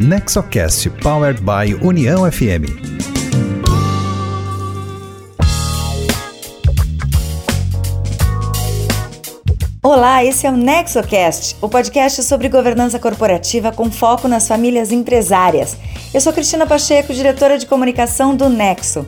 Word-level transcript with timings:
Nexocast 0.00 0.88
Powered 1.02 1.40
by 1.40 1.74
União 1.84 2.30
FM. 2.30 2.70
Olá, 9.82 10.24
esse 10.24 10.46
é 10.46 10.50
o 10.52 10.56
NexoCast, 10.56 11.56
o 11.60 11.68
podcast 11.68 12.22
sobre 12.22 12.48
governança 12.48 13.00
corporativa 13.00 13.72
com 13.72 13.90
foco 13.90 14.28
nas 14.28 14.46
famílias 14.46 14.92
empresárias. 14.92 15.76
Eu 16.14 16.20
sou 16.20 16.32
Cristina 16.32 16.64
Pacheco, 16.64 17.12
diretora 17.12 17.58
de 17.58 17.66
comunicação 17.66 18.36
do 18.36 18.48
Nexo. 18.48 19.04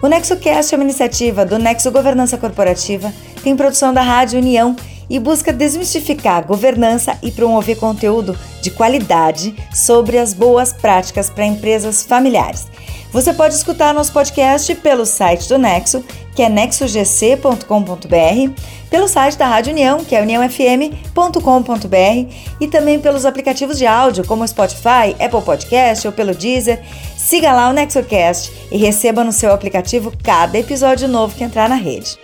O 0.00 0.08
NexoCast 0.08 0.74
é 0.74 0.78
uma 0.78 0.84
iniciativa 0.84 1.44
do 1.44 1.58
Nexo 1.58 1.90
Governança 1.90 2.38
Corporativa, 2.38 3.12
tem 3.44 3.54
produção 3.54 3.92
da 3.92 4.00
Rádio 4.00 4.38
União 4.38 4.74
e 5.08 5.18
busca 5.18 5.52
desmistificar 5.52 6.38
a 6.38 6.46
governança 6.46 7.18
e 7.22 7.30
promover 7.30 7.76
conteúdo 7.76 8.36
de 8.60 8.70
qualidade 8.70 9.54
sobre 9.74 10.18
as 10.18 10.34
boas 10.34 10.72
práticas 10.72 11.28
para 11.28 11.46
empresas 11.46 12.02
familiares. 12.02 12.66
Você 13.12 13.34
pode 13.34 13.54
escutar 13.54 13.92
nosso 13.92 14.10
podcast 14.10 14.74
pelo 14.76 15.04
site 15.04 15.46
do 15.46 15.58
Nexo, 15.58 16.02
que 16.34 16.42
é 16.42 16.48
nexogc.com.br, 16.48 18.62
pelo 18.88 19.06
site 19.06 19.36
da 19.36 19.46
Rádio 19.46 19.72
União, 19.72 20.02
que 20.02 20.16
é 20.16 20.22
uniãofm.com.br, 20.22 22.34
e 22.58 22.68
também 22.68 22.98
pelos 22.98 23.26
aplicativos 23.26 23.76
de 23.76 23.86
áudio 23.86 24.26
como 24.26 24.48
Spotify, 24.48 25.14
Apple 25.20 25.42
Podcast 25.42 26.06
ou 26.06 26.12
pelo 26.12 26.34
Deezer. 26.34 26.80
Siga 27.14 27.52
lá 27.52 27.68
o 27.68 27.74
NexoCast 27.74 28.50
e 28.72 28.78
receba 28.78 29.22
no 29.22 29.32
seu 29.32 29.52
aplicativo 29.52 30.10
cada 30.22 30.58
episódio 30.58 31.06
novo 31.06 31.36
que 31.36 31.44
entrar 31.44 31.68
na 31.68 31.76
rede. 31.76 32.18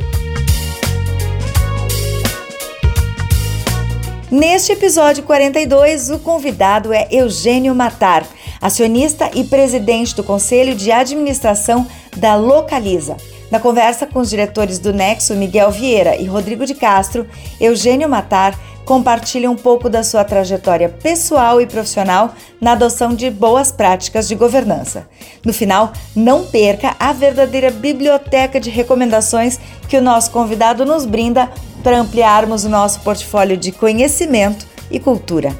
Neste 4.30 4.72
episódio 4.72 5.22
42, 5.22 6.10
o 6.10 6.18
convidado 6.18 6.92
é 6.92 7.08
Eugênio 7.10 7.74
Matar, 7.74 8.26
acionista 8.60 9.30
e 9.34 9.42
presidente 9.42 10.14
do 10.14 10.22
Conselho 10.22 10.74
de 10.74 10.92
Administração 10.92 11.86
da 12.14 12.36
Localiza. 12.36 13.16
Na 13.50 13.58
conversa 13.58 14.06
com 14.06 14.18
os 14.18 14.28
diretores 14.28 14.78
do 14.78 14.92
Nexo, 14.92 15.34
Miguel 15.34 15.70
Vieira 15.70 16.14
e 16.14 16.26
Rodrigo 16.26 16.66
de 16.66 16.74
Castro, 16.74 17.26
Eugênio 17.58 18.06
Matar 18.06 18.54
compartilha 18.84 19.50
um 19.50 19.56
pouco 19.56 19.88
da 19.88 20.02
sua 20.02 20.24
trajetória 20.24 20.90
pessoal 20.90 21.58
e 21.58 21.66
profissional 21.66 22.34
na 22.60 22.72
adoção 22.72 23.14
de 23.14 23.30
boas 23.30 23.72
práticas 23.72 24.28
de 24.28 24.34
governança. 24.34 25.08
No 25.42 25.54
final, 25.54 25.92
não 26.14 26.44
perca 26.44 26.94
a 27.00 27.14
verdadeira 27.14 27.70
biblioteca 27.70 28.60
de 28.60 28.68
recomendações 28.68 29.58
que 29.88 29.96
o 29.96 30.02
nosso 30.02 30.30
convidado 30.30 30.84
nos 30.84 31.06
brinda 31.06 31.50
para 31.82 32.00
ampliarmos 32.00 32.64
o 32.64 32.68
nosso 32.68 33.00
portfólio 33.00 33.56
de 33.56 33.72
conhecimento 33.72 34.66
e 34.90 34.98
cultura. 34.98 35.50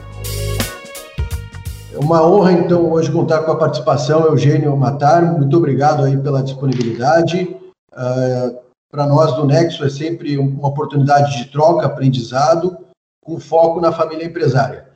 É 1.92 1.98
uma 1.98 2.26
honra, 2.26 2.52
então, 2.52 2.90
hoje 2.92 3.10
contar 3.10 3.42
com 3.42 3.52
a 3.52 3.56
participação 3.56 4.24
Eugênio 4.26 4.76
Matar. 4.76 5.22
Muito 5.22 5.56
obrigado 5.56 6.04
aí 6.04 6.16
pela 6.16 6.42
disponibilidade. 6.42 7.56
Uh, 7.92 8.58
para 8.90 9.06
nós 9.06 9.34
do 9.34 9.44
Nexo 9.44 9.84
é 9.84 9.90
sempre 9.90 10.38
uma 10.38 10.68
oportunidade 10.68 11.36
de 11.36 11.50
troca, 11.50 11.86
aprendizado, 11.86 12.76
com 13.22 13.38
foco 13.38 13.80
na 13.80 13.92
família 13.92 14.24
empresária. 14.24 14.86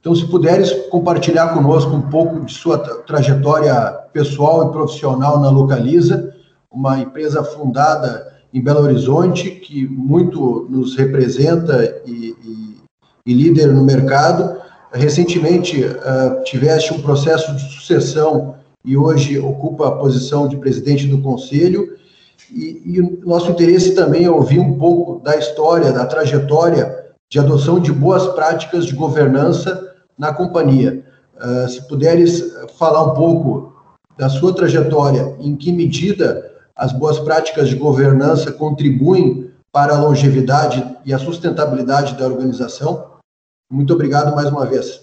Então, 0.00 0.14
se 0.14 0.26
puderes 0.26 0.72
compartilhar 0.88 1.48
conosco 1.48 1.90
um 1.90 2.02
pouco 2.02 2.44
de 2.44 2.52
sua 2.52 2.78
trajetória 2.78 3.74
pessoal 4.12 4.68
e 4.68 4.72
profissional 4.72 5.38
na 5.38 5.50
Localiza, 5.50 6.34
uma 6.70 6.98
empresa 6.98 7.44
fundada 7.44 8.31
em 8.52 8.60
Belo 8.60 8.80
Horizonte, 8.80 9.50
que 9.50 9.86
muito 9.86 10.66
nos 10.68 10.94
representa 10.96 12.02
e, 12.04 12.34
e, 12.44 12.76
e 13.26 13.34
líder 13.34 13.68
no 13.68 13.82
mercado. 13.82 14.60
Recentemente 14.92 15.82
uh, 15.82 16.44
tiveste 16.44 16.92
um 16.92 17.00
processo 17.00 17.54
de 17.56 17.62
sucessão 17.72 18.56
e 18.84 18.96
hoje 18.96 19.38
ocupa 19.38 19.88
a 19.88 19.92
posição 19.92 20.46
de 20.46 20.58
presidente 20.58 21.06
do 21.06 21.22
conselho. 21.22 21.96
E, 22.50 22.82
e 22.84 23.20
nosso 23.24 23.50
interesse 23.50 23.94
também 23.94 24.24
é 24.24 24.30
ouvir 24.30 24.60
um 24.60 24.76
pouco 24.76 25.22
da 25.24 25.36
história, 25.36 25.90
da 25.90 26.04
trajetória 26.04 27.00
de 27.30 27.38
adoção 27.38 27.80
de 27.80 27.90
boas 27.90 28.26
práticas 28.34 28.84
de 28.84 28.94
governança 28.94 29.94
na 30.18 30.34
companhia. 30.34 31.02
Uh, 31.36 31.68
se 31.70 31.88
puderes 31.88 32.52
falar 32.78 33.02
um 33.04 33.14
pouco 33.14 33.72
da 34.18 34.28
sua 34.28 34.54
trajetória, 34.54 35.34
em 35.40 35.56
que 35.56 35.72
medida 35.72 36.51
as 36.82 36.92
boas 36.92 37.20
práticas 37.20 37.68
de 37.68 37.76
governança 37.76 38.50
contribuem 38.50 39.48
para 39.72 39.94
a 39.94 40.00
longevidade 40.02 40.82
e 41.06 41.14
a 41.14 41.18
sustentabilidade 41.18 42.18
da 42.18 42.26
organização. 42.26 43.20
Muito 43.70 43.94
obrigado 43.94 44.34
mais 44.34 44.50
uma 44.50 44.66
vez. 44.66 45.00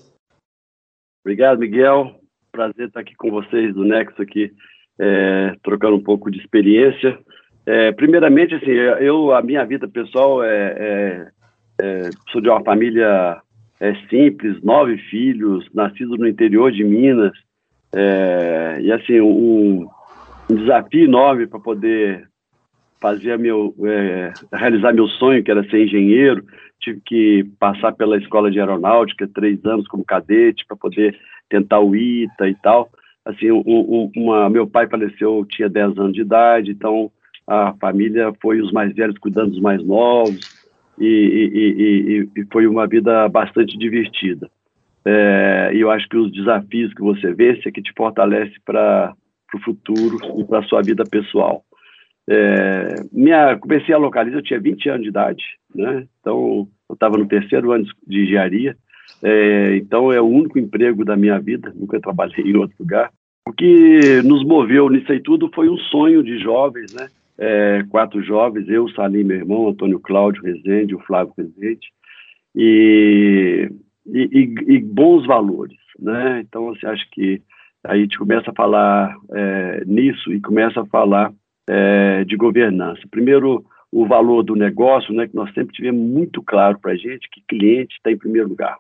Obrigado, 1.24 1.60
Miguel. 1.60 2.20
Prazer 2.52 2.88
estar 2.88 3.00
aqui 3.00 3.16
com 3.16 3.32
vocês 3.32 3.74
do 3.74 3.86
Nexo 3.86 4.22
aqui, 4.22 4.52
é, 5.00 5.56
trocando 5.64 5.96
um 5.96 6.04
pouco 6.04 6.30
de 6.30 6.38
experiência. 6.40 7.18
É, 7.66 7.94
primeiramente, 7.94 8.56
assim, 8.56 8.72
eu 8.72 9.34
a 9.34 9.42
minha 9.42 9.64
vida 9.64 9.88
pessoal 9.88 10.44
é, 10.44 10.76
é, 10.78 11.28
é 11.80 12.10
sou 12.30 12.42
de 12.42 12.50
uma 12.50 12.62
família 12.62 13.42
é, 13.80 13.96
simples, 14.10 14.62
nove 14.62 14.98
filhos, 15.10 15.66
nascido 15.74 16.18
no 16.18 16.28
interior 16.28 16.74
de 16.74 16.84
Minas, 16.84 17.32
é, 17.96 18.80
e 18.82 18.92
assim 18.92 19.22
um, 19.22 19.88
um 20.50 20.56
desafio 20.56 21.06
enorme 21.06 21.46
para 21.46 21.60
poder 21.60 22.28
fazer 23.00 23.38
meu 23.38 23.74
é, 23.86 24.34
realizar 24.52 24.94
meu 24.94 25.08
sonho 25.08 25.44
que 25.44 25.52
era 25.52 25.64
ser 25.70 25.86
engenheiro. 25.86 26.44
Tive 26.80 27.02
que 27.06 27.46
passar 27.60 27.94
pela 27.94 28.18
escola 28.18 28.50
de 28.50 28.60
aeronáutica 28.60 29.28
três 29.28 29.64
anos 29.66 29.88
como 29.88 30.04
cadete 30.04 30.66
para 30.68 30.76
poder 30.76 31.18
tentar 31.50 31.80
o 31.80 31.96
ITA 31.96 32.50
e 32.50 32.56
tal. 32.56 32.90
Assim 33.24 33.52
um, 33.52 33.64
um, 33.66 34.12
uma 34.16 34.50
meu 34.50 34.68
pai 34.68 34.88
faleceu 34.88 35.46
tinha 35.50 35.70
10 35.70 35.98
anos 35.98 36.14
de 36.14 36.22
idade 36.22 36.72
então 36.72 37.12
a 37.46 37.74
família 37.74 38.34
foi 38.42 38.62
os 38.62 38.72
mais 38.72 38.94
velhos 38.94 39.18
cuidando 39.18 39.52
dos 39.52 39.62
mais 39.62 39.84
novos 39.84 40.40
e, 41.00 41.06
e, 41.06 42.30
e, 42.38 42.42
e 42.42 42.46
foi 42.52 42.68
uma 42.68 42.86
vida 42.88 43.28
bastante 43.30 43.78
divertida. 43.78 44.50
É, 45.06 45.72
e 45.74 45.80
eu 45.80 45.90
acho 45.90 46.08
que 46.10 46.18
os 46.18 46.32
desafios 46.32 46.94
que 46.94 47.02
você 47.02 47.34
vê 47.34 47.60
é 47.66 47.72
que 47.72 47.82
te 47.82 47.94
fortalece 47.96 48.54
para 48.66 49.14
para 49.50 49.60
o 49.60 49.64
futuro 49.64 50.18
e 50.40 50.44
para 50.46 50.60
a 50.60 50.64
sua 50.64 50.82
vida 50.82 51.04
pessoal. 51.04 51.64
É, 52.30 52.96
minha, 53.12 53.58
comecei 53.58 53.94
a 53.94 53.98
localizar, 53.98 54.38
eu 54.38 54.44
tinha 54.44 54.60
20 54.60 54.90
anos 54.90 55.02
de 55.04 55.10
idade, 55.10 55.44
né? 55.74 56.06
então 56.20 56.68
eu 56.88 56.94
estava 56.94 57.18
no 57.18 57.28
terceiro 57.28 57.72
ano 57.72 57.86
de 58.08 58.24
engenharia, 58.24 58.78
é, 59.24 59.76
então 59.78 60.12
é 60.12 60.22
o 60.22 60.28
único 60.28 60.60
emprego 60.60 61.04
da 61.04 61.18
minha 61.18 61.40
vida, 61.40 61.74
nunca 61.76 62.00
trabalhei 62.00 62.46
em 62.46 62.56
outro 62.56 62.76
lugar. 62.80 63.12
O 63.48 63.52
que 63.52 64.22
nos 64.24 64.46
moveu 64.46 64.90
nisso 64.90 65.12
aí 65.12 65.20
tudo 65.20 65.50
foi 65.56 65.70
um 65.70 65.78
sonho 65.78 66.22
de 66.22 66.38
jovens, 66.38 66.94
né? 66.94 67.08
É, 67.42 67.84
quatro 67.90 68.22
jovens, 68.22 68.70
eu, 68.70 68.88
Salim, 68.90 69.24
meu 69.24 69.38
irmão, 69.38 69.70
Antônio 69.70 70.00
Cláudio 70.00 70.44
Rezende, 70.44 70.94
o 70.94 71.00
Flávio 71.00 71.34
Rezende, 71.36 71.88
e, 72.56 73.70
e, 74.06 74.54
e, 74.68 74.80
bons 74.80 75.26
valores, 75.26 75.78
né? 75.98 76.44
Então, 76.48 76.66
você 76.66 76.86
acha 76.86 77.04
que 77.12 77.42
a 77.84 77.98
gente 77.98 78.18
começa 78.18 78.52
a 78.52 78.54
falar 78.54 79.16
é, 79.32 79.84
nisso 79.86 80.34
e 80.34 80.42
começa 80.42 80.82
a 80.82 80.86
falar 80.86 81.32
é, 81.68 82.24
de 82.26 82.36
governança. 82.36 83.02
Primeiro, 83.10 83.66
o 83.92 84.06
valor 84.06 84.44
do 84.44 84.56
negócio, 84.56 85.14
né, 85.14 85.28
que 85.28 85.36
nós 85.36 85.54
sempre 85.54 85.74
tivemos 85.74 86.02
muito 86.02 86.42
claro 86.42 86.80
para 86.80 86.92
a 86.92 86.96
gente 86.96 87.30
que 87.32 87.44
cliente 87.48 87.96
está 87.96 88.12
em 88.12 88.18
primeiro 88.18 88.50
lugar. 88.50 88.78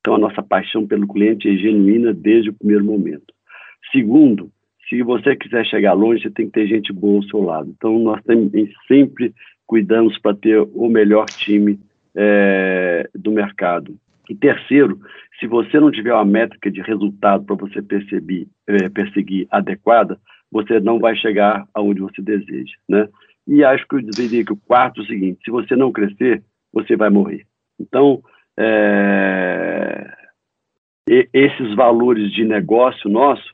Então, 0.00 0.16
a 0.16 0.18
nossa 0.18 0.42
paixão 0.42 0.86
pelo 0.86 1.06
cliente 1.06 1.48
é 1.48 1.56
genuína 1.56 2.12
desde 2.12 2.50
o 2.50 2.54
primeiro 2.54 2.84
momento. 2.84 3.32
Segundo, 3.92 4.50
se 4.88 5.02
você 5.02 5.36
quiser 5.36 5.64
chegar 5.66 5.92
longe, 5.92 6.22
você 6.22 6.30
tem 6.30 6.46
que 6.46 6.52
ter 6.52 6.66
gente 6.66 6.92
boa 6.92 7.16
ao 7.16 7.22
seu 7.24 7.40
lado. 7.40 7.72
Então, 7.76 7.98
nós 7.98 8.20
sempre 8.88 9.32
cuidamos 9.66 10.18
para 10.18 10.36
ter 10.36 10.58
o 10.58 10.88
melhor 10.88 11.26
time 11.26 11.78
é, 12.16 13.08
do 13.14 13.30
mercado. 13.30 13.94
E 14.32 14.34
terceiro, 14.34 14.98
se 15.38 15.46
você 15.46 15.78
não 15.78 15.90
tiver 15.90 16.14
uma 16.14 16.24
métrica 16.24 16.70
de 16.70 16.80
resultado 16.80 17.44
para 17.44 17.54
você 17.54 17.82
perceber, 17.82 18.48
é, 18.66 18.88
perseguir 18.88 19.46
adequada, 19.50 20.18
você 20.50 20.80
não 20.80 20.98
vai 20.98 21.14
chegar 21.14 21.66
aonde 21.74 22.00
você 22.00 22.22
deseja, 22.22 22.72
né? 22.88 23.08
E 23.46 23.62
acho 23.62 23.86
que 23.86 23.96
eu 23.96 24.00
diria 24.00 24.42
que 24.42 24.52
o 24.54 24.56
quarto 24.56 25.02
é 25.02 25.04
o 25.04 25.06
seguinte: 25.06 25.40
se 25.44 25.50
você 25.50 25.76
não 25.76 25.92
crescer, 25.92 26.42
você 26.72 26.96
vai 26.96 27.10
morrer. 27.10 27.44
Então, 27.78 28.22
é, 28.58 30.10
esses 31.06 31.74
valores 31.74 32.32
de 32.32 32.44
negócio 32.44 33.10
nosso, 33.10 33.52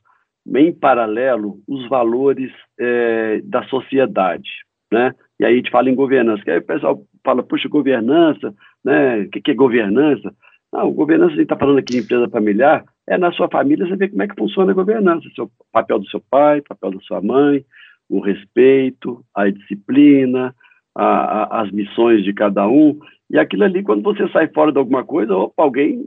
em 0.54 0.72
paralelo, 0.72 1.58
os 1.66 1.88
valores 1.88 2.52
é, 2.78 3.40
da 3.42 3.64
sociedade, 3.64 4.48
né? 4.92 5.12
E 5.40 5.44
aí 5.44 5.54
a 5.54 5.56
gente 5.56 5.72
fala 5.72 5.90
em 5.90 5.94
governança, 5.96 6.44
que 6.44 6.52
aí 6.52 6.58
o 6.58 6.66
pessoal 6.66 7.02
fala, 7.24 7.42
puxa, 7.42 7.68
governança, 7.68 8.54
né? 8.84 9.22
O 9.22 9.30
que, 9.30 9.40
que 9.40 9.50
é 9.50 9.54
governança? 9.54 10.32
Não, 10.72 10.92
governança, 10.92 11.32
a 11.32 11.36
gente 11.36 11.44
está 11.44 11.56
falando 11.56 11.78
aqui 11.78 11.92
de 11.94 11.98
empresa 12.00 12.28
familiar, 12.28 12.84
é 13.06 13.16
na 13.16 13.32
sua 13.32 13.48
família 13.48 13.86
você 13.86 13.96
vê 13.96 14.08
como 14.08 14.22
é 14.22 14.28
que 14.28 14.34
funciona 14.36 14.70
a 14.70 14.74
governança, 14.74 15.26
o 15.38 15.50
papel 15.72 15.98
do 15.98 16.08
seu 16.08 16.20
pai, 16.20 16.60
papel 16.60 16.90
da 16.90 17.00
sua 17.00 17.22
mãe, 17.22 17.64
o 18.08 18.20
respeito, 18.20 19.24
a 19.34 19.48
disciplina, 19.48 20.54
a, 20.94 21.04
a, 21.04 21.62
as 21.62 21.70
missões 21.70 22.22
de 22.22 22.34
cada 22.34 22.68
um, 22.68 22.98
e 23.30 23.38
aquilo 23.38 23.64
ali, 23.64 23.82
quando 23.82 24.02
você 24.02 24.28
sai 24.28 24.48
fora 24.48 24.72
de 24.72 24.78
alguma 24.78 25.04
coisa, 25.04 25.34
opa, 25.34 25.62
alguém 25.62 26.06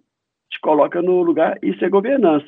te 0.49 0.59
coloca 0.59 1.01
no 1.01 1.21
lugar, 1.21 1.57
isso 1.61 1.83
é 1.83 1.89
governança. 1.89 2.47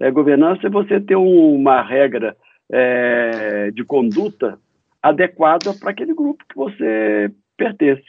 É, 0.00 0.10
governança 0.10 0.66
é 0.66 0.70
você 0.70 1.00
ter 1.00 1.16
um, 1.16 1.54
uma 1.54 1.82
regra 1.82 2.36
é, 2.70 3.70
de 3.70 3.84
conduta 3.84 4.58
adequada 5.02 5.72
para 5.74 5.90
aquele 5.90 6.14
grupo 6.14 6.44
que 6.48 6.56
você 6.56 7.30
pertence. 7.56 8.02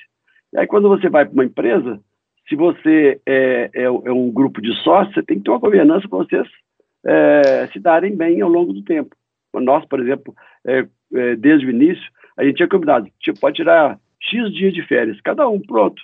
E 0.54 0.58
aí, 0.58 0.68
quando 0.68 0.88
você 0.88 1.10
vai 1.10 1.26
para 1.26 1.34
uma 1.34 1.46
empresa, 1.46 2.00
se 2.48 2.56
você 2.56 3.20
é, 3.26 3.70
é, 3.74 3.84
é, 3.84 3.90
um 3.90 4.32
grupo 4.32 4.62
de 4.62 4.74
sócios, 4.84 5.14
você 5.14 5.24
tem 5.24 5.38
que 5.38 5.44
ter 5.44 5.52
uma 5.52 5.60
governança 5.60 6.08
para 6.08 6.20
vocês 6.20 6.48
é, 7.06 7.68
se 7.68 7.80
darem 7.80 8.16
bem 8.16 8.42
ao 8.42 8.50
longo 8.50 8.74
do 8.74 8.84
tempo. 8.84 9.16
Nós, 9.54 9.86
por 9.86 10.00
exemplo, 10.00 10.34
é, 10.66 10.88
é, 11.14 11.36
desde 11.36 11.66
o 11.66 11.70
início, 11.70 12.04
a 12.38 12.44
gente 12.44 12.58
tinha 12.58 12.68
combinado, 12.68 13.10
tipo, 13.20 13.40
pode 13.40 13.56
tirar 13.56 14.00
X 14.20 14.52
dias 14.54 14.74
de 14.74 14.86
férias, 14.86 15.20
cada 15.22 15.48
um, 15.48 15.60
pronto. 15.60 16.02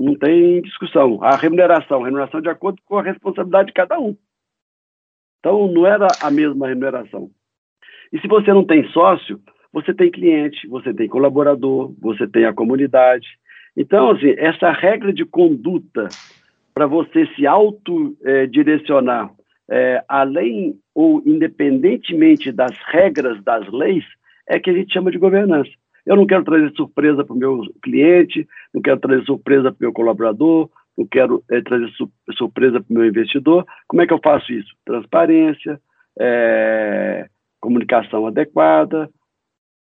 Não 0.00 0.16
tem 0.16 0.60
discussão. 0.62 1.22
A 1.22 1.36
remuneração, 1.36 2.02
a 2.02 2.04
remuneração 2.04 2.40
de 2.40 2.48
acordo 2.48 2.80
com 2.84 2.98
a 2.98 3.02
responsabilidade 3.02 3.68
de 3.68 3.74
cada 3.74 4.00
um. 4.00 4.16
Então, 5.38 5.68
não 5.68 5.86
era 5.86 6.08
a 6.20 6.30
mesma 6.30 6.68
remuneração. 6.68 7.30
E 8.12 8.18
se 8.20 8.26
você 8.26 8.52
não 8.52 8.64
tem 8.64 8.88
sócio, 8.90 9.40
você 9.72 9.94
tem 9.94 10.10
cliente, 10.10 10.66
você 10.66 10.92
tem 10.92 11.08
colaborador, 11.08 11.94
você 12.00 12.26
tem 12.26 12.44
a 12.44 12.52
comunidade. 12.52 13.26
Então, 13.76 14.10
assim, 14.10 14.34
essa 14.36 14.70
regra 14.70 15.12
de 15.12 15.24
conduta 15.24 16.08
para 16.74 16.86
você 16.86 17.26
se 17.34 17.46
autodirecionar, 17.46 19.30
é, 19.70 20.02
além 20.08 20.78
ou 20.94 21.22
independentemente 21.24 22.52
das 22.52 22.76
regras 22.86 23.42
das 23.42 23.66
leis, 23.70 24.04
é 24.48 24.58
que 24.58 24.70
a 24.70 24.72
gente 24.72 24.92
chama 24.92 25.10
de 25.10 25.18
governança. 25.18 25.70
Eu 26.04 26.16
não 26.16 26.26
quero 26.26 26.44
trazer 26.44 26.72
surpresa 26.72 27.24
para 27.24 27.34
o 27.34 27.38
meu 27.38 27.62
cliente, 27.82 28.46
não 28.74 28.82
quero 28.82 28.98
trazer 29.00 29.24
surpresa 29.24 29.70
para 29.70 29.78
o 29.80 29.82
meu 29.82 29.92
colaborador, 29.92 30.68
não 30.96 31.06
quero 31.06 31.42
é, 31.50 31.60
trazer 31.60 31.88
su 31.92 32.10
surpresa 32.36 32.80
para 32.80 32.90
o 32.90 32.94
meu 32.98 33.06
investidor. 33.06 33.64
Como 33.86 34.02
é 34.02 34.06
que 34.06 34.12
eu 34.12 34.20
faço 34.22 34.52
isso? 34.52 34.74
Transparência, 34.84 35.80
é, 36.18 37.26
comunicação 37.60 38.26
adequada, 38.26 39.08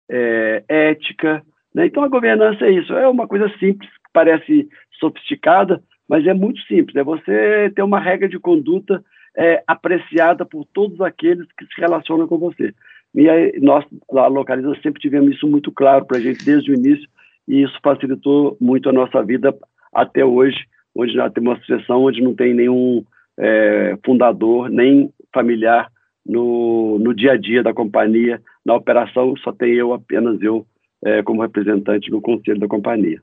é, 0.10 0.63
ética. 0.68 1.42
Né? 1.73 1.85
Então, 1.85 2.03
a 2.03 2.07
governança 2.07 2.65
é 2.65 2.71
isso. 2.71 2.94
É 2.94 3.07
uma 3.07 3.27
coisa 3.27 3.50
simples, 3.59 3.89
que 3.89 4.12
parece 4.13 4.68
sofisticada, 5.00 5.81
mas 6.07 6.25
é 6.27 6.33
muito 6.33 6.62
simples. 6.62 6.95
É 6.95 7.03
você 7.03 7.71
ter 7.75 7.83
uma 7.83 8.00
regra 8.00 8.27
de 8.27 8.39
conduta 8.39 9.03
é, 9.38 9.63
apreciada 9.65 10.45
por 10.45 10.65
todos 10.65 11.00
aqueles 11.01 11.47
que 11.57 11.65
se 11.65 11.79
relacionam 11.79 12.27
com 12.27 12.38
você. 12.38 12.73
E 13.13 13.29
aí, 13.29 13.59
nós, 13.62 13.85
lá 14.09 14.27
Localiza, 14.27 14.73
sempre 14.81 15.01
tivemos 15.01 15.35
isso 15.35 15.47
muito 15.47 15.71
claro 15.71 16.06
para 16.06 16.18
a 16.18 16.21
gente 16.21 16.45
desde 16.45 16.71
o 16.71 16.75
início, 16.75 17.07
e 17.47 17.63
isso 17.63 17.77
facilitou 17.83 18.56
muito 18.59 18.88
a 18.88 18.94
nossa 18.94 19.21
vida 19.24 19.53
até 19.94 20.24
hoje, 20.24 20.57
onde 20.95 21.15
nós 21.15 21.31
temos 21.33 21.53
uma 21.53 21.59
sucessão 21.59 22.03
onde 22.03 22.21
não 22.21 22.33
tem 22.33 22.53
nenhum 22.53 23.03
é, 23.38 23.97
fundador, 24.06 24.69
nem 24.69 25.12
familiar 25.33 25.89
no, 26.25 27.00
no 27.00 27.13
dia 27.13 27.33
a 27.33 27.38
dia 27.38 27.63
da 27.63 27.74
companhia. 27.74 28.41
Na 28.65 28.75
operação, 28.75 29.35
só 29.38 29.51
tem 29.51 29.74
eu, 29.74 29.94
apenas 29.94 30.41
eu, 30.41 30.65
é, 31.03 31.24
como 31.24 31.42
representante 31.42 32.09
do 32.09 32.21
conselho 32.21 32.59
da 32.59 32.68
companhia. 32.68 33.21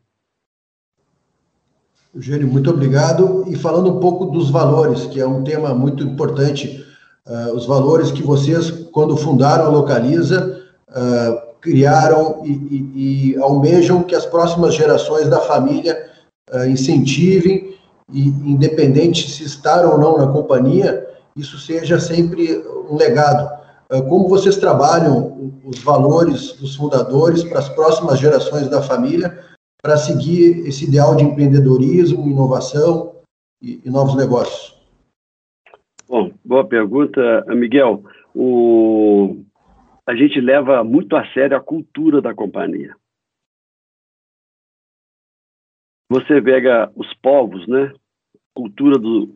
Eugênio, 2.14 2.48
muito 2.48 2.70
obrigado. 2.70 3.44
E 3.48 3.56
falando 3.56 3.96
um 3.96 4.00
pouco 4.00 4.26
dos 4.26 4.50
valores, 4.50 5.06
que 5.06 5.20
é 5.20 5.26
um 5.26 5.44
tema 5.44 5.74
muito 5.74 6.02
importante, 6.02 6.84
uh, 7.26 7.54
os 7.54 7.66
valores 7.66 8.10
que 8.10 8.22
vocês, 8.22 8.70
quando 8.70 9.16
fundaram 9.16 9.66
a 9.66 9.68
Localiza, 9.68 10.64
uh, 10.88 11.48
criaram 11.60 12.42
e, 12.44 12.50
e, 12.50 13.32
e, 13.34 13.38
almejam 13.38 14.02
que 14.02 14.14
as 14.14 14.24
próximas 14.24 14.74
gerações 14.74 15.28
da 15.28 15.40
família 15.40 16.08
uh, 16.52 16.66
incentivem, 16.66 17.76
e, 18.10 18.28
independente 18.28 19.30
se 19.30 19.44
estar 19.44 19.84
ou 19.84 19.98
não 19.98 20.16
na 20.16 20.28
companhia, 20.28 21.06
isso 21.36 21.58
seja 21.58 22.00
sempre 22.00 22.58
um 22.90 22.96
legado. 22.96 23.57
Como 23.88 24.28
vocês 24.28 24.58
trabalham 24.58 25.58
os 25.64 25.82
valores 25.82 26.52
dos 26.60 26.76
fundadores 26.76 27.42
para 27.42 27.58
as 27.58 27.68
próximas 27.70 28.20
gerações 28.20 28.68
da 28.68 28.82
família, 28.82 29.42
para 29.80 29.96
seguir 29.96 30.66
esse 30.66 30.84
ideal 30.86 31.16
de 31.16 31.24
empreendedorismo, 31.24 32.28
inovação 32.28 33.22
e, 33.62 33.80
e 33.82 33.90
novos 33.90 34.14
negócios? 34.14 34.78
Bom, 36.06 36.32
boa 36.44 36.66
pergunta, 36.66 37.44
Miguel. 37.48 38.02
O... 38.34 39.42
A 40.06 40.14
gente 40.14 40.38
leva 40.40 40.84
muito 40.84 41.16
a 41.16 41.26
sério 41.32 41.56
a 41.56 41.60
cultura 41.60 42.20
da 42.20 42.34
companhia. 42.34 42.94
Você 46.10 46.40
pega 46.40 46.90
os 46.94 47.12
povos, 47.14 47.66
né? 47.66 47.92
Cultura 48.54 48.98
do 48.98 49.34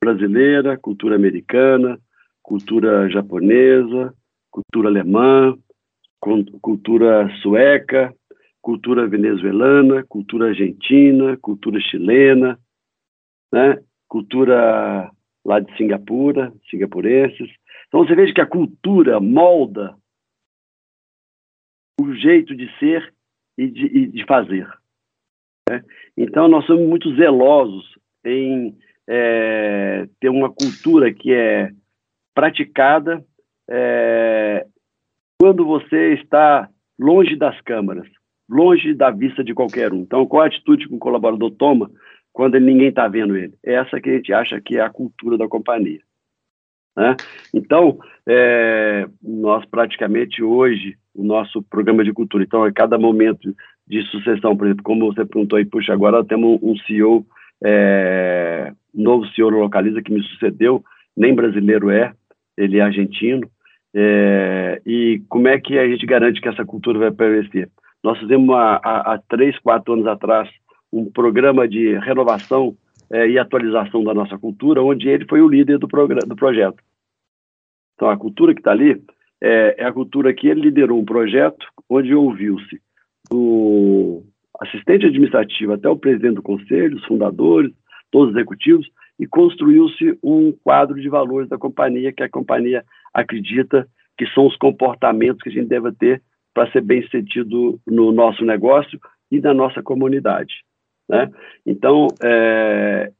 brasileira, 0.00 0.78
cultura 0.78 1.16
americana, 1.16 1.98
cultura 2.48 3.10
japonesa, 3.10 4.14
cultura 4.50 4.88
alemã, 4.88 5.54
cultura 6.62 7.28
sueca, 7.42 8.10
cultura 8.62 9.06
venezuelana, 9.06 10.02
cultura 10.04 10.46
argentina, 10.46 11.36
cultura 11.36 11.78
chilena, 11.78 12.58
né? 13.52 13.78
cultura 14.08 15.12
lá 15.44 15.60
de 15.60 15.76
Singapura, 15.76 16.50
singapurenses. 16.70 17.50
Então 17.86 18.06
você 18.06 18.14
veja 18.14 18.32
que 18.32 18.40
a 18.40 18.46
cultura 18.46 19.20
molda 19.20 19.94
o 22.00 22.14
jeito 22.14 22.56
de 22.56 22.66
ser 22.78 23.12
e 23.58 23.68
de, 23.68 23.84
e 23.84 24.06
de 24.06 24.24
fazer. 24.24 24.66
Né? 25.68 25.84
Então 26.16 26.48
nós 26.48 26.64
somos 26.64 26.88
muito 26.88 27.14
zelosos 27.14 27.98
em 28.24 28.74
é, 29.06 30.08
ter 30.18 30.30
uma 30.30 30.48
cultura 30.48 31.12
que 31.12 31.30
é 31.30 31.74
praticada 32.38 33.24
é, 33.68 34.64
quando 35.40 35.66
você 35.66 36.14
está 36.14 36.68
longe 36.96 37.34
das 37.34 37.60
câmaras, 37.62 38.06
longe 38.48 38.94
da 38.94 39.10
vista 39.10 39.42
de 39.42 39.52
qualquer 39.52 39.92
um. 39.92 40.02
Então, 40.02 40.24
qual 40.24 40.44
a 40.44 40.46
atitude 40.46 40.86
que 40.86 40.94
um 40.94 41.00
colaborador 41.00 41.50
toma 41.50 41.90
quando 42.32 42.60
ninguém 42.60 42.90
está 42.90 43.08
vendo 43.08 43.36
ele? 43.36 43.54
É 43.66 43.74
essa 43.74 44.00
que 44.00 44.08
a 44.08 44.12
gente 44.14 44.32
acha 44.32 44.60
que 44.60 44.76
é 44.76 44.80
a 44.80 44.88
cultura 44.88 45.36
da 45.36 45.48
companhia. 45.48 45.98
Né? 46.96 47.16
Então, 47.52 47.98
é, 48.24 49.08
nós 49.20 49.64
praticamente 49.64 50.40
hoje, 50.40 50.96
o 51.16 51.24
nosso 51.24 51.60
programa 51.64 52.04
de 52.04 52.12
cultura, 52.12 52.44
então, 52.44 52.62
a 52.62 52.72
cada 52.72 52.96
momento 52.96 53.52
de 53.84 54.00
sucessão, 54.12 54.56
por 54.56 54.68
exemplo, 54.68 54.84
como 54.84 55.12
você 55.12 55.24
perguntou 55.24 55.56
aí, 55.56 55.64
puxa, 55.64 55.92
agora 55.92 56.24
temos 56.24 56.60
um 56.62 56.76
CEO, 56.86 57.26
é, 57.64 58.72
novo 58.94 59.26
CEO 59.34 59.48
Localiza 59.48 60.00
que 60.00 60.12
me 60.12 60.22
sucedeu, 60.22 60.84
nem 61.16 61.34
brasileiro 61.34 61.90
é, 61.90 62.14
ele 62.58 62.78
é 62.78 62.82
argentino, 62.82 63.48
é, 63.94 64.82
e 64.84 65.22
como 65.28 65.48
é 65.48 65.58
que 65.58 65.78
a 65.78 65.88
gente 65.88 66.04
garante 66.04 66.40
que 66.40 66.48
essa 66.48 66.64
cultura 66.64 66.98
vai 66.98 67.10
prevalecer? 67.10 67.70
Nós 68.04 68.18
fizemos 68.18 68.54
há 68.54 69.20
três, 69.28 69.58
quatro 69.58 69.94
anos 69.94 70.06
atrás 70.06 70.48
um 70.92 71.10
programa 71.10 71.66
de 71.66 71.98
renovação 71.98 72.76
é, 73.10 73.28
e 73.28 73.38
atualização 73.38 74.04
da 74.04 74.14
nossa 74.14 74.38
cultura, 74.38 74.82
onde 74.82 75.08
ele 75.08 75.26
foi 75.26 75.40
o 75.40 75.48
líder 75.48 75.78
do, 75.78 75.86
do 75.86 76.36
projeto. 76.36 76.82
Então, 77.94 78.08
a 78.08 78.16
cultura 78.16 78.54
que 78.54 78.60
está 78.60 78.70
ali 78.70 79.02
é, 79.40 79.76
é, 79.78 79.84
a 79.84 79.92
cultura 79.92 80.34
que 80.34 80.48
ele 80.48 80.62
liderou 80.62 80.98
um 80.98 81.04
projeto 81.04 81.66
onde 81.88 82.14
ouviu-se 82.14 82.80
do 83.30 84.22
assistente 84.60 85.06
administrativo 85.06 85.72
até 85.72 85.88
o 85.88 85.96
presidente 85.96 86.36
do 86.36 86.42
conselho, 86.42 86.96
os 86.96 87.04
fundadores, 87.04 87.72
todos 88.10 88.30
os 88.30 88.36
executivos, 88.36 88.88
e 89.18 89.26
construiu-se 89.26 90.18
um 90.22 90.52
quadro 90.52 91.00
de 91.00 91.08
valores 91.08 91.48
da 91.48 91.58
companhia 91.58 92.12
que 92.12 92.22
a 92.22 92.28
companhia 92.28 92.84
acredita 93.12 93.88
que 94.16 94.26
são 94.28 94.46
os 94.46 94.56
comportamentos 94.56 95.42
que 95.42 95.48
a 95.48 95.52
gente 95.52 95.68
deve 95.68 95.92
ter 95.92 96.22
para 96.54 96.70
ser 96.72 96.80
bem 96.80 97.02
sucedido 97.02 97.80
no 97.86 98.12
nosso 98.12 98.44
negócio 98.44 98.98
e 99.30 99.40
na 99.40 99.54
nossa 99.54 99.82
comunidade. 99.82 100.64
Né? 101.08 101.30
Então, 101.64 102.08
é, 102.22 103.12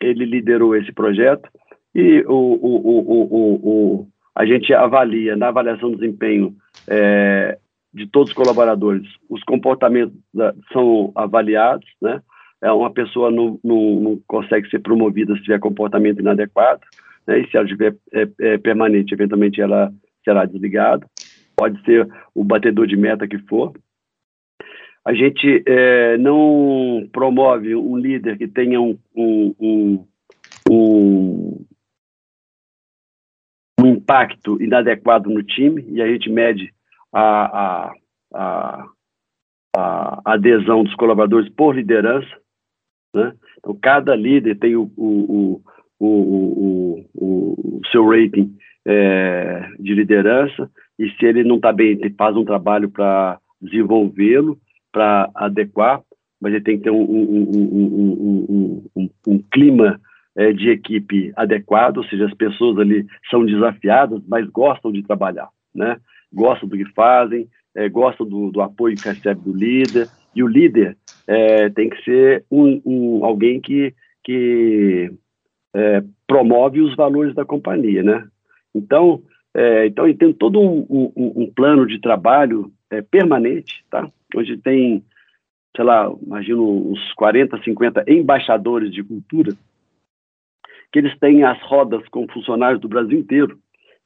ele 0.00 0.24
liderou 0.24 0.76
esse 0.76 0.92
projeto 0.92 1.48
e 1.94 2.24
o, 2.26 2.34
o, 2.34 4.00
o, 4.02 4.08
a 4.34 4.46
gente 4.46 4.72
avalia, 4.72 5.36
na 5.36 5.48
avaliação 5.48 5.90
do 5.90 5.98
desempenho 5.98 6.54
é, 6.86 7.58
de 7.92 8.06
todos 8.06 8.30
os 8.30 8.36
colaboradores, 8.36 9.08
os 9.28 9.42
comportamentos 9.42 10.16
da, 10.32 10.54
são 10.72 11.10
avaliados, 11.14 11.88
né? 12.00 12.22
É, 12.62 12.72
uma 12.72 12.90
pessoa 12.90 13.30
não, 13.30 13.58
não, 13.62 14.00
não, 14.00 14.22
consegue 14.26 14.68
ser 14.68 14.80
promovida 14.80 15.34
se 15.36 15.42
tiver 15.42 15.60
comportamento 15.60 16.20
inadequado, 16.20 16.80
né? 17.26 17.40
e 17.40 17.50
se 17.50 17.56
ela 17.56 17.66
estiver 17.66 17.94
é, 18.12 18.28
é, 18.40 18.58
permanente, 18.58 19.14
eventualmente 19.14 19.60
ela 19.60 19.92
será 20.24 20.44
desligada 20.44 21.06
pode 21.58 21.82
ser 21.84 22.08
o 22.32 22.44
batedor 22.44 22.86
de 22.86 22.96
meta 22.96 23.26
que 23.26 23.38
for. 23.38 23.72
A 25.04 25.12
gente 25.12 25.64
é, 25.66 26.16
não 26.18 27.08
promove 27.12 27.74
um 27.74 27.96
líder 27.96 28.38
que 28.38 28.46
tenha 28.46 28.80
um, 28.80 28.96
um, 29.16 29.54
um, 29.58 30.06
um, 30.70 31.64
um 33.80 33.86
impacto 33.86 34.62
inadequado 34.62 35.28
no 35.28 35.42
time, 35.42 35.84
e 35.88 36.00
a 36.00 36.06
gente 36.06 36.30
mede 36.30 36.72
a, 37.12 37.88
a, 37.88 37.92
a, 38.34 38.88
a 39.76 40.32
adesão 40.34 40.84
dos 40.84 40.94
colaboradores 40.94 41.48
por 41.48 41.74
liderança. 41.74 42.28
Né? 43.18 43.32
Então, 43.58 43.76
cada 43.80 44.14
líder 44.14 44.58
tem 44.58 44.76
o, 44.76 44.90
o, 44.96 45.60
o, 45.98 47.04
o, 47.14 47.80
seu 47.90 48.08
rating 48.08 48.54
é, 48.86 49.68
de 49.80 49.94
liderança, 49.94 50.70
e 50.98 51.10
se 51.10 51.26
ele 51.26 51.42
não 51.42 51.56
está 51.56 51.72
bem, 51.72 51.90
ele 51.90 52.14
faz 52.16 52.36
um 52.36 52.44
trabalho 52.44 52.88
para 52.88 53.38
desenvolvê-lo, 53.60 54.58
para 54.92 55.30
adequar, 55.34 56.00
mas 56.40 56.54
ele 56.54 56.62
tem 56.62 56.78
que 56.78 56.84
ter 56.84 56.90
um, 56.90 57.02
um, 57.02 58.82
um, 58.96 59.10
um 59.26 59.38
clima 59.50 60.00
é, 60.36 60.52
de 60.52 60.70
equipe 60.70 61.32
adequado, 61.34 61.98
ou 61.98 62.04
seja, 62.04 62.26
as 62.26 62.34
pessoas 62.34 62.78
ali 62.78 63.04
são 63.28 63.44
desafiadas, 63.44 64.22
mas 64.28 64.48
gostam 64.48 64.92
de 64.92 65.02
trabalhar, 65.02 65.48
né? 65.74 65.96
Gostam 66.32 66.68
do 66.68 66.76
que 66.76 66.84
fazem, 66.92 67.48
é, 67.74 67.88
gostam 67.88 68.26
do, 68.26 68.50
do, 68.50 68.60
apoio 68.60 68.96
que 68.96 69.08
recebe 69.08 69.40
do 69.40 69.56
líder, 69.56 70.06
e 70.38 70.42
o 70.42 70.46
líder 70.46 70.96
é, 71.26 71.68
tem 71.68 71.90
que 71.90 72.00
ser 72.04 72.44
um, 72.48 73.24
alguém 73.24 73.60
que, 73.60 73.92
que 74.22 75.12
é, 75.74 76.02
promove 76.28 76.80
os 76.80 76.94
valores 76.94 77.34
da 77.34 77.44
companhia, 77.44 78.04
né? 78.04 78.24
Então, 78.72 79.20
é, 79.52 79.86
então 79.86 80.06
ele 80.06 80.16
tem 80.16 80.32
todo 80.32 80.60
um, 80.60 80.86
um, 80.88 81.42
um 81.42 81.52
plano 81.52 81.86
de 81.86 82.00
trabalho 82.00 82.72
é, 82.88 83.02
permanente, 83.02 83.84
tá? 83.90 84.08
Hoje 84.32 84.56
tem, 84.58 85.02
sei 85.74 85.84
lá, 85.84 86.08
imagino 86.22 86.92
uns 86.92 87.12
40, 87.14 87.60
50 87.64 88.04
embaixadores 88.06 88.92
de 88.92 89.02
cultura 89.02 89.52
que 90.92 91.00
eles 91.00 91.18
têm 91.18 91.42
as 91.42 91.60
rodas 91.62 92.06
com 92.08 92.28
funcionários 92.28 92.80
do 92.80 92.88
Brasil 92.88 93.18
inteiro. 93.18 93.58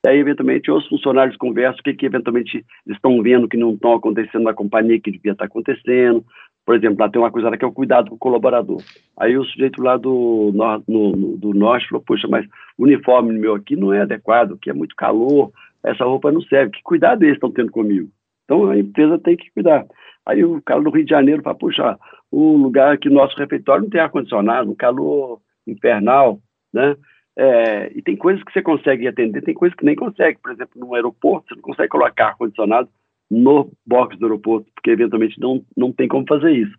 Aí, 0.05 0.19
eventualmente, 0.19 0.71
os 0.71 0.87
funcionários 0.89 1.37
conversam 1.37 1.79
o 1.79 1.83
que, 1.85 1.95
que 1.95 2.07
eventualmente 2.07 2.65
estão 2.87 3.23
vendo 3.23 3.49
que 3.49 3.57
não 3.57 3.75
estão 3.75 3.95
acontecendo 3.95 4.43
na 4.43 4.53
companhia 4.53 5.01
que 5.01 5.13
devia 5.13 5.33
estar 5.33 5.45
acontecendo. 5.45 6.25
Por 6.67 6.75
exemplo, 6.75 6.99
lá 7.01 7.09
tem 7.09 7.21
uma 7.21 7.31
coisa 7.31 7.49
lá 7.49 7.57
que 7.57 7.65
é 7.65 7.69
o 7.69 7.73
cuidado 7.73 8.09
com 8.09 8.17
o 8.17 8.19
colaborador. 8.19 8.83
Aí 9.17 9.37
o 9.37 9.45
sujeito 9.45 9.81
lá 9.81 9.97
do, 9.97 10.51
no, 10.53 10.83
no, 10.89 11.37
do 11.37 11.55
norte 11.55 11.89
falou, 11.89 12.03
poxa, 12.05 12.27
mas 12.29 12.47
o 12.77 12.85
uniforme 12.85 13.33
meu 13.39 13.55
aqui 13.55 13.77
não 13.77 13.93
é 13.93 14.03
adequado, 14.03 14.59
que 14.59 14.71
é 14.71 14.73
muito 14.73 14.97
calor, 14.97 15.53
essa 15.85 16.05
roupa 16.05 16.33
não 16.33 16.41
serve. 16.43 16.73
Que 16.73 16.83
cuidado 16.83 17.23
eles 17.23 17.35
estão 17.35 17.51
tendo 17.51 17.71
comigo? 17.71 18.09
Então 18.45 18.71
a 18.71 18.79
empresa 18.79 19.19
tem 19.19 19.37
que 19.37 19.51
cuidar. 19.53 19.87
Aí 20.27 20.45
o 20.45 20.61
cara 20.63 20.81
do 20.81 20.91
Rio 20.91 21.05
de 21.05 21.11
Janeiro 21.11 21.43
fala, 21.43 21.57
puxa, 21.57 21.99
o 22.31 22.57
lugar 22.57 22.97
que 22.99 23.11
nosso 23.11 23.37
refeitório 23.37 23.83
não 23.83 23.91
tem 23.91 24.01
ar-condicionado, 24.01 24.71
um 24.71 24.75
calor 24.75 25.41
infernal, 25.67 26.41
né? 26.73 26.97
É, 27.37 27.91
e 27.95 28.03
tem 28.03 28.17
coisas 28.17 28.43
que 28.45 28.53
você 28.53 28.61
consegue 28.61 29.09
atender, 29.09 29.43
tem 29.43 29.55
coisas 29.55 29.77
que 29.77 29.85
nem 29.85 29.97
consegue. 29.97 30.39
Por 30.43 30.53
exemplo, 30.53 30.81
no 30.81 30.95
aeroporto, 30.95 31.49
você 31.49 31.55
não 31.55 31.63
consegue 31.63 31.89
colocar 31.89 32.29
ar-condicionado 32.29 32.89
no 33.31 33.71
box 33.87 34.19
do 34.19 34.27
aeroporto, 34.27 34.67
porque 34.75 34.91
eventualmente 34.91 35.41
não, 35.41 35.65
não 35.77 35.91
tem 35.91 36.07
como 36.07 36.27
fazer 36.29 36.53
isso. 36.53 36.75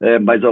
É, 0.00 0.18
mas 0.18 0.42
a, 0.44 0.48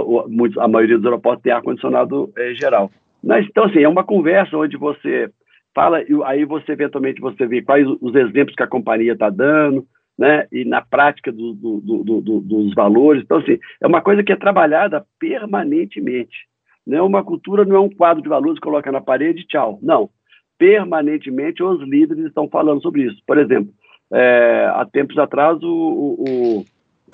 a, 0.63 0.67
maioria 0.67 0.97
dos 0.97 1.05
aeroportos 1.05 1.43
tem 1.43 1.53
ar-condicionado 1.53 2.31
é, 2.37 2.53
geral. 2.55 2.91
Mas, 3.23 3.45
então, 3.47 3.63
assim, 3.63 3.79
é 3.79 3.87
uma 3.87 4.03
conversa 4.03 4.57
onde 4.57 4.75
você 4.75 5.31
fala, 5.73 6.01
e 6.01 6.23
aí 6.25 6.45
você 6.45 6.71
eventualmente 6.71 7.21
você 7.21 7.45
vê 7.45 7.61
quais 7.61 7.87
os 8.01 8.15
exemplos 8.15 8.55
que 8.55 8.63
a 8.63 8.67
companhia 8.67 9.13
está 9.13 9.29
dando, 9.29 9.85
né, 10.17 10.47
e 10.51 10.63
na 10.63 10.81
prática 10.81 11.31
do, 11.31 11.53
do, 11.53 12.21
do, 12.21 12.39
dos 12.39 12.73
valores. 12.73 13.23
Então, 13.23 13.37
assim, 13.37 13.59
é 13.81 13.87
uma 13.87 14.01
coisa 14.01 14.23
que 14.23 14.31
é 14.31 14.35
trabalhada 14.35 15.05
permanentemente. 15.19 16.47
Né? 16.85 17.01
Uma 17.01 17.23
cultura 17.23 17.65
não 17.65 17.75
é 17.75 17.79
um 17.79 17.89
quadro 17.89 18.21
de 18.21 18.29
valores 18.29 18.59
que 18.59 18.65
coloca 18.65 18.91
na 18.91 19.01
parede 19.01 19.47
tchau. 19.47 19.79
Não. 19.81 20.09
Permanentemente 20.57 21.63
os 21.63 21.81
líderes 21.81 22.25
estão 22.25 22.47
falando 22.47 22.81
sobre 22.81 23.03
isso. 23.03 23.21
Por 23.25 23.37
exemplo, 23.37 23.73
é, 24.13 24.65
há 24.73 24.85
tempos 24.85 25.17
atrás 25.17 25.61
o, 25.61 25.67
o, 25.67 26.15
o 26.59 26.65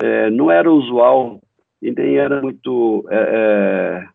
é, 0.02 0.30
não 0.30 0.50
era 0.50 0.70
usual 0.70 1.40
e 1.80 1.90
nem 1.90 2.16
era 2.16 2.40
muito. 2.40 3.04
É, 3.10 4.08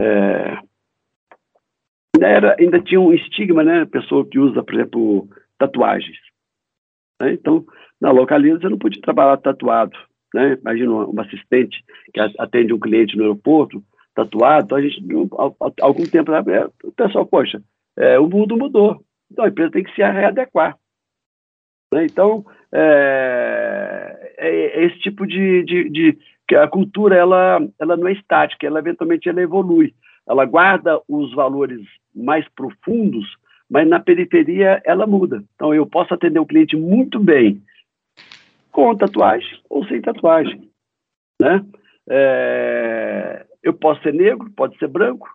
é, 0.00 0.04
é, 0.04 0.58
era, 2.20 2.56
ainda 2.58 2.80
tinha 2.80 3.00
um 3.00 3.12
estigma, 3.12 3.62
né? 3.62 3.84
Pessoa 3.84 4.26
que 4.26 4.38
usa, 4.38 4.62
por 4.62 4.74
exemplo, 4.74 5.28
tatuagens. 5.58 6.18
Né? 7.20 7.32
Então, 7.32 7.64
na 8.00 8.10
localiza 8.10 8.60
você 8.60 8.68
não 8.68 8.78
podia 8.78 9.02
trabalhar 9.02 9.36
tatuado. 9.38 9.96
Né? 10.34 10.56
Imagina 10.60 10.92
um 10.92 11.20
assistente 11.20 11.82
que 12.12 12.20
atende 12.38 12.72
um 12.72 12.78
cliente 12.78 13.16
no 13.16 13.22
aeroporto, 13.22 13.82
tatuado, 14.18 14.64
então 14.64 14.78
a 14.78 14.82
gente, 14.82 15.00
há 15.60 15.84
algum 15.84 16.04
tempo, 16.04 16.32
né, 16.32 16.40
o 16.82 16.90
pessoal, 16.90 17.24
poxa, 17.24 17.62
é, 17.96 18.18
o 18.18 18.28
mundo 18.28 18.56
mudou, 18.56 19.00
então 19.30 19.44
a 19.44 19.48
empresa 19.48 19.70
tem 19.70 19.84
que 19.84 19.94
se 19.94 20.02
readequar. 20.02 20.76
Né? 21.92 22.04
Então, 22.04 22.44
é, 22.72 24.34
é, 24.36 24.48
é, 24.48 24.84
esse 24.86 24.98
tipo 24.98 25.24
de, 25.24 25.62
de, 25.62 25.88
de, 25.88 26.18
que 26.48 26.56
a 26.56 26.66
cultura, 26.66 27.14
ela, 27.14 27.60
ela 27.78 27.96
não 27.96 28.08
é 28.08 28.12
estática, 28.12 28.66
ela 28.66 28.80
eventualmente 28.80 29.28
ela 29.28 29.40
evolui, 29.40 29.94
ela 30.26 30.44
guarda 30.44 31.00
os 31.08 31.32
valores 31.32 31.80
mais 32.14 32.46
profundos, 32.56 33.24
mas 33.70 33.88
na 33.88 34.00
periferia 34.00 34.82
ela 34.84 35.06
muda. 35.06 35.44
Então, 35.54 35.72
eu 35.72 35.86
posso 35.86 36.12
atender 36.12 36.40
o 36.40 36.46
cliente 36.46 36.76
muito 36.76 37.20
bem 37.20 37.62
com 38.72 38.96
tatuagem 38.96 39.60
ou 39.70 39.86
sem 39.86 40.00
tatuagem, 40.00 40.68
né? 41.40 41.64
É, 42.10 43.44
eu 43.68 43.72
posso 43.72 44.02
ser 44.02 44.14
negro, 44.14 44.50
pode 44.56 44.76
ser 44.78 44.88
branco. 44.88 45.28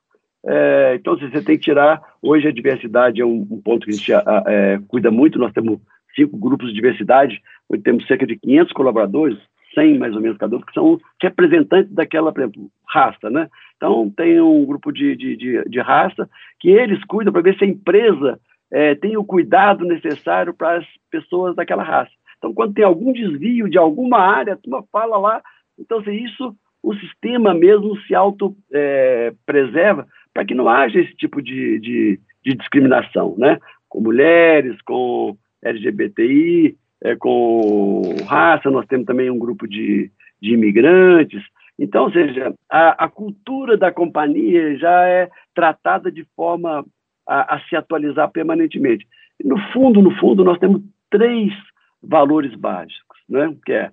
É, 0.45 0.95
então, 0.95 1.17
você 1.17 1.41
tem 1.41 1.57
que 1.57 1.63
tirar. 1.63 2.01
Hoje, 2.21 2.47
a 2.47 2.51
diversidade 2.51 3.21
é 3.21 3.25
um, 3.25 3.47
um 3.49 3.61
ponto 3.61 3.85
que 3.85 3.91
a 3.91 3.93
gente 3.93 4.11
é, 4.11 4.79
cuida 4.87 5.09
muito. 5.09 5.39
Nós 5.39 5.53
temos 5.53 5.79
cinco 6.15 6.37
grupos 6.37 6.67
de 6.67 6.73
diversidade, 6.73 7.41
onde 7.69 7.83
temos 7.83 8.05
cerca 8.05 8.25
de 8.25 8.37
500 8.37 8.73
colaboradores, 8.73 9.37
100 9.73 9.97
mais 9.97 10.15
ou 10.15 10.21
menos 10.21 10.37
cada 10.37 10.55
um, 10.55 10.61
que 10.61 10.73
são 10.73 10.99
representantes 11.21 11.91
daquela, 11.93 12.31
por 12.31 12.41
exemplo, 12.41 12.69
raça, 12.87 13.29
né? 13.29 13.49
Então, 13.77 14.11
tem 14.15 14.39
um 14.39 14.65
grupo 14.65 14.91
de, 14.91 15.15
de, 15.15 15.35
de, 15.35 15.63
de 15.63 15.79
raça 15.79 16.29
que 16.59 16.69
eles 16.69 17.03
cuidam 17.05 17.33
para 17.33 17.41
ver 17.41 17.57
se 17.57 17.63
a 17.63 17.67
empresa 17.67 18.39
é, 18.71 18.95
tem 18.95 19.17
o 19.17 19.23
cuidado 19.23 19.85
necessário 19.85 20.53
para 20.53 20.77
as 20.77 20.85
pessoas 21.09 21.55
daquela 21.55 21.83
raça. 21.83 22.11
Então, 22.37 22.53
quando 22.53 22.73
tem 22.73 22.83
algum 22.83 23.13
desvio 23.13 23.69
de 23.69 23.77
alguma 23.77 24.19
área, 24.19 24.53
a 24.53 24.57
turma 24.57 24.83
fala 24.91 25.17
lá. 25.17 25.41
Então, 25.79 25.99
assim, 25.99 26.11
isso 26.11 26.55
o 26.83 26.93
sistema 26.95 27.53
mesmo 27.53 27.97
se 28.01 28.13
auto-preserva 28.13 30.01
é, 30.01 30.05
para 30.33 30.45
que 30.45 30.53
não 30.53 30.67
haja 30.67 30.99
esse 30.99 31.15
tipo 31.15 31.41
de, 31.41 31.79
de, 31.79 32.19
de, 32.43 32.55
discriminação, 32.55 33.35
né? 33.37 33.57
Com 33.87 34.01
mulheres, 34.01 34.79
com 34.81 35.37
LGBTI, 35.63 36.75
é, 37.01 37.15
com 37.15 38.01
raça, 38.27 38.69
nós 38.69 38.85
temos 38.87 39.05
também 39.05 39.29
um 39.29 39.39
grupo 39.39 39.65
de, 39.65 40.11
de 40.41 40.53
imigrantes. 40.53 41.41
Então, 41.79 42.03
ou 42.05 42.11
seja, 42.11 42.53
a, 42.69 43.05
a, 43.05 43.09
cultura 43.09 43.77
da 43.77 43.91
companhia 43.91 44.77
já 44.77 45.07
é 45.07 45.29
tratada 45.55 46.11
de 46.11 46.25
forma 46.35 46.85
a, 47.27 47.55
a 47.55 47.59
se 47.61 47.75
atualizar 47.75 48.29
permanentemente. 48.29 49.07
No 49.43 49.57
fundo, 49.71 50.01
no 50.01 50.11
fundo, 50.17 50.43
nós 50.43 50.59
temos 50.59 50.81
três 51.09 51.53
valores 52.01 52.53
básicos, 52.55 53.19
né? 53.29 53.55
que 53.65 53.71
é 53.71 53.91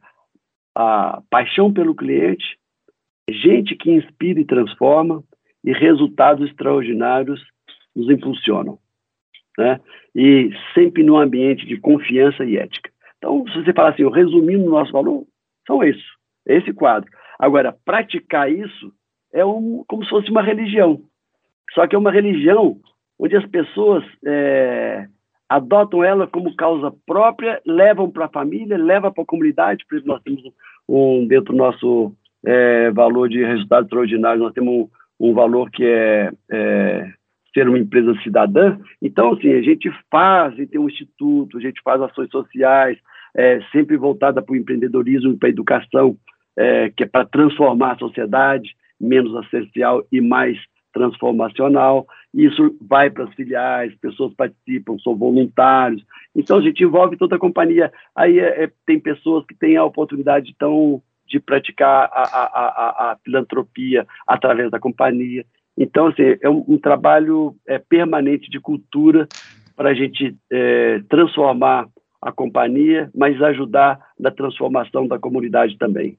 a 0.75 1.23
paixão 1.31 1.73
pelo 1.73 1.95
cliente, 1.95 2.59
gente 3.33 3.75
que 3.77 3.91
inspira 3.91 4.41
e 4.41 4.45
transforma 4.45 5.23
e 5.65 5.73
resultados 5.73 6.49
extraordinários 6.49 7.41
nos 7.95 8.09
impulsionam. 8.11 8.79
Né? 9.59 9.81
E 10.15 10.51
sempre 10.75 11.03
num 11.03 11.19
ambiente 11.19 11.67
de 11.67 11.77
confiança 11.79 12.45
e 12.45 12.57
ética. 12.57 12.91
Então, 13.19 13.45
se 13.49 13.63
você 13.63 13.73
falar 13.73 13.91
assim, 13.91 14.09
resumindo 14.09 14.65
o 14.65 14.71
nosso 14.71 14.93
valor, 14.93 15.27
são 15.67 15.85
isso, 15.85 16.05
é 16.47 16.57
esse 16.57 16.73
quadro. 16.73 17.11
Agora, 17.39 17.77
praticar 17.85 18.51
isso 18.51 18.93
é 19.33 19.45
um, 19.45 19.85
como 19.87 20.05
se 20.05 20.11
fosse 20.11 20.31
uma 20.31 20.43
religião. 20.43 21.03
Só 21.75 21.87
que 21.87 21.95
é 21.95 21.99
uma 21.99 22.11
religião 22.11 22.79
onde 23.19 23.37
as 23.37 23.47
pessoas 23.47 24.03
é, 24.25 25.07
adotam 25.49 26.03
ela 26.03 26.27
como 26.27 26.55
causa 26.57 26.93
própria, 27.07 27.61
levam 27.67 28.11
para 28.11 28.27
a 28.27 28.31
família, 28.31 28.79
levam 28.79 29.13
para 29.13 29.23
a 29.23 29.27
comunidade. 29.27 29.85
Por 29.87 29.97
exemplo, 29.97 30.15
nós 30.15 30.23
temos 30.23 30.43
um, 30.89 31.27
dentro 31.27 31.53
do 31.53 31.59
nosso 31.59 32.15
é, 32.45 32.91
valor 32.91 33.29
de 33.29 33.45
resultado 33.45 33.85
extraordinário, 33.85 34.43
nós 34.43 34.53
temos 34.53 34.73
um, 34.73 34.89
um 35.29 35.35
valor 35.35 35.71
que 35.71 35.85
é, 35.85 36.33
é, 36.51 37.13
ser 37.55 37.69
uma 37.69 37.79
empresa 37.79 38.15
cidadã. 38.23 38.79
Então, 39.01 39.33
assim, 39.33 39.53
a 39.53 39.63
gente 39.63 39.91
faz, 40.11 40.59
e 40.59 40.67
tem 40.67 40.81
um 40.81 40.89
instituto, 40.89 41.59
a 41.59 41.61
gente 41.61 41.81
faz 41.83 42.01
ações 42.01 42.31
sociais, 42.31 42.99
é, 43.35 43.61
sempre 43.73 43.97
voltada 43.97 44.43
para 44.43 44.53
o 44.53 44.57
empreendedorismo 44.57 45.37
para 45.37 45.49
a 45.49 45.51
educação, 45.51 46.17
é, 46.57 46.91
que 46.91 47.05
é 47.05 47.07
para 47.07 47.25
transformar 47.25 47.93
a 47.93 47.99
sociedade, 47.99 48.75
menos 49.01 49.35
assistencial 49.37 50.05
e 50.11 50.21
mais 50.21 50.59
transformacional. 50.93 52.07
Isso 52.35 52.77
vai 52.81 53.11
para 53.11 53.25
as 53.25 53.35
filiais, 53.35 53.95
pessoas 54.01 54.35
participam, 54.35 54.99
são 54.99 55.17
voluntários. 55.17 56.03
Então, 56.35 56.59
a 56.59 56.63
gente 56.63 56.83
envolve 56.83 57.17
toda 57.17 57.37
a 57.37 57.39
companhia. 57.39 57.93
Aí 58.15 58.39
é, 58.39 58.65
é 58.65 58.71
tem 58.87 58.99
pessoas 58.99 59.45
que 59.47 59.55
têm 59.55 59.77
a 59.77 59.85
oportunidade 59.85 60.47
de 60.47 60.57
tão 60.57 61.03
de 61.31 61.39
praticar 61.39 62.11
a, 62.13 63.17
filantropia 63.25 64.07
através 64.27 64.71
da 64.71 64.81
companhia. 64.81 65.45
Então, 65.79 66.09
assim, 66.09 66.37
é 66.43 66.51
um, 66.51 66.65
um 66.69 66.79
trabalho 66.79 67.55
é, 67.67 67.79
permanente 67.79 68.51
de 68.51 68.61
cultura 68.61 69.29
para 69.77 69.91
a 69.91 69.95
gente 69.95 70.37
é, 70.51 71.01
transformar 71.09 71.89
a 72.21 72.31
companhia, 72.33 73.09
mas 73.15 73.41
ajudar 73.41 73.99
na 74.19 74.31
transformação 74.31 75.07
da 75.07 75.19
comunidade 75.19 75.79
também. 75.79 76.19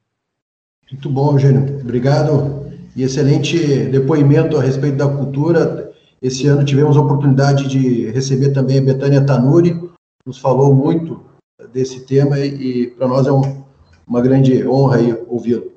Muito 0.91 1.09
bom, 1.09 1.33
Eugênio. 1.33 1.79
Obrigado. 1.81 2.71
E 2.95 3.03
excelente 3.03 3.85
depoimento 3.89 4.57
a 4.57 4.63
respeito 4.63 4.97
da 4.97 5.07
cultura. 5.07 5.91
Esse 6.21 6.47
ano 6.47 6.65
tivemos 6.65 6.97
a 6.97 7.01
oportunidade 7.01 7.67
de 7.67 8.09
receber 8.11 8.51
também 8.51 8.79
a 8.79 8.81
Betânia 8.81 9.25
Tanuri, 9.25 9.79
nos 10.25 10.39
falou 10.39 10.73
muito 10.73 11.23
desse 11.73 12.05
tema 12.05 12.39
e, 12.39 12.87
para 12.87 13.07
nós 13.07 13.27
é 13.27 13.31
um, 13.31 13.63
uma 14.07 14.21
grande 14.21 14.67
honra 14.67 14.99
ouvi-lo. 15.27 15.71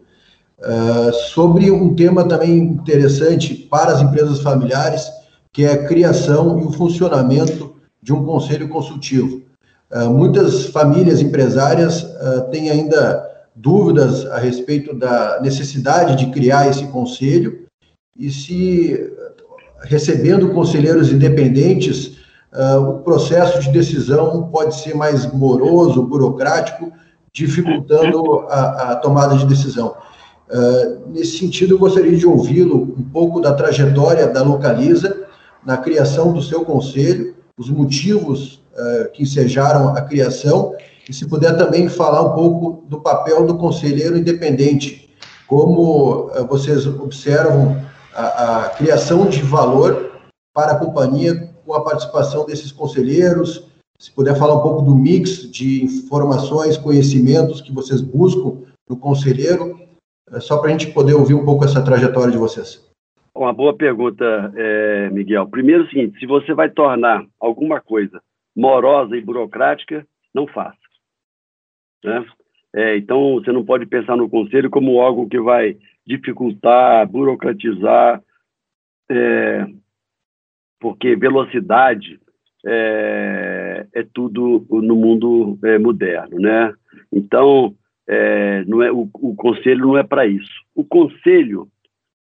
Uh, 0.59 1.12
sobre 1.12 1.71
um 1.71 1.95
tema 1.95 2.26
também 2.26 2.57
interessante 2.59 3.54
para 3.54 3.93
as 3.93 4.00
empresas 4.00 4.40
familiares, 4.40 5.11
que 5.52 5.64
é 5.64 5.73
a 5.73 5.87
criação 5.87 6.59
e 6.59 6.64
o 6.64 6.73
funcionamento 6.73 7.75
de 8.02 8.14
um 8.14 8.25
conselho 8.25 8.69
consultivo. 8.69 9.43
Uh, 9.93 10.09
muitas 10.09 10.66
famílias 10.66 11.21
empresárias 11.21 12.02
uh, 12.02 12.49
têm 12.50 12.71
ainda 12.71 13.31
dúvidas 13.54 14.25
a 14.26 14.38
respeito 14.38 14.95
da 14.95 15.38
necessidade 15.43 16.16
de 16.16 16.31
criar 16.33 16.69
esse 16.69 16.87
conselho 16.87 17.66
e 18.16 18.31
se 18.31 19.12
recebendo 19.83 20.50
conselheiros 20.50 21.12
independentes, 21.12 22.16
o 22.88 23.00
processo 23.00 23.61
de 23.61 23.71
decisão 23.71 24.45
pode 24.45 24.76
ser 24.76 24.95
mais 24.95 25.31
moroso, 25.33 26.02
burocrático, 26.02 26.93
dificultando 27.35 28.47
a, 28.49 28.93
a 28.93 28.97
tomada 28.97 29.37
de 29.37 29.45
decisão. 29.45 29.97
Uh, 30.49 31.11
nesse 31.11 31.38
sentido, 31.38 31.75
eu 31.75 31.79
gostaria 31.79 32.17
de 32.17 32.26
ouvi-lo 32.26 32.95
um 32.97 33.03
pouco 33.03 33.41
da 33.41 33.53
trajetória 33.53 34.29
da 34.29 34.43
Localiza 34.43 35.26
na 35.64 35.76
criação 35.76 36.33
do 36.33 36.41
seu 36.41 36.64
conselho, 36.64 37.35
os 37.59 37.69
motivos 37.69 38.62
uh, 38.73 39.11
que 39.12 39.25
ensejaram 39.25 39.88
a 39.88 40.00
criação, 40.03 40.76
e 41.09 41.12
se 41.12 41.26
puder 41.26 41.57
também 41.57 41.88
falar 41.88 42.23
um 42.23 42.35
pouco 42.35 42.87
do 42.88 43.00
papel 43.00 43.45
do 43.45 43.59
conselheiro 43.59 44.17
independente, 44.17 45.11
como 45.49 46.26
uh, 46.29 46.47
vocês 46.47 46.87
observam 46.87 47.85
a, 48.14 48.67
a 48.67 48.69
criação 48.71 49.26
de 49.26 49.43
valor 49.43 50.12
para 50.53 50.73
a 50.73 50.76
companhia 50.76 51.50
com 51.67 51.75
a 51.75 51.83
participação 51.83 52.47
desses 52.47 52.71
conselheiros, 52.71 53.64
se 54.04 54.14
puder 54.14 54.38
falar 54.38 54.58
um 54.58 54.62
pouco 54.62 54.82
do 54.82 54.94
mix 54.94 55.50
de 55.50 55.82
informações, 55.82 56.76
conhecimentos 56.76 57.62
que 57.62 57.73
vocês 57.73 58.02
buscam 58.02 58.62
no 58.87 58.99
conselheiro, 58.99 59.80
é 60.30 60.40
só 60.40 60.58
para 60.58 60.68
a 60.68 60.73
gente 60.73 60.92
poder 60.92 61.14
ouvir 61.14 61.32
um 61.32 61.42
pouco 61.42 61.64
essa 61.64 61.82
trajetória 61.82 62.30
de 62.30 62.37
vocês. 62.37 62.87
Uma 63.34 63.50
boa 63.54 63.75
pergunta, 63.75 64.52
é, 64.54 65.08
Miguel. 65.08 65.49
Primeiro, 65.49 65.84
é 65.84 65.87
o 65.87 65.88
seguinte: 65.88 66.18
se 66.18 66.26
você 66.26 66.52
vai 66.52 66.68
tornar 66.68 67.25
alguma 67.40 67.80
coisa 67.80 68.20
morosa 68.54 69.16
e 69.16 69.23
burocrática, 69.23 70.06
não 70.34 70.46
faça. 70.46 70.76
Né? 72.04 72.26
É, 72.75 72.99
então, 72.99 73.37
você 73.37 73.52
não 73.52 73.64
pode 73.64 73.87
pensar 73.87 74.18
no 74.18 74.28
conselho 74.28 74.68
como 74.68 75.00
algo 75.00 75.26
que 75.26 75.40
vai 75.40 75.78
dificultar, 76.06 77.08
burocratizar, 77.08 78.23
é, 79.11 79.66
porque 80.78 81.16
velocidade 81.16 82.20
é, 82.66 83.87
é, 83.94 84.06
tudo 84.12 84.66
no 84.71 84.97
mundo 84.97 85.59
é, 85.64 85.78
moderno, 85.78 86.38
né? 86.38 86.73
Então, 87.12 87.75
é, 88.09 88.64
não 88.64 88.83
é, 88.83 88.90
o, 88.90 89.09
o 89.14 89.35
conselho 89.35 89.87
não 89.87 89.99
é 89.99 90.02
para 90.02 90.26
isso. 90.26 90.52
O 90.75 90.85
conselho 90.85 91.68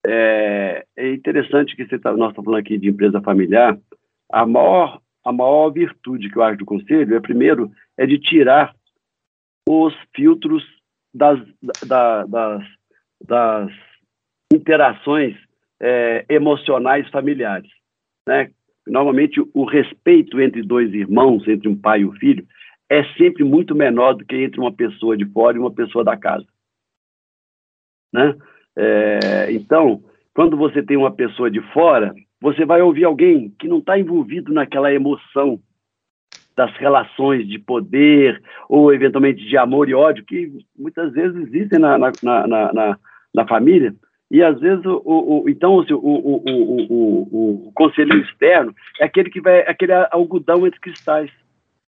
é, 0.05 0.85
é 0.95 1.13
interessante 1.13 1.75
que 1.75 1.85
você 1.85 1.97
tá, 1.97 2.11
nós 2.13 2.29
estamos 2.29 2.45
falando 2.45 2.61
aqui 2.61 2.77
de 2.77 2.89
empresa 2.89 3.21
familiar. 3.21 3.77
A 4.31 4.45
maior, 4.45 4.99
a 5.23 5.31
maior 5.31 5.69
virtude 5.69 6.29
que 6.29 6.37
eu 6.37 6.43
acho 6.43 6.59
do 6.59 6.65
conselho 6.65 7.15
é, 7.15 7.19
primeiro, 7.19 7.71
é 7.97 8.05
de 8.05 8.19
tirar 8.19 8.75
os 9.67 9.93
filtros 10.15 10.63
das, 11.13 11.39
da, 11.85 12.25
das, 12.25 12.63
das 13.25 13.71
interações 14.53 15.35
é, 15.81 16.25
emocionais 16.29 17.09
familiares. 17.09 17.69
Né? 18.27 18.51
Normalmente, 18.87 19.41
o 19.53 19.65
respeito 19.65 20.39
entre 20.39 20.61
dois 20.61 20.93
irmãos, 20.93 21.47
entre 21.47 21.67
um 21.67 21.75
pai 21.75 22.01
e 22.01 22.05
um 22.05 22.11
filho, 22.13 22.45
é 22.89 23.03
sempre 23.15 23.43
muito 23.43 23.73
menor 23.73 24.13
do 24.13 24.25
que 24.25 24.35
entre 24.35 24.59
uma 24.59 24.71
pessoa 24.71 25.17
de 25.17 25.25
fora 25.25 25.57
e 25.57 25.59
uma 25.59 25.71
pessoa 25.71 26.03
da 26.03 26.15
casa. 26.15 26.45
Né? 28.13 28.35
É, 28.77 29.51
então, 29.51 30.03
quando 30.33 30.55
você 30.55 30.83
tem 30.83 30.95
uma 30.95 31.11
pessoa 31.11 31.49
de 31.49 31.61
fora, 31.73 32.13
você 32.39 32.63
vai 32.65 32.81
ouvir 32.81 33.05
alguém 33.05 33.49
que 33.57 33.67
não 33.67 33.79
está 33.79 33.97
envolvido 33.97 34.53
naquela 34.53 34.93
emoção 34.93 35.59
das 36.55 36.73
relações 36.77 37.47
de 37.47 37.57
poder 37.59 38.41
ou 38.69 38.93
eventualmente 38.93 39.43
de 39.45 39.57
amor 39.57 39.89
e 39.89 39.93
ódio 39.93 40.23
que 40.23 40.51
muitas 40.77 41.11
vezes 41.11 41.35
existem 41.47 41.79
na, 41.79 41.97
na, 41.97 42.11
na, 42.23 42.47
na, 42.73 42.99
na 43.33 43.47
família 43.47 43.93
e 44.29 44.41
às 44.41 44.59
vezes 44.59 44.85
o, 44.85 45.01
o 45.05 45.49
então 45.49 45.75
o, 45.75 45.93
o, 45.93 46.43
o, 46.89 47.67
o, 47.67 47.71
conselheiro 47.73 48.23
externo 48.23 48.73
é 48.99 49.05
aquele 49.05 49.29
que 49.29 49.41
vai 49.41 49.59
aquele 49.61 49.93
algodão 50.11 50.65
entre 50.65 50.79
cristais 50.79 51.29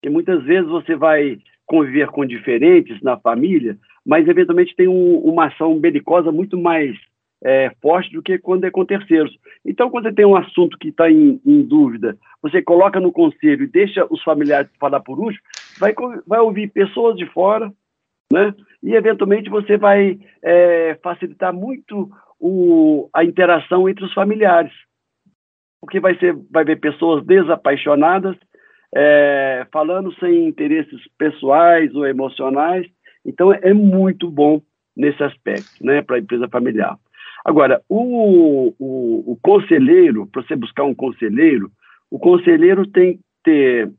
e 0.04 0.10
muitas 0.10 0.44
vezes 0.44 0.70
você 0.70 0.96
vai 0.96 1.40
conviver 1.66 2.08
com 2.08 2.26
diferentes 2.26 3.02
na 3.02 3.18
família 3.18 3.78
mas 4.06 4.28
eventualmente 4.28 4.76
tem 4.76 4.88
um, 4.88 5.18
uma 5.20 5.48
ação 5.48 5.80
belicosa 5.80 6.32
muito 6.32 6.58
mais 6.58 6.96
é, 7.44 7.72
forte 7.82 8.12
do 8.12 8.22
que 8.22 8.38
quando 8.38 8.66
é 8.66 8.72
com 8.72 8.86
terceiros. 8.86 9.32
Então, 9.66 9.90
quando 9.90 10.06
você 10.06 10.14
tem 10.14 10.26
um 10.26 10.36
assunto 10.36 10.78
que 10.78 10.90
está 10.90 11.10
em, 11.10 11.40
em, 11.46 11.62
dúvida, 11.62 12.18
você 12.42 12.62
coloca 12.62 13.00
no 13.00 13.12
conselho 13.12 13.64
e 13.64 13.68
deixa 13.68 14.06
os 14.10 14.22
familiares 14.24 14.70
falar 14.80 15.00
por 15.00 15.20
último, 15.20 15.42
vai, 15.80 15.94
vai 16.28 16.40
ouvir 16.40 16.72
pessoas 16.72 17.16
de 17.16 17.26
fora, 17.28 17.72
né? 18.32 18.54
E 18.82 18.94
eventualmente 18.96 19.50
você 19.50 19.78
vai 19.78 20.18
é, 20.42 20.98
facilitar 21.04 21.54
muito 21.54 22.10
o, 22.40 23.10
a 23.14 23.24
interação 23.24 23.90
entre 23.90 24.06
os 24.06 24.14
familiares, 24.14 24.72
porque 25.82 26.00
vai 26.00 26.18
ser, 26.18 26.36
vai 26.50 26.64
ver 26.64 26.80
pessoas 26.80 27.26
desapaixonadas, 27.26 28.36
é, 28.96 29.68
falando 29.72 30.14
sem 30.16 30.48
interesses 30.48 31.02
pessoais 31.18 31.94
ou 31.94 32.08
emocionais. 32.08 32.88
Então 33.26 33.54
é 33.54 33.74
muito 33.74 34.30
bom 34.32 34.62
nesse 34.96 35.22
aspecto, 35.24 35.84
né, 35.86 36.02
para 36.02 36.18
a 36.18 36.20
empresa 36.20 36.48
familiar. 36.48 36.98
Agora, 37.46 37.82
o, 37.88 38.74
o, 38.78 39.32
o 39.32 39.40
conselheiro, 39.42 40.28
para 40.28 40.42
você 40.44 40.56
buscar 40.56 40.84
um 40.84 40.96
conselheiro, 40.96 41.72
o 42.12 42.20
conselheiro 42.20 42.86
tem 42.88 43.18
que 43.18 43.24
ter 43.44 43.92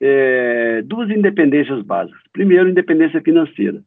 é, 0.00 0.82
duas 0.82 1.10
independências 1.10 1.82
básicas. 1.82 2.20
Primeiro, 2.32 2.68
independência 2.68 3.20
financeira. 3.20 3.82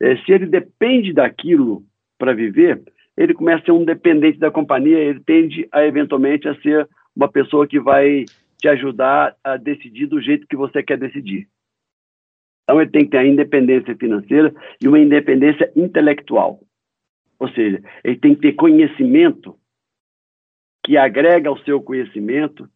É, 0.00 0.16
se 0.18 0.32
ele 0.32 0.46
depende 0.46 1.12
daquilo 1.12 1.84
para 2.18 2.32
viver, 2.32 2.82
ele 3.16 3.34
começa 3.34 3.62
a 3.62 3.64
ser 3.66 3.72
um 3.72 3.84
dependente 3.84 4.38
da 4.38 4.50
companhia, 4.50 4.98
ele 4.98 5.20
tende 5.20 5.68
a, 5.70 5.84
eventualmente, 5.84 6.48
a 6.48 6.60
ser 6.60 6.88
uma 7.14 7.28
pessoa 7.28 7.66
que 7.66 7.78
vai 7.78 8.24
te 8.58 8.68
ajudar 8.68 9.36
a 9.44 9.56
decidir 9.56 10.06
do 10.06 10.20
jeito 10.20 10.46
que 10.46 10.56
você 10.56 10.82
quer 10.82 10.98
decidir. 10.98 11.48
Então, 12.64 12.80
ele 12.80 12.90
tem 12.90 13.04
que 13.04 13.10
ter 13.10 13.18
a 13.18 13.26
independência 13.26 13.94
financeira 13.94 14.54
e 14.80 14.88
uma 14.88 14.98
independência 14.98 15.70
intelectual. 15.76 16.60
Ou 17.38 17.48
seja, 17.50 17.82
ele 18.02 18.16
tem 18.16 18.34
que 18.34 18.40
ter 18.40 18.52
conhecimento 18.52 19.56
que 20.84 20.96
agrega 20.96 21.48
ao 21.48 21.58
seu 21.58 21.80
conhecimento 21.82 22.68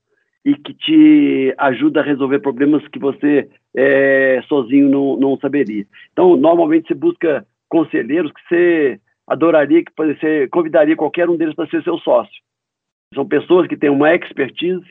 e 0.44 0.54
que 0.54 0.72
te 0.72 1.54
ajuda 1.58 2.00
a 2.00 2.04
resolver 2.04 2.38
problemas 2.38 2.86
que 2.88 2.98
você 2.98 3.48
é, 3.76 4.40
sozinho 4.48 4.88
não, 4.88 5.16
não 5.16 5.38
saberia. 5.38 5.86
Então, 6.12 6.36
normalmente 6.36 6.88
você 6.88 6.94
busca 6.94 7.46
conselheiros 7.68 8.32
que 8.32 8.40
você 8.48 9.00
adoraria, 9.26 9.84
que 9.84 9.92
você 9.96 10.48
convidaria 10.48 10.96
qualquer 10.96 11.28
um 11.28 11.36
deles 11.36 11.54
para 11.54 11.68
ser 11.68 11.82
seu 11.82 11.98
sócio. 11.98 12.42
São 13.14 13.26
pessoas 13.26 13.66
que 13.66 13.76
têm 13.76 13.90
uma 13.90 14.14
expertise, 14.14 14.86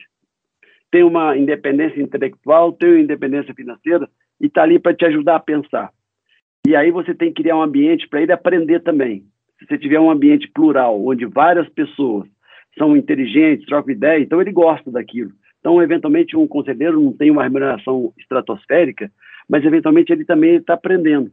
têm 0.90 1.02
uma 1.02 1.36
independência 1.36 2.00
intelectual, 2.00 2.72
têm 2.72 2.90
uma 2.90 3.00
independência 3.00 3.54
financeira 3.54 4.08
e 4.40 4.46
está 4.46 4.62
ali 4.62 4.78
para 4.78 4.94
te 4.94 5.04
ajudar 5.06 5.36
a 5.36 5.40
pensar. 5.40 5.90
E 6.66 6.76
aí 6.76 6.90
você 6.90 7.14
tem 7.14 7.32
que 7.32 7.42
criar 7.42 7.56
um 7.56 7.62
ambiente 7.62 8.08
para 8.08 8.20
ele 8.22 8.32
aprender 8.32 8.80
também 8.80 9.24
se 9.58 9.66
você 9.66 9.78
tiver 9.78 9.98
um 9.98 10.10
ambiente 10.10 10.48
plural, 10.48 11.04
onde 11.04 11.26
várias 11.26 11.68
pessoas 11.70 12.28
são 12.78 12.96
inteligentes, 12.96 13.66
trocam 13.66 13.92
ideia, 13.92 14.20
então 14.22 14.40
ele 14.40 14.52
gosta 14.52 14.90
daquilo. 14.90 15.32
Então, 15.60 15.82
eventualmente, 15.82 16.36
um 16.36 16.46
conselheiro 16.46 17.00
não 17.00 17.12
tem 17.12 17.30
uma 17.30 17.42
remuneração 17.42 18.12
estratosférica, 18.16 19.10
mas 19.48 19.64
eventualmente 19.64 20.12
ele 20.12 20.24
também 20.24 20.56
está 20.56 20.74
aprendendo. 20.74 21.30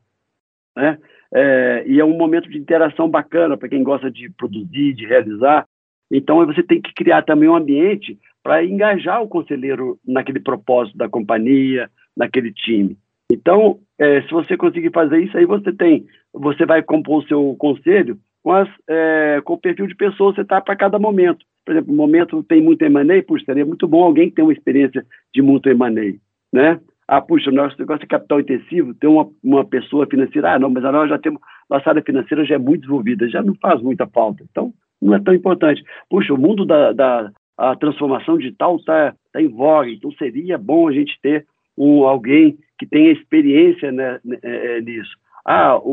Né? 0.75 0.97
É, 1.33 1.83
e 1.87 1.99
é 1.99 2.05
um 2.05 2.17
momento 2.17 2.49
de 2.49 2.57
interação 2.57 3.09
bacana 3.09 3.55
para 3.55 3.69
quem 3.69 3.83
gosta 3.83 4.09
de 4.09 4.29
produzir, 4.31 4.93
de 4.93 5.05
realizar. 5.05 5.65
Então, 6.11 6.45
você 6.45 6.63
tem 6.63 6.81
que 6.81 6.93
criar 6.93 7.21
também 7.21 7.47
um 7.47 7.55
ambiente 7.55 8.17
para 8.43 8.63
engajar 8.63 9.21
o 9.21 9.27
conselheiro 9.27 9.97
naquele 10.05 10.39
propósito 10.39 10.97
da 10.97 11.09
companhia, 11.09 11.89
naquele 12.15 12.51
time. 12.51 12.97
Então, 13.31 13.79
é, 13.97 14.21
se 14.21 14.31
você 14.31 14.55
conseguir 14.55 14.91
fazer 14.91 15.23
isso, 15.23 15.37
aí 15.37 15.45
você 15.45 15.71
tem, 15.73 16.05
você 16.33 16.65
vai 16.65 16.83
compor 16.83 17.23
o 17.23 17.27
seu 17.27 17.55
conselho 17.57 18.19
com, 18.45 18.51
as, 18.51 18.69
é, 18.87 19.41
com 19.43 19.53
o 19.53 19.57
perfil 19.57 19.87
de 19.87 19.95
pessoa 19.95 20.31
que 20.31 20.35
você 20.35 20.41
está 20.43 20.61
para 20.61 20.75
cada 20.75 20.99
momento. 20.99 21.43
Por 21.65 21.71
exemplo, 21.71 21.91
o 21.91 21.97
momento 21.97 22.43
tem 22.43 22.61
muito 22.61 22.83
emanei, 22.83 23.23
puxa, 23.23 23.43
seria 23.43 23.65
muito 23.65 23.87
bom 23.87 24.03
alguém 24.03 24.29
que 24.29 24.35
tem 24.35 24.45
uma 24.45 24.53
experiência 24.53 25.03
de 25.33 25.41
muito 25.41 25.67
emanei, 25.67 26.19
né? 26.53 26.79
Ah, 27.07 27.19
puxa, 27.19 27.49
o 27.49 27.53
nosso 27.53 27.75
negócio 27.79 28.01
de 28.01 28.07
capital 28.07 28.39
intensivo, 28.39 28.93
tem 28.93 29.09
uma, 29.09 29.27
uma 29.43 29.65
pessoa 29.65 30.05
financeira, 30.05 30.53
ah, 30.53 30.59
não, 30.59 30.69
mas 30.69 30.83
nós 30.83 31.09
já 31.09 31.17
temos, 31.17 31.41
nossa 31.67 31.89
área 31.89 32.03
financeira 32.03 32.45
já 32.45 32.53
é 32.53 32.59
muito 32.59 32.81
desenvolvida, 32.81 33.27
já 33.27 33.41
não 33.41 33.55
faz 33.55 33.81
muita 33.81 34.05
falta, 34.05 34.43
então 34.43 34.71
não 35.01 35.15
é 35.15 35.19
tão 35.19 35.33
importante. 35.33 35.83
Puxa, 36.07 36.31
o 36.31 36.37
mundo 36.37 36.65
da, 36.65 36.91
da, 36.91 37.31
a 37.57 37.75
transformação 37.75 38.37
digital 38.37 38.75
está 38.75 39.15
tá 39.33 39.41
em 39.41 39.47
voga, 39.47 39.89
então 39.89 40.11
seria 40.11 40.55
bom 40.55 40.87
a 40.87 40.91
gente 40.91 41.19
ter 41.19 41.47
um, 41.75 42.03
alguém 42.03 42.59
que 42.77 42.85
tenha 42.85 43.11
experiência 43.11 43.91
né, 43.91 44.19
né 44.23 44.37
é, 44.43 44.77
é, 44.77 44.81
nisso. 44.81 45.17
Ah, 45.43 45.77
o, 45.77 45.89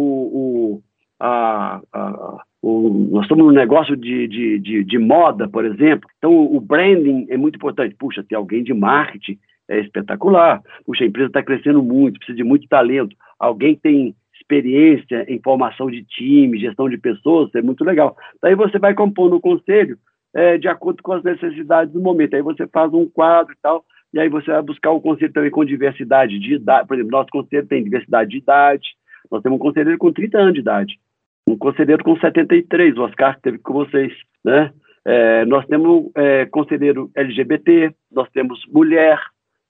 o, 0.76 0.82
a, 1.24 1.80
a, 1.92 2.44
o, 2.60 3.08
nós 3.12 3.22
estamos 3.22 3.46
no 3.46 3.52
negócio 3.52 3.96
de, 3.96 4.26
de, 4.26 4.58
de, 4.58 4.84
de, 4.84 4.98
moda, 4.98 5.48
por 5.48 5.64
exemplo, 5.64 6.10
então 6.18 6.32
o 6.32 6.60
branding 6.60 7.26
é 7.30 7.36
muito 7.36 7.54
importante. 7.54 7.94
Puxa, 7.96 8.24
ter 8.24 8.34
alguém 8.34 8.64
de 8.64 8.74
marketing 8.74 9.38
é 9.68 9.78
espetacular. 9.78 10.60
Puxa, 10.84 11.04
a 11.04 11.06
empresa 11.06 11.28
está 11.28 11.40
crescendo 11.40 11.80
muito, 11.80 12.18
precisa 12.18 12.36
de 12.36 12.42
muito 12.42 12.66
talento. 12.66 13.14
Alguém 13.38 13.76
tem 13.76 14.16
experiência 14.34 15.24
em 15.28 15.40
formação 15.40 15.88
de 15.88 16.02
time, 16.02 16.58
gestão 16.58 16.88
de 16.88 16.98
pessoas, 16.98 17.54
é 17.54 17.62
muito 17.62 17.84
legal. 17.84 18.16
Daí 18.42 18.56
você 18.56 18.76
vai 18.80 18.92
compor 18.92 19.30
no 19.30 19.40
conselho 19.40 19.96
é, 20.34 20.58
de 20.58 20.66
acordo 20.66 21.04
com 21.04 21.12
as 21.12 21.22
necessidades 21.22 21.92
do 21.92 22.00
momento. 22.00 22.34
Aí 22.34 22.42
você 22.42 22.66
faz 22.66 22.92
um 22.92 23.08
quadro 23.08 23.52
e 23.52 23.56
tal, 23.62 23.84
e 24.12 24.18
aí 24.18 24.28
você 24.28 24.50
vai 24.50 24.62
buscar 24.62 24.90
o 24.90 24.96
um 24.96 25.00
conselho 25.00 25.32
também 25.32 25.52
com 25.52 25.64
diversidade 25.64 26.40
de 26.40 26.54
idade. 26.54 26.88
Por 26.88 26.94
exemplo, 26.94 27.12
nosso 27.12 27.30
conselho 27.30 27.66
tem 27.68 27.84
diversidade 27.84 28.30
de 28.30 28.38
idade. 28.38 28.88
Nós 29.30 29.42
temos 29.42 29.56
um 29.56 29.62
conselheiro 29.62 29.98
com 29.98 30.12
30 30.12 30.38
anos 30.38 30.54
de 30.54 30.60
idade, 30.60 31.00
um 31.46 31.56
conselheiro 31.56 32.04
com 32.04 32.16
73, 32.16 32.96
o 32.96 33.02
Oscar 33.02 33.36
que 33.36 33.42
teve 33.42 33.58
com 33.58 33.72
vocês, 33.72 34.12
né? 34.44 34.72
É, 35.04 35.44
nós 35.46 35.66
temos 35.66 36.10
é, 36.14 36.46
conselheiro 36.46 37.10
LGBT, 37.16 37.92
nós 38.10 38.30
temos 38.30 38.64
mulher, 38.68 39.20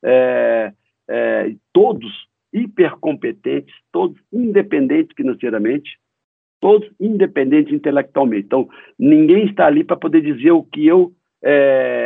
é, 0.05 0.73
é 1.09 1.55
todos 1.73 2.11
hipercompetentes, 2.53 3.75
todos 3.91 4.19
independentes 4.31 5.15
financeiramente, 5.17 5.99
todos 6.61 6.89
independentes 7.01 7.73
intelectualmente. 7.73 8.45
Então, 8.47 8.69
ninguém 8.99 9.47
está 9.47 9.67
ali 9.67 9.83
para 9.83 9.97
poder 9.97 10.21
dizer 10.21 10.53
o 10.53 10.63
que 10.63 10.87
eu 10.87 11.13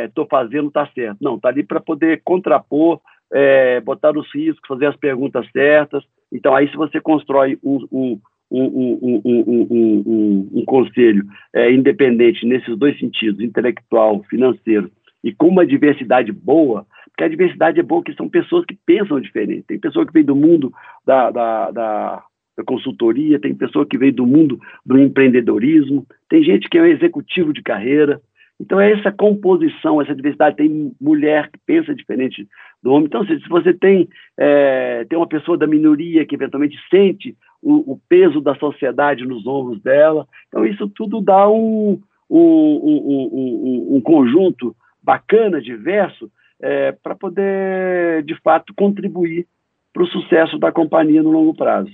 estou 0.07 0.25
é, 0.25 0.29
fazendo 0.29 0.69
está 0.69 0.87
certo. 0.95 1.17
Não, 1.21 1.35
está 1.35 1.49
ali 1.49 1.63
para 1.63 1.81
poder 1.81 2.21
contrapor, 2.23 3.01
é, 3.31 3.79
botar 3.81 4.17
os 4.17 4.33
riscos, 4.33 4.67
fazer 4.67 4.87
as 4.87 4.95
perguntas 4.95 5.45
certas. 5.51 6.03
Então, 6.31 6.55
aí 6.55 6.69
se 6.69 6.77
você 6.77 6.99
constrói 6.99 7.59
um, 7.63 7.85
um, 7.91 8.19
um, 8.49 9.21
um, 9.25 10.49
um 10.53 10.65
conselho 10.65 11.23
é, 11.53 11.71
independente 11.71 12.45
nesses 12.45 12.77
dois 12.77 12.97
sentidos, 12.99 13.41
intelectual, 13.41 14.23
financeiro, 14.29 14.91
e 15.23 15.33
com 15.33 15.47
uma 15.47 15.65
diversidade 15.65 16.31
boa, 16.31 16.85
porque 17.17 17.23
a 17.23 17.27
diversidade 17.27 17.79
é 17.79 17.83
boa, 17.83 18.03
que 18.03 18.13
são 18.13 18.29
pessoas 18.29 18.63
que 18.65 18.77
pensam 18.85 19.19
diferente. 19.19 19.65
Tem 19.67 19.79
pessoa 19.79 20.05
que 20.05 20.13
vem 20.13 20.23
do 20.23 20.35
mundo 20.35 20.71
da, 21.05 21.31
da, 21.31 21.71
da, 21.71 22.23
da 22.55 22.63
consultoria, 22.63 23.39
tem 23.39 23.55
pessoa 23.55 23.85
que 23.85 23.97
vem 23.97 24.13
do 24.13 24.25
mundo 24.25 24.59
do 24.85 24.99
empreendedorismo, 24.99 26.05
tem 26.29 26.43
gente 26.43 26.69
que 26.69 26.77
é 26.77 26.81
um 26.81 26.85
executivo 26.85 27.51
de 27.51 27.63
carreira. 27.63 28.21
Então, 28.59 28.79
é 28.79 28.91
essa 28.91 29.11
composição, 29.11 30.01
essa 30.01 30.15
diversidade. 30.15 30.55
Tem 30.55 30.91
mulher 30.99 31.49
que 31.51 31.59
pensa 31.65 31.93
diferente 31.93 32.47
do 32.81 32.91
homem. 32.91 33.05
Então, 33.05 33.25
se, 33.25 33.37
você 33.49 33.73
tem, 33.73 34.07
é, 34.37 35.05
tem 35.05 35.17
uma 35.17 35.27
pessoa 35.27 35.57
da 35.57 35.67
minoria 35.67 36.25
que 36.25 36.35
eventualmente 36.35 36.77
sente 36.89 37.35
o, 37.67 37.93
o, 37.93 38.01
peso 38.07 38.39
da 38.39 38.55
sociedade 38.55 39.25
nos 39.25 39.45
ombros 39.45 39.81
dela, 39.81 40.25
então 40.47 40.65
isso 40.65 40.87
tudo 40.87 41.19
dá 41.19 41.49
um, 41.49 41.99
um, 42.29 42.39
um, 42.39 43.95
um 43.97 44.01
conjunto 44.01 44.75
bacana, 45.03 45.61
diverso, 45.61 46.31
é, 46.61 46.91
para 46.91 47.15
poder, 47.15 48.23
de 48.23 48.35
fato, 48.41 48.73
contribuir 48.73 49.45
para 49.93 50.03
o 50.03 50.07
sucesso 50.07 50.57
da 50.57 50.71
companhia 50.71 51.21
no 51.21 51.31
longo 51.31 51.53
prazo. 51.53 51.91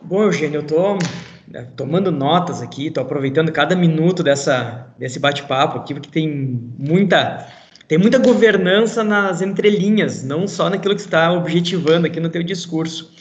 Bom, 0.00 0.22
Eugênio, 0.22 0.58
eu 0.58 0.62
estou 0.62 0.98
né, 1.46 1.68
tomando 1.76 2.10
notas 2.10 2.62
aqui, 2.62 2.86
estou 2.86 3.02
aproveitando 3.02 3.52
cada 3.52 3.74
minuto 3.76 4.22
dessa, 4.22 4.94
desse 4.98 5.18
bate-papo 5.18 5.78
aqui, 5.78 5.92
porque 5.92 6.08
tem 6.08 6.28
muita, 6.78 7.46
tem 7.86 7.98
muita 7.98 8.18
governança 8.18 9.02
nas 9.02 9.42
entrelinhas, 9.42 10.24
não 10.24 10.46
só 10.46 10.70
naquilo 10.70 10.94
que 10.94 11.00
está 11.00 11.32
objetivando 11.32 12.06
aqui 12.06 12.20
no 12.20 12.30
teu 12.30 12.42
discurso. 12.42 13.17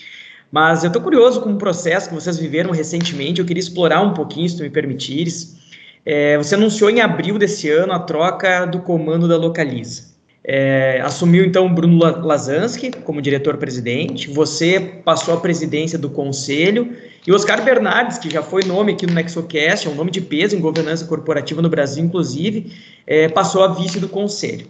Mas 0.52 0.84
eu 0.84 0.88
estou 0.88 1.02
curioso 1.02 1.42
com 1.42 1.50
um 1.50 1.58
processo 1.58 2.10
que 2.10 2.16
vocês 2.16 2.38
viveram 2.38 2.72
recentemente, 2.72 3.40
eu 3.40 3.46
queria 3.46 3.62
explorar 3.62 4.02
um 4.02 4.14
pouquinho, 4.14 4.48
se 4.48 4.58
tu 4.58 4.64
me 4.64 4.70
permitires. 4.70 5.58
É, 6.06 6.38
você 6.38 6.56
anunciou 6.56 6.90
em 6.90 7.02
abril 7.02 7.38
desse 7.38 7.70
ano 7.70 7.92
a 7.92 8.00
troca 8.00 8.66
do 8.66 8.80
comando 8.80 9.28
da 9.28 9.36
Localiza. 9.36 10.16
É, 10.50 11.02
assumiu 11.02 11.44
então 11.44 11.74
Bruno 11.74 11.98
Lazansky 11.98 12.90
como 13.04 13.22
diretor-presidente, 13.22 14.30
você 14.30 14.80
passou 15.04 15.34
a 15.34 15.42
presidência 15.42 16.00
do 16.00 16.10
conselho, 16.10 16.96
e 17.28 17.34
Oscar 17.34 17.62
Bernardes, 17.62 18.18
que 18.18 18.30
já 18.30 18.42
foi 18.42 18.64
nome 18.64 18.94
aqui 18.94 19.06
no 19.06 19.14
Nexocast, 19.14 19.86
é 19.86 19.92
um 19.92 19.96
nome 19.96 20.10
de 20.10 20.22
peso 20.22 20.56
em 20.56 20.62
governança 20.62 21.04
corporativa 21.06 21.62
no 21.62 21.68
Brasil, 21.68 22.02
inclusive, 22.02 22.72
é, 23.06 23.28
passou 23.28 23.62
a 23.62 23.68
vice 23.68 24.00
do 24.00 24.08
conselho. 24.08 24.68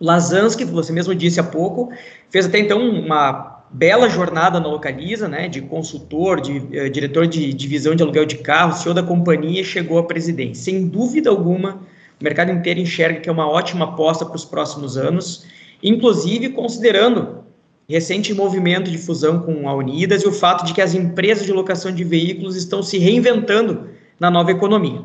Lazansky, 0.00 0.64
você 0.64 0.92
mesmo 0.92 1.12
disse 1.12 1.40
há 1.40 1.42
pouco, 1.42 1.92
fez 2.30 2.46
até 2.46 2.60
então 2.60 2.80
uma 2.80 3.57
bela 3.70 4.08
jornada 4.08 4.58
na 4.58 4.68
Localiza, 4.68 5.28
né, 5.28 5.48
de 5.48 5.60
consultor, 5.60 6.40
de 6.40 6.58
uh, 6.58 6.90
diretor 6.90 7.26
de 7.26 7.52
divisão 7.52 7.94
de 7.94 8.02
aluguel 8.02 8.24
de 8.24 8.38
carro, 8.38 8.72
CEO 8.72 8.94
da 8.94 9.02
companhia, 9.02 9.62
chegou 9.62 9.98
à 9.98 10.04
presidência. 10.04 10.64
Sem 10.64 10.86
dúvida 10.86 11.30
alguma, 11.30 11.80
o 12.20 12.24
mercado 12.24 12.50
inteiro 12.50 12.80
enxerga 12.80 13.20
que 13.20 13.28
é 13.28 13.32
uma 13.32 13.48
ótima 13.48 13.86
aposta 13.86 14.24
para 14.24 14.36
os 14.36 14.44
próximos 14.44 14.96
anos, 14.96 15.46
inclusive 15.82 16.50
considerando 16.50 17.44
recente 17.88 18.34
movimento 18.34 18.90
de 18.90 18.98
fusão 18.98 19.40
com 19.40 19.68
a 19.68 19.74
Unidas 19.74 20.22
e 20.22 20.28
o 20.28 20.32
fato 20.32 20.64
de 20.64 20.74
que 20.74 20.82
as 20.82 20.94
empresas 20.94 21.46
de 21.46 21.52
locação 21.52 21.92
de 21.92 22.04
veículos 22.04 22.54
estão 22.54 22.82
se 22.82 22.98
reinventando 22.98 23.88
na 24.20 24.30
nova 24.30 24.50
economia, 24.50 25.02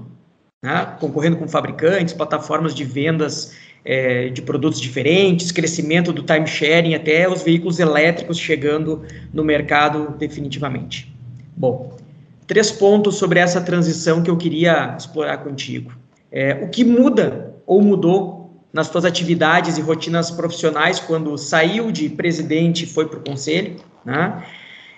né? 0.62 0.96
concorrendo 1.00 1.38
com 1.38 1.48
fabricantes, 1.48 2.14
plataformas 2.14 2.76
de 2.76 2.84
vendas 2.84 3.54
é, 3.86 4.30
de 4.30 4.42
produtos 4.42 4.80
diferentes, 4.80 5.52
crescimento 5.52 6.14
do 6.14 6.24
timesharing, 6.24 6.96
até 6.96 7.30
os 7.30 7.44
veículos 7.44 7.80
elétricos 7.80 8.38
chegando 8.38 9.04
no 9.34 9.44
mercado 9.44 10.16
definitivamente. 10.18 11.14
Bom, 11.56 11.98
três 12.48 12.72
pontos 12.72 13.16
sobre 13.16 13.40
essa 13.40 13.62
transição 13.62 14.24
que 14.24 14.30
eu 14.30 14.38
queria 14.38 14.96
explorar 14.98 15.38
contigo. 15.38 15.92
É, 16.32 16.60
o 16.64 16.70
que 16.70 16.84
muda 16.84 17.54
ou 17.66 17.82
mudou 17.82 18.44
nas 18.72 18.88
suas 18.88 19.06
atividades 19.06 19.78
e 19.78 19.82
rotinas 19.82 20.32
profissionais 20.32 21.00
quando 21.00 21.38
saiu 21.38 21.92
de 21.92 22.10
presidente 22.10 22.86
e 22.86 22.88
foi 22.88 23.06
para 23.06 23.20
o 23.20 23.24
conselho? 23.24 23.76
Né? 24.04 24.44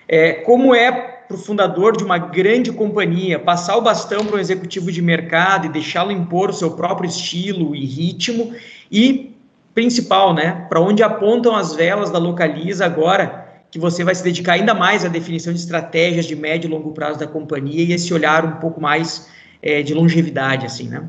É, 0.08 0.32
como 0.32 0.74
é 0.74 0.90
para 0.90 1.34
o 1.34 1.38
fundador 1.38 1.96
de 1.96 2.04
uma 2.04 2.18
grande 2.18 2.72
companhia 2.72 3.38
passar 3.38 3.76
o 3.76 3.82
bastão 3.82 4.24
para 4.24 4.36
um 4.36 4.38
executivo 4.38 4.92
de 4.92 5.02
mercado 5.02 5.66
e 5.66 5.68
deixá-lo 5.68 6.12
impor 6.12 6.50
o 6.50 6.52
seu 6.52 6.70
próprio 6.70 7.08
estilo 7.08 7.74
e 7.74 7.84
ritmo? 7.84 8.54
E, 8.90 9.34
principal, 9.74 10.34
né, 10.34 10.66
para 10.68 10.80
onde 10.80 11.02
apontam 11.02 11.54
as 11.54 11.74
velas 11.74 12.10
da 12.10 12.18
Localiza 12.18 12.84
agora 12.84 13.46
que 13.70 13.78
você 13.78 14.04
vai 14.04 14.14
se 14.14 14.24
dedicar 14.24 14.54
ainda 14.54 14.74
mais 14.74 15.04
à 15.04 15.08
definição 15.08 15.52
de 15.52 15.58
estratégias 15.58 16.26
de 16.26 16.36
médio 16.36 16.68
e 16.68 16.70
longo 16.70 16.92
prazo 16.92 17.18
da 17.18 17.26
companhia 17.26 17.84
e 17.84 17.92
esse 17.92 18.14
olhar 18.14 18.44
um 18.44 18.60
pouco 18.60 18.80
mais 18.80 19.30
é, 19.62 19.82
de 19.82 19.92
longevidade, 19.92 20.64
assim, 20.64 20.88
né? 20.88 21.08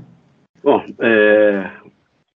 Bom, 0.64 0.84
é, 1.00 1.72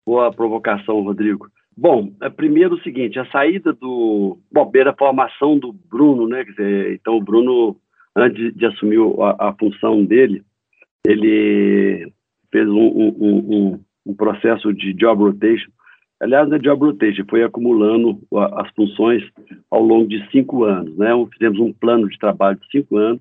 boa 0.07 0.33
provocação, 0.33 1.03
Rodrigo. 1.03 1.49
Bom, 1.77 2.13
é, 2.21 2.29
primeiro 2.29 2.75
o 2.75 2.83
seguinte, 2.83 3.19
a 3.19 3.25
saída 3.31 3.73
do 3.73 4.39
Bobeira, 4.53 4.91
a 4.91 4.97
formação 4.97 5.59
do 5.59 5.73
Bruno, 5.73 6.29
né? 6.29 6.45
Quer 6.45 6.51
dizer, 6.51 6.95
então 6.95 7.17
o 7.17 7.23
Bruno, 7.23 7.77
antes 8.15 8.55
de 8.55 8.67
assumir 8.67 9.01
a, 9.21 9.49
a 9.49 9.53
função 9.55 10.05
dele, 10.05 10.43
ele 11.07 12.13
fez 12.53 12.69
um, 12.69 12.73
um, 12.79 13.15
um, 13.19 13.81
um, 14.11 14.15
processo 14.15 14.73
de 14.73 14.93
job 14.93 15.23
rotation. 15.23 15.71
Aliás, 16.21 16.51
é 16.53 16.59
job 16.59 16.85
rotation, 16.85 17.25
foi 17.29 17.43
acumulando 17.43 18.21
as 18.55 18.71
funções 18.73 19.23
ao 19.71 19.83
longo 19.83 20.09
de 20.09 20.29
cinco 20.31 20.65
anos, 20.65 20.97
né? 20.97 21.11
Fizemos 21.33 21.59
um 21.59 21.73
plano 21.73 22.09
de 22.09 22.19
trabalho 22.19 22.59
de 22.59 22.71
cinco 22.71 22.97
anos 22.97 23.21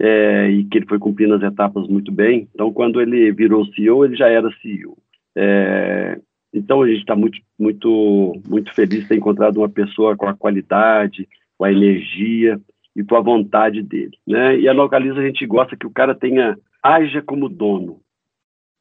é, 0.00 0.50
e 0.50 0.64
que 0.64 0.78
ele 0.78 0.86
foi 0.86 0.98
cumprindo 0.98 1.34
as 1.34 1.42
etapas 1.42 1.88
muito 1.88 2.12
bem. 2.12 2.48
Então, 2.54 2.72
quando 2.72 3.00
ele 3.00 3.32
virou 3.32 3.66
CEO, 3.66 4.04
ele 4.04 4.16
já 4.16 4.28
era 4.28 4.50
CEO. 4.60 4.96
É, 5.36 6.18
então, 6.52 6.82
a 6.82 6.88
gente 6.88 7.00
está 7.00 7.16
muito, 7.16 7.38
muito, 7.58 8.40
muito 8.48 8.74
feliz 8.74 9.00
de 9.00 9.08
ter 9.08 9.16
encontrado 9.16 9.58
uma 9.58 9.68
pessoa 9.68 10.16
com 10.16 10.28
a 10.28 10.34
qualidade, 10.34 11.28
com 11.58 11.64
a 11.64 11.72
energia 11.72 12.60
e 12.94 13.02
com 13.02 13.16
a 13.16 13.20
vontade 13.20 13.82
dele. 13.82 14.16
Né? 14.26 14.60
E 14.60 14.68
a 14.68 14.72
Localiza, 14.72 15.20
a 15.20 15.26
gente 15.26 15.44
gosta 15.46 15.76
que 15.76 15.86
o 15.86 15.90
cara 15.90 16.14
tenha, 16.14 16.56
haja 16.82 17.22
como 17.22 17.48
dono. 17.48 18.00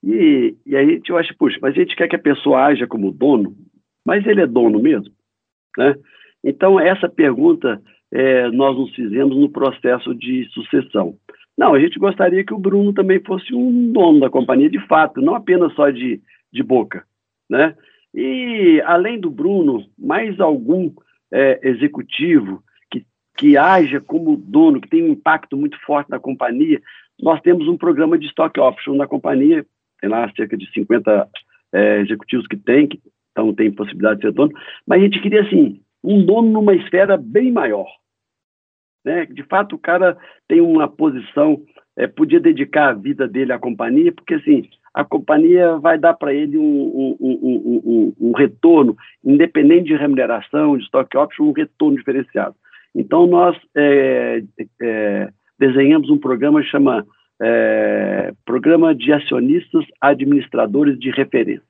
E, 0.03 0.55
e 0.65 0.75
aí 0.75 0.85
a 0.85 0.91
gente 0.91 1.13
acha, 1.13 1.33
puxa, 1.37 1.57
mas 1.61 1.73
a 1.73 1.79
gente 1.79 1.95
quer 1.95 2.07
que 2.07 2.15
a 2.15 2.19
pessoa 2.19 2.65
haja 2.65 2.85
como 2.85 3.11
dono, 3.11 3.55
mas 4.05 4.25
ele 4.25 4.41
é 4.41 4.47
dono 4.47 4.81
mesmo? 4.81 5.13
Né? 5.77 5.95
Então, 6.43 6.79
essa 6.79 7.07
pergunta 7.07 7.81
é, 8.11 8.49
nós 8.51 8.77
nos 8.77 8.93
fizemos 8.93 9.35
no 9.35 9.49
processo 9.49 10.13
de 10.13 10.47
sucessão. 10.51 11.15
Não, 11.57 11.73
a 11.73 11.79
gente 11.79 11.97
gostaria 11.97 12.43
que 12.43 12.53
o 12.53 12.59
Bruno 12.59 12.93
também 12.93 13.19
fosse 13.21 13.53
um 13.53 13.91
dono 13.91 14.19
da 14.19 14.29
companhia 14.29 14.69
de 14.69 14.79
fato, 14.87 15.21
não 15.21 15.35
apenas 15.35 15.73
só 15.73 15.89
de, 15.89 16.21
de 16.51 16.63
boca, 16.63 17.05
né? 17.49 17.75
E, 18.13 18.81
além 18.85 19.19
do 19.19 19.31
Bruno, 19.31 19.85
mais 19.97 20.39
algum 20.39 20.91
é, 21.31 21.59
executivo 21.67 22.63
que, 22.91 23.03
que 23.35 23.57
haja 23.57 23.99
como 23.99 24.37
dono, 24.37 24.79
que 24.79 24.89
tem 24.89 25.03
um 25.03 25.13
impacto 25.13 25.57
muito 25.57 25.79
forte 25.83 26.11
na 26.11 26.19
companhia, 26.19 26.79
nós 27.19 27.41
temos 27.41 27.67
um 27.67 27.77
programa 27.77 28.17
de 28.17 28.27
stock 28.27 28.59
option 28.59 28.95
na 28.95 29.07
companhia, 29.07 29.65
tem 30.03 30.09
lá 30.09 30.29
cerca 30.35 30.57
de 30.57 30.69
50 30.73 31.29
é, 31.71 31.99
executivos 32.01 32.45
que 32.47 32.57
têm, 32.57 32.87
que 32.87 32.99
então 33.31 33.53
tem 33.53 33.71
possibilidade 33.71 34.19
de 34.19 34.27
ser 34.27 34.33
dono, 34.33 34.51
mas 34.85 34.99
a 34.99 35.03
gente 35.03 35.21
queria, 35.21 35.41
assim, 35.41 35.81
um 36.03 36.23
dono 36.23 36.51
numa 36.51 36.75
esfera 36.75 37.17
bem 37.17 37.51
maior. 37.51 37.87
Né? 39.03 39.25
De 39.25 39.43
fato, 39.43 39.75
o 39.75 39.79
cara 39.79 40.17
tem 40.47 40.61
uma 40.61 40.87
posição, 40.87 41.61
é, 41.95 42.05
podia 42.05 42.39
dedicar 42.39 42.89
a 42.89 42.93
vida 42.93 43.27
dele 43.27 43.53
à 43.53 43.57
companhia, 43.57 44.11
porque, 44.11 44.35
assim, 44.35 44.69
a 44.93 45.03
companhia 45.03 45.77
vai 45.77 45.97
dar 45.97 46.13
para 46.13 46.33
ele 46.33 46.57
um, 46.57 46.61
um, 46.61 47.17
um, 47.19 48.13
um, 48.19 48.31
retorno, 48.33 48.95
independente 49.23 49.85
de 49.85 49.95
remuneração, 49.95 50.77
de 50.77 50.83
stock 50.83 51.17
option, 51.17 51.45
um 51.45 51.53
retorno 51.53 51.97
diferenciado. 51.97 52.55
Então, 52.93 53.25
nós 53.25 53.57
é, 53.75 54.43
é, 54.81 55.29
desenhamos 55.57 56.09
um 56.11 56.17
programa 56.19 56.61
que 56.61 56.69
chama 56.69 57.03
é, 57.41 58.31
Programa 58.45 58.93
de 58.93 59.11
Acionistas 59.11 59.85
Administradores 60.01 60.99
de 60.99 61.09
Referência. 61.09 61.63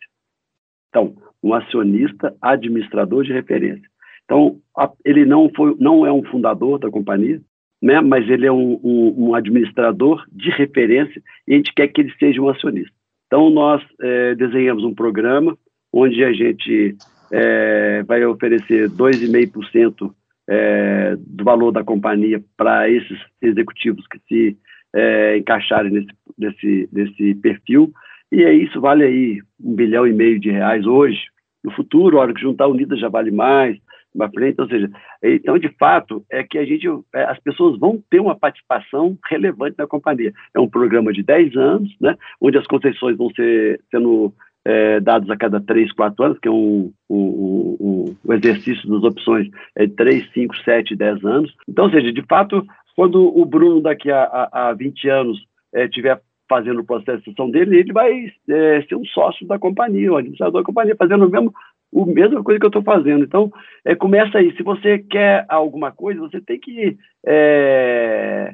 Então, 0.89 1.15
um 1.43 1.54
acionista 1.54 2.36
administrador 2.41 3.23
de 3.23 3.34
referência. 3.34 3.88
Então, 4.23 4.60
a, 4.78 4.89
ele 5.04 5.26
não, 5.26 5.49
foi, 5.56 5.76
não 5.80 6.06
é 6.06 6.12
um 6.12 6.23
fundador 6.23 6.80
da 6.80 6.89
companhia, 6.89 7.41
né, 7.82 7.99
mas 7.99 8.30
ele 8.30 8.45
é 8.45 8.52
um, 8.52 8.80
um, 8.84 9.13
um, 9.17 9.36
administrador 9.36 10.23
de 10.32 10.49
referência 10.52 11.21
e 11.47 11.54
a 11.54 11.58
gente 11.58 11.73
quer 11.73 11.88
que 11.88 11.99
ele 11.99 12.13
seja 12.17 12.41
um 12.41 12.47
acionista. 12.47 12.95
Então, 13.28 13.49
nós 13.49 13.84
é, 13.99 14.36
desenhamos 14.36 14.84
um 14.84 14.93
programa 14.93 15.58
onde 15.91 16.23
a 16.23 16.32
gente 16.32 16.95
é, 17.32 18.04
vai 18.04 18.23
oferecer 18.26 18.89
2,5% 18.89 20.13
é, 20.47 21.15
do 21.17 21.43
valor 21.43 21.71
da 21.71 21.84
companhia 21.84 22.41
para 22.56 22.89
esses 22.89 23.19
executivos 23.41 24.06
que 24.08 24.19
se 24.28 24.58
é, 24.93 25.38
encaixarem 25.38 25.91
nesse, 25.91 26.10
nesse, 26.38 26.89
nesse 26.91 27.36
perfil. 27.36 27.91
E 28.32 28.43
é 28.43 28.53
isso 28.53 28.82
vale 28.82 29.03
aí 29.03 29.41
um 29.63 29.75
bilhão 29.75 30.08
e 30.08 30.13
meio 30.13 30.39
de 30.39 30.49
reais 30.49 30.86
hoje. 30.86 31.19
No 31.63 31.71
futuro, 31.71 32.17
a 32.17 32.21
hora 32.21 32.34
que 32.34 32.41
juntar 32.41 32.67
unida 32.67 32.95
já 32.97 33.08
vale 33.08 33.32
mais, 33.32 33.77
para 34.17 34.29
frente, 34.29 34.62
ou 34.62 34.67
seja, 34.67 34.89
então 35.23 35.58
de 35.58 35.69
fato 35.77 36.23
é 36.32 36.43
que 36.43 36.58
a 36.58 36.65
gente, 36.65 36.88
é, 37.15 37.23
as 37.23 37.39
pessoas 37.39 37.79
vão 37.79 38.01
ter 38.10 38.19
uma 38.19 38.36
participação 38.36 39.17
relevante 39.27 39.75
na 39.77 39.88
companhia. 39.88 40.32
É 40.53 40.60
um 40.60 40.69
programa 40.69 41.12
de 41.12 41.23
10 41.23 41.56
anos, 41.58 41.95
né, 41.99 42.15
onde 42.39 42.58
as 42.58 42.67
concessões 42.67 43.17
vão 43.17 43.29
ser 43.32 43.82
sendo 43.89 44.32
é, 44.65 44.99
dados 44.99 45.29
a 45.29 45.36
cada 45.36 45.60
3, 45.60 45.91
4 45.91 46.23
anos, 46.23 46.39
que 46.39 46.47
é 46.47 46.51
um, 46.51 46.91
um, 47.10 47.77
um, 47.79 48.15
um 48.25 48.34
exercício 48.34 48.88
das 48.89 49.03
opções 49.03 49.49
é 49.75 49.86
de 49.86 49.93
3, 49.93 50.32
5, 50.32 50.56
7, 50.58 50.95
10 50.95 51.25
anos. 51.25 51.53
Então, 51.67 51.86
ou 51.86 51.91
seja, 51.91 52.12
de 52.12 52.21
fato, 52.23 52.65
quando 52.95 53.38
o 53.38 53.45
Bruno 53.45 53.82
daqui 53.82 54.12
a, 54.12 54.23
a, 54.23 54.69
a 54.69 54.73
20 54.73 55.10
anos 55.10 55.45
é, 55.73 55.88
tiver 55.88 56.21
fazendo 56.47 56.82
o 56.82 56.86
processo 56.86 57.19
de 57.19 57.25
sessão 57.25 57.49
dele, 57.49 57.79
ele 57.79 57.93
vai 57.93 58.32
é, 58.49 58.82
ser 58.84 58.95
um 58.95 59.06
sócio 59.06 59.47
da 59.47 59.58
companhia, 59.58 60.12
um 60.12 60.17
administrador 60.17 60.62
da 60.62 60.65
companhia, 60.65 60.95
fazendo 60.95 61.25
o 61.25 61.29
mesmo 61.29 61.53
a 61.95 62.06
mesma 62.08 62.43
coisa 62.43 62.60
que 62.60 62.65
eu 62.65 62.69
estou 62.69 62.84
fazendo. 62.84 63.23
Então, 63.23 63.51
é, 63.86 63.95
começa 63.95 64.39
aí. 64.39 64.56
Se 64.56 64.63
você 64.63 64.97
quer 64.97 65.45
alguma 65.47 65.91
coisa, 65.91 66.19
você 66.19 66.41
tem 66.41 66.60
que 66.60 66.97
é, 67.25 68.53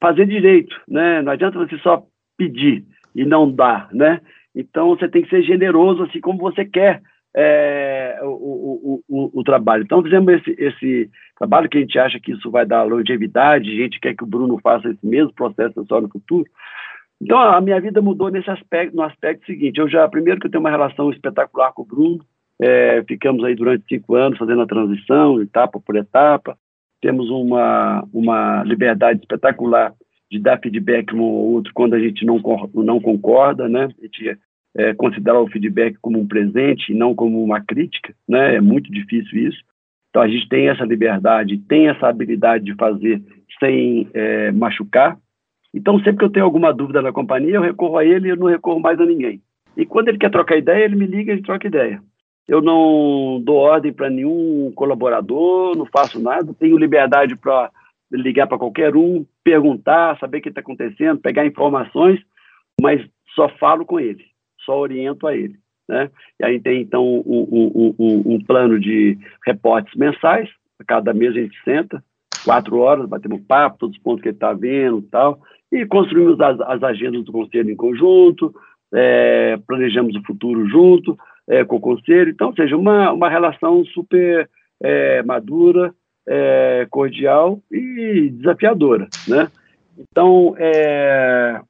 fazer 0.00 0.26
direito, 0.26 0.78
né? 0.86 1.22
Não 1.22 1.32
adianta 1.32 1.58
você 1.58 1.78
só 1.78 2.06
pedir 2.36 2.84
e 3.14 3.24
não 3.24 3.50
dar, 3.50 3.88
né? 3.92 4.20
Então, 4.54 4.90
você 4.90 5.08
tem 5.08 5.22
que 5.22 5.30
ser 5.30 5.42
generoso, 5.42 6.02
assim 6.02 6.20
como 6.20 6.38
você 6.38 6.64
quer 6.64 7.02
é, 7.36 8.18
o, 8.22 8.28
o, 8.28 9.02
o, 9.06 9.40
o, 9.40 9.44
trabalho. 9.44 9.82
Então, 9.82 10.02
fizemos 10.02 10.32
esse, 10.32 10.56
esse 10.58 11.10
trabalho 11.38 11.68
que 11.68 11.76
a 11.76 11.80
gente 11.82 11.98
acha 11.98 12.18
que 12.18 12.32
isso 12.32 12.50
vai 12.50 12.64
dar 12.64 12.84
longevidade, 12.84 13.70
a 13.70 13.82
gente 13.82 14.00
quer 14.00 14.16
que 14.16 14.24
o 14.24 14.26
Bruno 14.26 14.58
faça 14.62 14.88
esse 14.88 15.06
mesmo 15.06 15.34
processo 15.34 15.84
só 15.86 16.00
no 16.00 16.08
futuro. 16.08 16.48
Então, 17.20 17.38
a 17.38 17.60
minha 17.60 17.78
vida 17.78 18.00
mudou 18.00 18.30
nesse 18.30 18.50
aspecto, 18.50 18.96
no 18.96 19.02
aspecto 19.02 19.44
seguinte, 19.44 19.78
eu 19.78 19.88
já, 19.88 20.08
primeiro 20.08 20.40
que 20.40 20.46
eu 20.46 20.50
tenho 20.50 20.62
uma 20.62 20.70
relação 20.70 21.10
espetacular 21.10 21.72
com 21.72 21.82
o 21.82 21.86
Bruno, 21.86 22.24
é, 22.58 23.04
ficamos 23.06 23.44
aí 23.44 23.54
durante 23.54 23.84
cinco 23.86 24.14
anos 24.14 24.38
fazendo 24.38 24.62
a 24.62 24.66
transição, 24.66 25.42
etapa 25.42 25.78
por 25.78 25.94
etapa. 25.94 26.56
Temos 27.02 27.28
uma, 27.28 28.02
uma 28.14 28.62
liberdade 28.64 29.20
espetacular 29.20 29.92
de 30.30 30.38
dar 30.38 30.58
feedback 30.58 31.14
um 31.14 31.20
ao 31.20 31.28
outro 31.28 31.72
quando 31.74 31.94
a 31.94 32.00
gente 32.00 32.24
não, 32.24 32.40
não 32.74 32.98
concorda, 32.98 33.68
né? 33.68 33.88
A 33.98 34.02
gente 34.02 34.38
é, 34.76 34.94
considerar 34.94 35.40
o 35.40 35.48
feedback 35.48 35.96
como 36.00 36.18
um 36.18 36.26
presente 36.26 36.92
e 36.92 36.94
não 36.94 37.14
como 37.14 37.42
uma 37.42 37.60
crítica, 37.60 38.14
né? 38.28 38.56
É 38.56 38.60
muito 38.60 38.90
difícil 38.90 39.48
isso. 39.48 39.58
Então 40.10 40.22
a 40.22 40.28
gente 40.28 40.48
tem 40.48 40.68
essa 40.68 40.84
liberdade, 40.84 41.58
tem 41.58 41.88
essa 41.88 42.08
habilidade 42.08 42.64
de 42.64 42.74
fazer 42.74 43.22
sem 43.58 44.08
é, 44.14 44.52
machucar. 44.52 45.18
Então 45.74 45.98
sempre 45.98 46.18
que 46.18 46.24
eu 46.24 46.30
tenho 46.30 46.44
alguma 46.44 46.72
dúvida 46.72 47.02
na 47.02 47.12
companhia, 47.12 47.56
eu 47.56 47.62
recorro 47.62 47.98
a 47.98 48.04
ele 48.04 48.28
e 48.28 48.30
eu 48.30 48.36
não 48.36 48.46
recorro 48.46 48.80
mais 48.80 49.00
a 49.00 49.06
ninguém. 49.06 49.40
E 49.76 49.84
quando 49.84 50.08
ele 50.08 50.18
quer 50.18 50.30
trocar 50.30 50.56
ideia, 50.56 50.84
ele 50.84 50.96
me 50.96 51.06
liga 51.06 51.30
e 51.30 51.34
a 51.34 51.36
gente 51.36 51.46
troca 51.46 51.66
ideia 51.66 52.00
eu 52.48 52.62
não 52.62 53.40
dou 53.42 53.56
ordem 53.56 53.92
para 53.92 54.08
nenhum 54.08 54.72
colaborador, 54.74 55.76
não 55.76 55.86
faço 55.86 56.20
nada, 56.20 56.54
tenho 56.54 56.78
liberdade 56.78 57.34
para 57.36 57.70
ligar 58.10 58.46
para 58.46 58.58
qualquer 58.58 58.94
um, 58.94 59.26
perguntar, 59.42 60.18
saber 60.18 60.38
o 60.38 60.42
que 60.42 60.48
está 60.48 60.60
acontecendo, 60.60 61.20
pegar 61.20 61.44
informações, 61.44 62.20
mas 62.80 63.04
só 63.34 63.48
falo 63.58 63.84
com 63.84 63.98
ele, 63.98 64.24
só 64.66 64.78
oriento 64.78 65.26
a 65.26 65.34
ele. 65.34 65.56
Né? 65.88 66.10
E 66.40 66.44
aí 66.44 66.60
tem, 66.60 66.82
então, 66.82 67.04
um, 67.04 67.22
um, 67.24 67.94
um, 67.98 68.34
um 68.34 68.44
plano 68.44 68.78
de 68.78 69.16
reportes 69.46 69.94
mensais, 69.94 70.50
a 70.78 70.84
cada 70.84 71.14
mês 71.14 71.34
a 71.34 71.40
gente 71.40 71.56
senta, 71.64 72.02
quatro 72.44 72.78
horas, 72.78 73.08
batemos 73.08 73.40
papo, 73.42 73.78
todos 73.78 73.96
os 73.96 74.02
pontos 74.02 74.20
que 74.20 74.28
ele 74.28 74.36
está 74.36 74.52
vendo 74.52 74.98
e 74.98 75.02
tal, 75.02 75.40
e 75.72 75.86
construímos 75.86 76.40
as, 76.40 76.60
as 76.60 76.82
agendas 76.82 77.24
do 77.24 77.32
conselho 77.32 77.70
em 77.70 77.76
conjunto, 77.76 78.54
é, 78.92 79.56
planejamos 79.66 80.14
o 80.16 80.22
futuro 80.22 80.68
junto, 80.68 81.16
é, 81.48 81.64
com 81.64 81.76
o 81.76 81.80
conselho. 81.80 82.30
Então, 82.30 82.48
ou 82.48 82.54
seja, 82.54 82.76
uma, 82.76 83.12
uma 83.12 83.28
relação 83.28 83.84
super 83.86 84.48
é, 84.82 85.22
madura, 85.22 85.94
é, 86.26 86.86
cordial 86.90 87.60
e 87.70 88.30
desafiadora, 88.30 89.08
né? 89.28 89.48
Então, 89.98 90.54
é, 90.58 91.60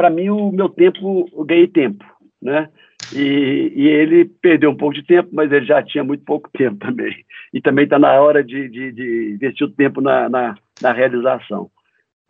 para 0.00 0.08
mim, 0.08 0.30
o 0.30 0.50
meu 0.50 0.70
tempo, 0.70 1.28
eu 1.30 1.44
ganhei 1.44 1.68
tempo, 1.68 2.02
né? 2.40 2.70
E, 3.14 3.70
e, 3.76 3.86
ele 3.86 4.24
perdeu 4.24 4.70
um 4.70 4.76
pouco 4.76 4.94
de 4.94 5.04
tempo, 5.04 5.28
mas 5.30 5.52
ele 5.52 5.66
já 5.66 5.82
tinha 5.82 6.02
muito 6.02 6.24
pouco 6.24 6.48
tempo 6.56 6.78
também. 6.78 7.22
E 7.52 7.60
também 7.60 7.84
está 7.84 7.98
na 7.98 8.18
hora 8.18 8.42
de, 8.42 8.66
de, 8.70 8.92
de, 8.92 9.32
investir 9.34 9.66
o 9.66 9.70
tempo 9.70 10.00
na, 10.00 10.26
na, 10.30 10.54
na, 10.80 10.92
realização. 10.92 11.70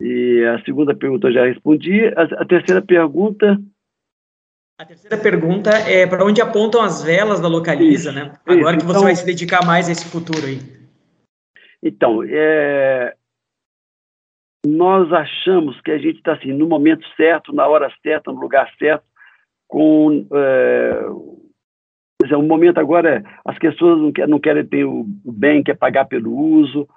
E 0.01 0.43
a 0.53 0.61
segunda 0.65 0.93
pergunta 0.93 1.29
eu 1.29 1.33
já 1.33 1.45
respondi. 1.45 2.07
A, 2.07 2.41
a 2.41 2.45
terceira 2.45 2.81
pergunta 2.81 3.57
a 4.77 4.83
terceira 4.83 5.15
pergunta 5.15 5.69
é 5.69 6.05
para 6.05 6.25
onde 6.25 6.41
apontam 6.41 6.81
as 6.81 7.01
velas 7.01 7.39
da 7.39 7.47
Localiza, 7.47 8.09
isso, 8.09 8.11
né? 8.11 8.33
Agora 8.45 8.75
isso. 8.75 8.79
que 8.79 8.85
você 8.85 8.97
então, 8.97 9.03
vai 9.03 9.15
se 9.15 9.25
dedicar 9.25 9.65
mais 9.65 9.87
a 9.87 9.93
esse 9.93 10.09
futuro 10.09 10.45
aí. 10.45 10.59
Então, 11.81 12.21
é, 12.27 13.15
nós 14.65 15.11
achamos 15.11 15.79
que 15.81 15.91
a 15.91 15.97
gente 15.97 16.17
está 16.17 16.33
assim, 16.33 16.53
no 16.53 16.67
momento 16.67 17.05
certo, 17.15 17.53
na 17.53 17.67
hora 17.67 17.91
certa, 18.03 18.31
no 18.31 18.39
lugar 18.39 18.69
certo, 18.77 19.03
com 19.67 20.27
é, 20.33 21.01
dizer, 22.21 22.35
o 22.35 22.43
momento 22.43 22.79
agora 22.79 23.17
é, 23.17 23.23
as 23.45 23.57
pessoas 23.57 23.99
não, 23.99 24.11
quer, 24.11 24.27
não 24.27 24.39
querem 24.39 24.65
ter 24.65 24.85
o, 24.85 25.05
bem, 25.25 25.63
quer 25.63 25.75
pagar 25.75 26.05
pelo 26.05 26.35
uso, 26.35 26.87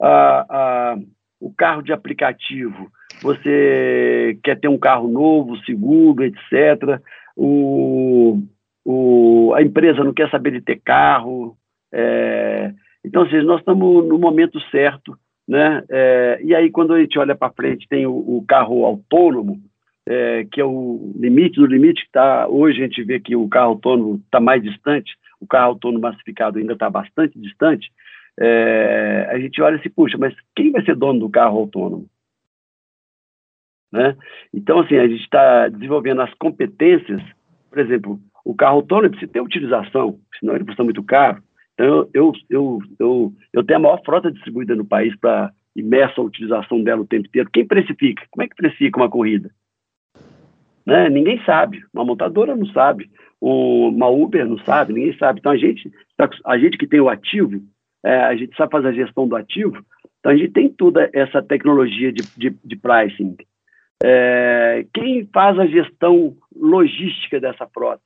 a, 0.00 0.46
a, 0.48 0.96
o 1.40 1.52
carro 1.54 1.82
de 1.82 1.92
aplicativo, 1.92 2.90
você 3.22 4.38
quer 4.42 4.58
ter 4.58 4.68
um 4.68 4.78
carro 4.78 5.08
novo, 5.08 5.56
seguro, 5.64 6.24
etc 6.24 7.00
o, 7.36 8.42
o, 8.84 9.52
a 9.54 9.62
empresa 9.62 10.04
não 10.04 10.12
quer 10.12 10.30
saber 10.30 10.52
de 10.52 10.60
ter 10.60 10.80
carro. 10.80 11.56
É, 11.92 12.72
então, 13.04 13.22
assim, 13.22 13.42
nós 13.42 13.60
estamos 13.60 14.06
no 14.06 14.18
momento 14.18 14.60
certo, 14.70 15.16
né? 15.52 15.84
É, 15.90 16.40
e 16.42 16.54
aí, 16.54 16.70
quando 16.70 16.94
a 16.94 16.98
gente 16.98 17.18
olha 17.18 17.34
para 17.34 17.52
frente, 17.52 17.86
tem 17.86 18.06
o, 18.06 18.14
o 18.14 18.42
carro 18.48 18.86
autônomo, 18.86 19.60
é, 20.08 20.46
que 20.50 20.58
é 20.58 20.64
o 20.64 21.12
limite 21.14 21.60
do 21.60 21.66
limite, 21.66 22.00
que 22.00 22.06
está 22.06 22.48
hoje 22.48 22.82
a 22.82 22.86
gente 22.86 23.04
vê 23.04 23.20
que 23.20 23.36
o 23.36 23.46
carro 23.50 23.72
autônomo 23.72 24.14
está 24.24 24.40
mais 24.40 24.62
distante, 24.62 25.14
o 25.38 25.46
carro 25.46 25.72
autônomo 25.72 26.00
massificado 26.00 26.58
ainda 26.58 26.72
está 26.72 26.88
bastante 26.88 27.38
distante, 27.38 27.92
é, 28.40 29.28
a 29.30 29.38
gente 29.38 29.60
olha 29.60 29.76
e 29.76 29.82
se 29.82 29.90
puxa, 29.90 30.16
mas 30.16 30.34
quem 30.56 30.72
vai 30.72 30.82
ser 30.86 30.96
dono 30.96 31.20
do 31.20 31.28
carro 31.28 31.58
autônomo? 31.58 32.06
Né? 33.92 34.16
Então, 34.54 34.80
assim, 34.80 34.96
a 34.96 35.06
gente 35.06 35.22
está 35.22 35.68
desenvolvendo 35.68 36.22
as 36.22 36.32
competências, 36.32 37.20
por 37.68 37.78
exemplo, 37.78 38.18
o 38.42 38.54
carro 38.54 38.76
autônomo 38.76 39.10
precisa 39.10 39.30
ter 39.30 39.42
utilização, 39.42 40.18
senão 40.40 40.54
ele 40.54 40.64
custa 40.64 40.82
muito 40.82 41.02
caro. 41.02 41.42
Então, 41.74 42.08
eu, 42.12 42.32
eu, 42.50 42.78
eu, 42.98 43.32
eu 43.52 43.64
tenho 43.64 43.78
a 43.78 43.82
maior 43.82 44.02
frota 44.04 44.30
distribuída 44.30 44.74
no 44.74 44.84
país 44.84 45.14
para 45.16 45.52
imersa 45.74 46.20
a 46.20 46.24
utilização 46.24 46.82
dela 46.82 47.02
o 47.02 47.06
tempo 47.06 47.26
inteiro. 47.26 47.50
Quem 47.52 47.66
precifica? 47.66 48.24
Como 48.30 48.44
é 48.44 48.48
que 48.48 48.56
precifica 48.56 49.00
uma 49.00 49.10
corrida? 49.10 49.50
Né? 50.84 51.08
Ninguém 51.08 51.42
sabe. 51.44 51.82
Uma 51.92 52.04
montadora 52.04 52.54
não 52.54 52.66
sabe. 52.66 53.10
Uma 53.40 54.08
Uber 54.08 54.46
não 54.46 54.58
sabe. 54.58 54.92
Ninguém 54.92 55.16
sabe. 55.16 55.40
Então, 55.40 55.52
a 55.52 55.56
gente, 55.56 55.90
tá 56.16 56.28
a 56.44 56.58
gente 56.58 56.76
que 56.76 56.86
tem 56.86 57.00
o 57.00 57.08
ativo, 57.08 57.62
é, 58.04 58.16
a 58.24 58.36
gente 58.36 58.56
sabe 58.56 58.72
fazer 58.72 58.88
a 58.88 58.92
gestão 58.92 59.28
do 59.28 59.36
ativo, 59.36 59.84
então 60.18 60.32
a 60.32 60.36
gente 60.36 60.52
tem 60.52 60.68
toda 60.68 61.08
essa 61.12 61.42
tecnologia 61.42 62.12
de, 62.12 62.22
de, 62.36 62.50
de 62.64 62.76
pricing. 62.76 63.36
É, 64.02 64.84
quem 64.92 65.28
faz 65.32 65.58
a 65.58 65.66
gestão 65.66 66.36
logística 66.54 67.40
dessa 67.40 67.66
frota? 67.68 68.02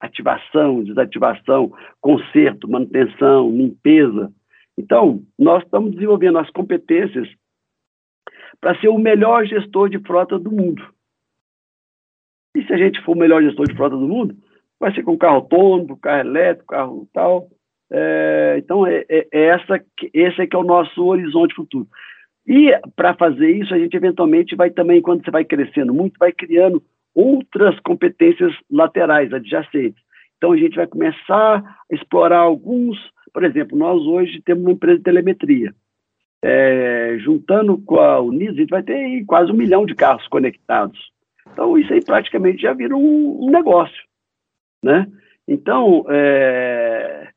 Ativação, 0.00 0.82
desativação, 0.82 1.72
conserto, 2.00 2.68
manutenção, 2.68 3.50
limpeza. 3.50 4.32
Então, 4.76 5.22
nós 5.38 5.64
estamos 5.64 5.92
desenvolvendo 5.92 6.38
as 6.38 6.50
competências 6.50 7.28
para 8.60 8.78
ser 8.80 8.88
o 8.88 8.98
melhor 8.98 9.44
gestor 9.46 9.88
de 9.88 9.98
frota 10.00 10.38
do 10.38 10.50
mundo. 10.50 10.82
E 12.56 12.64
se 12.64 12.72
a 12.72 12.76
gente 12.76 13.00
for 13.02 13.16
o 13.16 13.18
melhor 13.18 13.42
gestor 13.42 13.66
de 13.66 13.76
frota 13.76 13.96
do 13.96 14.08
mundo, 14.08 14.36
vai 14.78 14.94
ser 14.94 15.02
com 15.02 15.18
carro 15.18 15.36
autônomo, 15.36 15.96
carro 15.98 16.20
elétrico, 16.20 16.66
carro 16.68 17.08
tal. 17.12 17.48
É, 17.90 18.56
então, 18.58 18.86
é, 18.86 19.04
é, 19.08 19.28
é 19.32 19.44
essa, 19.46 19.82
esse 20.12 20.40
é 20.40 20.46
que 20.46 20.56
é 20.56 20.58
o 20.58 20.64
nosso 20.64 21.04
horizonte 21.04 21.54
futuro. 21.54 21.88
E 22.46 22.70
para 22.96 23.14
fazer 23.14 23.50
isso, 23.50 23.74
a 23.74 23.78
gente 23.78 23.96
eventualmente 23.96 24.56
vai 24.56 24.70
também, 24.70 25.02
quando 25.02 25.24
você 25.24 25.30
vai 25.30 25.44
crescendo 25.44 25.92
muito, 25.92 26.18
vai 26.18 26.32
criando 26.32 26.82
outras 27.18 27.78
competências 27.80 28.54
laterais, 28.70 29.32
adjacentes. 29.32 30.00
Então, 30.36 30.52
a 30.52 30.56
gente 30.56 30.76
vai 30.76 30.86
começar 30.86 31.58
a 31.58 31.94
explorar 31.94 32.38
alguns. 32.38 32.96
Por 33.34 33.42
exemplo, 33.42 33.76
nós 33.76 34.00
hoje 34.02 34.40
temos 34.42 34.62
uma 34.62 34.70
empresa 34.70 34.98
de 34.98 35.02
telemetria. 35.02 35.74
É, 36.40 37.16
juntando 37.18 37.76
com 37.78 37.98
a 37.98 38.20
Unis, 38.20 38.50
a 38.50 38.60
gente 38.60 38.70
vai 38.70 38.84
ter 38.84 39.24
quase 39.26 39.50
um 39.50 39.56
milhão 39.56 39.84
de 39.84 39.96
carros 39.96 40.28
conectados. 40.28 41.10
Então, 41.52 41.76
isso 41.76 41.92
aí 41.92 42.04
praticamente 42.04 42.62
já 42.62 42.72
vira 42.72 42.96
um, 42.96 43.50
negócio. 43.50 44.04
Né? 44.80 45.04
Então, 45.48 46.04
é, 46.08 47.30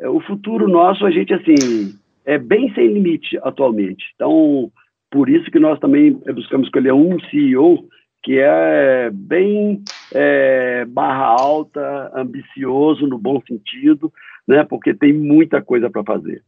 é 0.00 0.08
o 0.08 0.18
futuro 0.18 0.66
nosso, 0.66 1.06
a 1.06 1.12
gente, 1.12 1.32
assim, 1.32 1.94
é 2.24 2.38
bem 2.38 2.74
sem 2.74 2.88
limite 2.88 3.38
atualmente. 3.44 4.04
Então, 4.16 4.72
por 5.12 5.28
isso 5.28 5.48
que 5.48 5.60
nós 5.60 5.78
também 5.78 6.12
buscamos 6.12 6.66
escolher 6.66 6.92
um 6.92 7.20
CEO 7.30 7.88
que 8.28 8.38
é 8.38 9.08
bem 9.10 9.82
é, 10.12 10.84
barra 10.84 11.24
alta, 11.24 12.12
ambicioso 12.14 13.06
no 13.06 13.16
bom 13.16 13.40
sentido, 13.48 14.12
né? 14.46 14.66
Porque 14.68 14.92
tem 14.92 15.14
muita 15.14 15.62
coisa 15.62 15.88
para 15.88 16.04
fazer, 16.04 16.42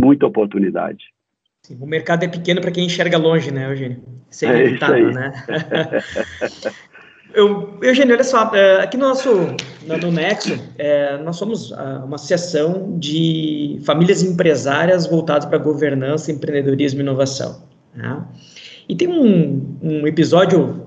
muita 0.00 0.26
oportunidade. 0.26 1.06
Sim, 1.64 1.76
o 1.80 1.86
mercado 1.88 2.22
é 2.22 2.28
pequeno 2.28 2.60
para 2.60 2.70
quem 2.70 2.86
enxerga 2.86 3.18
longe, 3.18 3.50
né, 3.50 3.68
Eugênio? 3.68 4.00
Sem 4.30 4.48
é 4.48 4.62
limitado, 4.62 5.10
né? 5.10 5.32
Eu, 7.34 7.80
Eugênio, 7.82 8.14
olha 8.14 8.22
só, 8.22 8.54
é, 8.54 8.76
aqui 8.82 8.96
no 8.96 9.08
nosso 9.08 9.28
no 9.84 10.12
Nexo, 10.12 10.56
é, 10.78 11.18
nós 11.18 11.34
somos 11.34 11.72
ah, 11.72 12.04
uma 12.04 12.14
associação 12.14 12.96
de 12.96 13.80
famílias 13.84 14.22
empresárias 14.22 15.08
voltadas 15.08 15.46
para 15.46 15.58
governança, 15.58 16.30
empreendedorismo 16.30 17.00
e 17.00 17.02
inovação. 17.02 17.64
Né? 17.92 18.24
E 18.88 18.94
tem 18.94 19.08
um, 19.08 19.78
um 19.82 20.06
episódio 20.06 20.83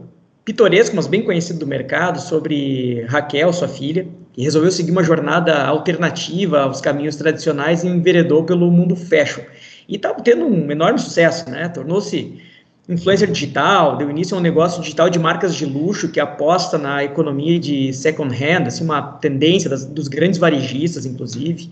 pitoresco, 0.48 0.96
mas 0.96 1.08
bem 1.08 1.24
conhecido 1.24 1.60
do 1.60 1.68
mercado, 1.68 2.22
sobre 2.22 3.02
Raquel, 3.10 3.52
sua 3.52 3.68
filha, 3.68 4.08
que 4.32 4.42
resolveu 4.42 4.72
seguir 4.72 4.92
uma 4.92 5.04
jornada 5.04 5.66
alternativa 5.66 6.62
aos 6.62 6.80
caminhos 6.80 7.18
tradicionais 7.18 7.84
e 7.84 7.88
enveredou 7.90 8.46
pelo 8.46 8.72
mundo 8.72 8.96
fashion. 8.96 9.44
E 9.90 9.98
está 9.98 10.14
tendo 10.14 10.46
um 10.46 10.72
enorme 10.72 11.00
sucesso, 11.00 11.50
né? 11.50 11.68
Tornou-se 11.68 12.42
influencer 12.88 13.30
digital, 13.30 13.98
deu 13.98 14.10
início 14.10 14.38
a 14.38 14.40
um 14.40 14.42
negócio 14.42 14.82
digital 14.82 15.10
de 15.10 15.20
marcas 15.20 15.54
de 15.54 15.66
luxo 15.66 16.08
que 16.08 16.20
aposta 16.22 16.78
na 16.78 17.04
economia 17.04 17.60
de 17.60 17.92
second 17.92 18.34
hand, 18.34 18.68
assim, 18.68 18.86
uma 18.86 19.02
tendência 19.02 19.70
das, 19.70 19.86
dos 19.86 20.08
grandes 20.08 20.40
varejistas, 20.40 21.06
inclusive. 21.06 21.70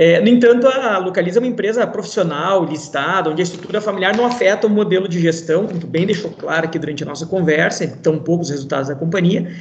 É, 0.00 0.20
no 0.20 0.28
entanto, 0.28 0.68
a 0.68 0.96
Localiza 0.98 1.40
é 1.40 1.42
uma 1.42 1.48
empresa 1.48 1.84
profissional, 1.84 2.64
listada, 2.64 3.30
onde 3.30 3.42
a 3.42 3.44
estrutura 3.44 3.80
familiar 3.80 4.16
não 4.16 4.24
afeta 4.24 4.68
o 4.68 4.70
modelo 4.70 5.08
de 5.08 5.20
gestão, 5.20 5.64
muito 5.64 5.88
bem 5.88 6.06
deixou 6.06 6.30
claro 6.30 6.66
aqui 6.66 6.78
durante 6.78 7.02
a 7.02 7.06
nossa 7.06 7.26
conversa, 7.26 7.84
tão 8.00 8.16
poucos 8.16 8.48
resultados 8.48 8.86
da 8.86 8.94
companhia, 8.94 9.52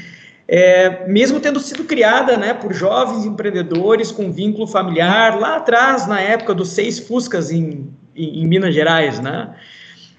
é, 0.48 1.08
mesmo 1.08 1.40
tendo 1.40 1.60
sido 1.60 1.86
criada 1.86 2.38
né, 2.38 2.54
por 2.54 2.72
jovens 2.72 3.26
empreendedores 3.26 4.12
com 4.12 4.32
vínculo 4.32 4.68
familiar, 4.68 5.40
lá 5.40 5.56
atrás, 5.56 6.06
na 6.06 6.22
época 6.22 6.54
dos 6.54 6.70
seis 6.70 7.00
Fuscas 7.00 7.50
em, 7.50 7.90
em, 8.16 8.44
em 8.44 8.48
Minas 8.48 8.76
Gerais, 8.76 9.20
né? 9.20 9.56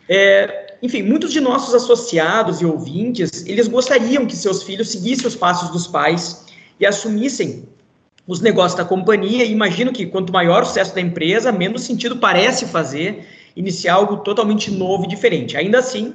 É, 0.08 0.74
enfim, 0.82 1.04
muitos 1.04 1.32
de 1.32 1.40
nossos 1.40 1.76
associados 1.76 2.60
e 2.60 2.66
ouvintes, 2.66 3.46
eles 3.46 3.68
gostariam 3.68 4.26
que 4.26 4.34
seus 4.34 4.64
filhos 4.64 4.88
seguissem 4.88 5.28
os 5.28 5.36
passos 5.36 5.70
dos 5.70 5.86
pais 5.86 6.44
e 6.80 6.84
assumissem 6.84 7.68
os 8.28 8.40
negócios 8.40 8.78
da 8.78 8.84
companhia. 8.84 9.44
E 9.44 9.50
imagino 9.50 9.90
que 9.90 10.06
quanto 10.06 10.32
maior 10.32 10.62
o 10.62 10.66
sucesso 10.66 10.94
da 10.94 11.00
empresa, 11.00 11.50
menos 11.50 11.82
sentido 11.82 12.18
parece 12.18 12.66
fazer 12.66 13.26
iniciar 13.56 13.94
algo 13.94 14.18
totalmente 14.18 14.70
novo 14.70 15.04
e 15.04 15.08
diferente. 15.08 15.56
Ainda 15.56 15.78
assim, 15.78 16.14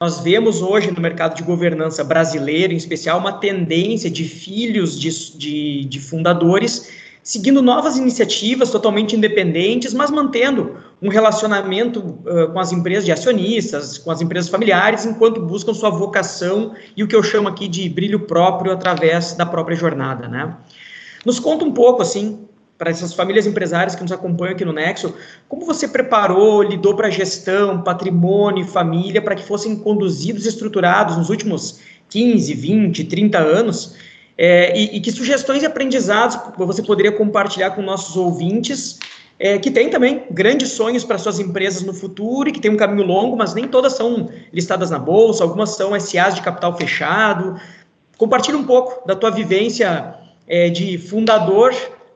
nós 0.00 0.20
vemos 0.20 0.62
hoje 0.62 0.92
no 0.92 1.00
mercado 1.00 1.34
de 1.34 1.42
governança 1.42 2.04
brasileiro, 2.04 2.72
em 2.72 2.76
especial, 2.76 3.18
uma 3.18 3.32
tendência 3.32 4.08
de 4.08 4.22
filhos 4.24 5.00
de, 5.00 5.36
de, 5.36 5.84
de 5.86 5.98
fundadores 5.98 6.88
seguindo 7.28 7.60
novas 7.60 7.98
iniciativas 7.98 8.70
totalmente 8.70 9.14
independentes, 9.14 9.92
mas 9.92 10.10
mantendo 10.10 10.78
um 11.02 11.10
relacionamento 11.10 12.00
uh, 12.00 12.50
com 12.50 12.58
as 12.58 12.72
empresas 12.72 13.04
de 13.04 13.12
acionistas, 13.12 13.98
com 13.98 14.10
as 14.10 14.22
empresas 14.22 14.50
familiares, 14.50 15.04
enquanto 15.04 15.42
buscam 15.42 15.74
sua 15.74 15.90
vocação 15.90 16.74
e 16.96 17.04
o 17.04 17.06
que 17.06 17.14
eu 17.14 17.22
chamo 17.22 17.46
aqui 17.46 17.68
de 17.68 17.86
brilho 17.86 18.20
próprio 18.20 18.72
através 18.72 19.34
da 19.34 19.44
própria 19.44 19.76
jornada, 19.76 20.26
né? 20.26 20.56
Nos 21.24 21.38
conta 21.38 21.64
um 21.64 21.72
pouco, 21.72 22.02
assim, 22.02 22.48
para 22.78 22.90
essas 22.90 23.12
famílias 23.12 23.46
empresárias 23.46 23.96
que 23.96 24.02
nos 24.02 24.12
acompanham 24.12 24.54
aqui 24.54 24.64
no 24.64 24.72
Nexo, 24.72 25.12
como 25.48 25.66
você 25.66 25.88
preparou, 25.88 26.62
lidou 26.62 26.94
para 26.94 27.10
gestão, 27.10 27.82
patrimônio 27.82 28.64
e 28.64 28.68
família 28.68 29.20
para 29.20 29.34
que 29.34 29.42
fossem 29.42 29.74
conduzidos 29.76 30.46
e 30.46 30.48
estruturados 30.48 31.16
nos 31.16 31.28
últimos 31.28 31.80
15, 32.08 32.54
20, 32.54 33.04
30 33.04 33.38
anos 33.38 33.96
é, 34.38 34.78
e, 34.78 34.96
e, 34.96 35.00
que 35.00 35.10
sugestões 35.10 35.64
e 35.64 35.66
aprendizados 35.66 36.38
você 36.56 36.80
poderia 36.80 37.10
compartilhar 37.10 37.72
com 37.72 37.82
nossos 37.82 38.16
ouvintes, 38.16 39.00
é, 39.40 39.58
que 39.58 39.70
têm 39.70 39.90
também 39.90 40.24
grandes 40.30 40.70
sonhos 40.70 41.04
para 41.04 41.18
suas 41.18 41.40
empresas 41.40 41.82
no 41.82 41.92
futuro 41.92 42.48
e 42.48 42.52
que 42.52 42.60
tem 42.60 42.70
um 42.70 42.76
caminho 42.76 43.04
longo, 43.04 43.36
mas 43.36 43.54
nem 43.54 43.66
todas 43.66 43.94
são 43.94 44.30
listadas 44.52 44.90
na 44.90 44.98
bolsa, 44.98 45.42
algumas 45.42 45.70
são 45.70 45.98
SAs 45.98 46.36
de 46.36 46.42
capital 46.42 46.76
fechado. 46.76 47.60
Compartilhe 48.16 48.56
um 48.56 48.64
pouco 48.64 49.06
da 49.06 49.16
tua 49.16 49.30
vivência 49.30 50.14
é, 50.48 50.70
de 50.70 50.98
fundador 50.98 51.72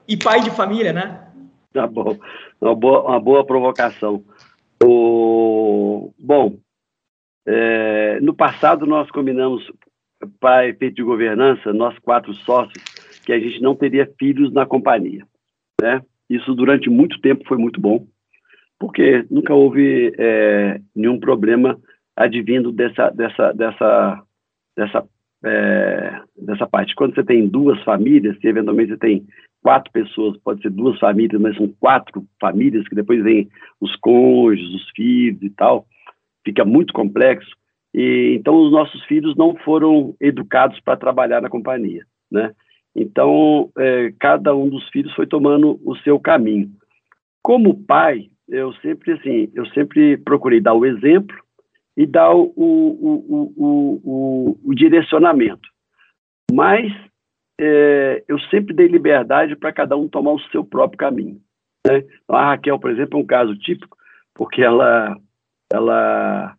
e 0.09 0.17
pai 0.17 0.41
de 0.41 0.51
família, 0.51 0.93
né? 0.93 1.29
Tá 1.73 1.87
bom, 1.87 2.19
uma 2.61 2.75
boa, 2.75 3.03
uma 3.03 3.21
boa 3.21 3.47
provocação. 3.47 4.25
O, 4.83 6.13
bom, 6.19 6.59
é, 7.47 8.21
no 8.21 8.35
passado 8.35 8.87
nós 8.87 9.11
combinamos 9.11 9.71
para 10.41 10.69
efeito 10.69 10.97
de 10.97 11.03
governança, 11.03 11.73
nós 11.73 11.99
quatro 11.99 12.33
sócios, 12.35 12.83
que 13.25 13.33
a 13.33 13.39
gente 13.39 13.61
não 13.61 13.75
teria 13.75 14.11
filhos 14.19 14.53
na 14.53 14.67
companhia. 14.67 15.27
Né? 15.81 16.03
Isso 16.29 16.55
durante 16.55 16.89
muito 16.89 17.21
tempo 17.21 17.47
foi 17.47 17.57
muito 17.57 17.81
bom, 17.81 18.07
porque 18.79 19.25
nunca 19.31 19.55
houve 19.55 20.13
é, 20.19 20.81
nenhum 20.95 21.19
problema 21.19 21.79
advindo 22.17 22.71
dessa, 22.71 23.11
dessa, 23.11 23.53
dessa, 23.53 24.23
dessa, 24.77 25.09
é, 25.45 26.21
dessa 26.37 26.67
parte. 26.67 26.95
Quando 26.95 27.15
você 27.15 27.25
tem 27.25 27.47
duas 27.49 27.83
famílias, 27.83 28.39
se 28.39 28.47
eventualmente 28.47 28.93
você 28.93 28.99
tem 28.99 29.27
quatro 29.63 29.91
pessoas, 29.93 30.37
pode 30.39 30.61
ser 30.63 30.71
duas 30.71 30.99
famílias, 30.99 31.41
mas 31.41 31.57
são 31.57 31.69
quatro 31.81 32.25
famílias, 32.41 32.87
que 32.89 32.95
depois 32.95 33.23
vem 33.23 33.49
os 33.81 33.95
cônjuges, 33.97 34.75
os 34.75 34.91
filhos 34.91 35.43
e 35.43 35.51
tal, 35.51 35.87
fica 36.45 36.65
muito 36.65 36.93
complexo. 36.93 37.51
E, 37.95 38.37
então, 38.39 38.55
os 38.57 38.73
nossos 38.73 39.05
filhos 39.05 39.37
não 39.37 39.55
foram 39.57 40.15
educados 40.21 40.81
para 40.81 40.97
trabalhar 40.97 41.41
na 41.43 41.49
companhia, 41.49 42.05
né? 42.31 42.53
Então, 42.95 43.71
é, 43.79 44.13
cada 44.19 44.55
um 44.55 44.69
dos 44.69 44.89
filhos 44.89 45.15
foi 45.15 45.27
tomando 45.27 45.81
o 45.85 45.97
seu 45.99 46.19
caminho. 46.19 46.71
Como 47.43 47.83
pai, 47.85 48.29
eu 48.49 48.73
sempre, 48.75 49.13
assim, 49.13 49.51
eu 49.55 49.67
sempre 49.69 50.17
procurei 50.19 50.61
dar 50.61 50.75
o 50.75 50.85
exemplo 50.85 51.37
e 51.97 52.07
dar 52.07 52.35
o, 52.35 52.53
o, 52.57 53.53
o, 53.57 54.59
o 54.65 54.75
direcionamento. 54.75 55.69
Mas 56.51 56.93
é, 57.61 58.25
eu 58.27 58.39
sempre 58.51 58.75
dei 58.75 58.89
liberdade 58.89 59.55
para 59.57 59.73
cada 59.73 59.97
um 59.97 60.09
tomar 60.09 60.33
o 60.33 60.41
seu 60.51 60.65
próprio 60.65 60.99
caminho. 60.99 61.41
Né? 61.87 61.99
Então, 62.25 62.37
a 62.37 62.47
Raquel, 62.47 62.79
por 62.79 62.91
exemplo, 62.91 63.19
é 63.19 63.23
um 63.23 63.27
caso 63.27 63.57
típico, 63.57 63.97
porque 64.35 64.63
ela, 64.63 65.17
ela 65.73 66.57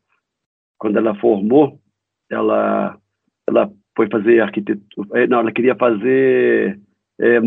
quando 0.78 0.98
ela 0.98 1.16
formou, 1.16 1.80
ela, 2.30 2.98
ela 3.48 3.72
foi 3.96 4.10
fazer 4.10 4.42
arquitetura, 4.42 5.10
eh, 5.14 5.28
não, 5.28 5.40
ela 5.40 5.52
queria 5.52 5.76
fazer 5.76 6.80
é, 7.20 7.38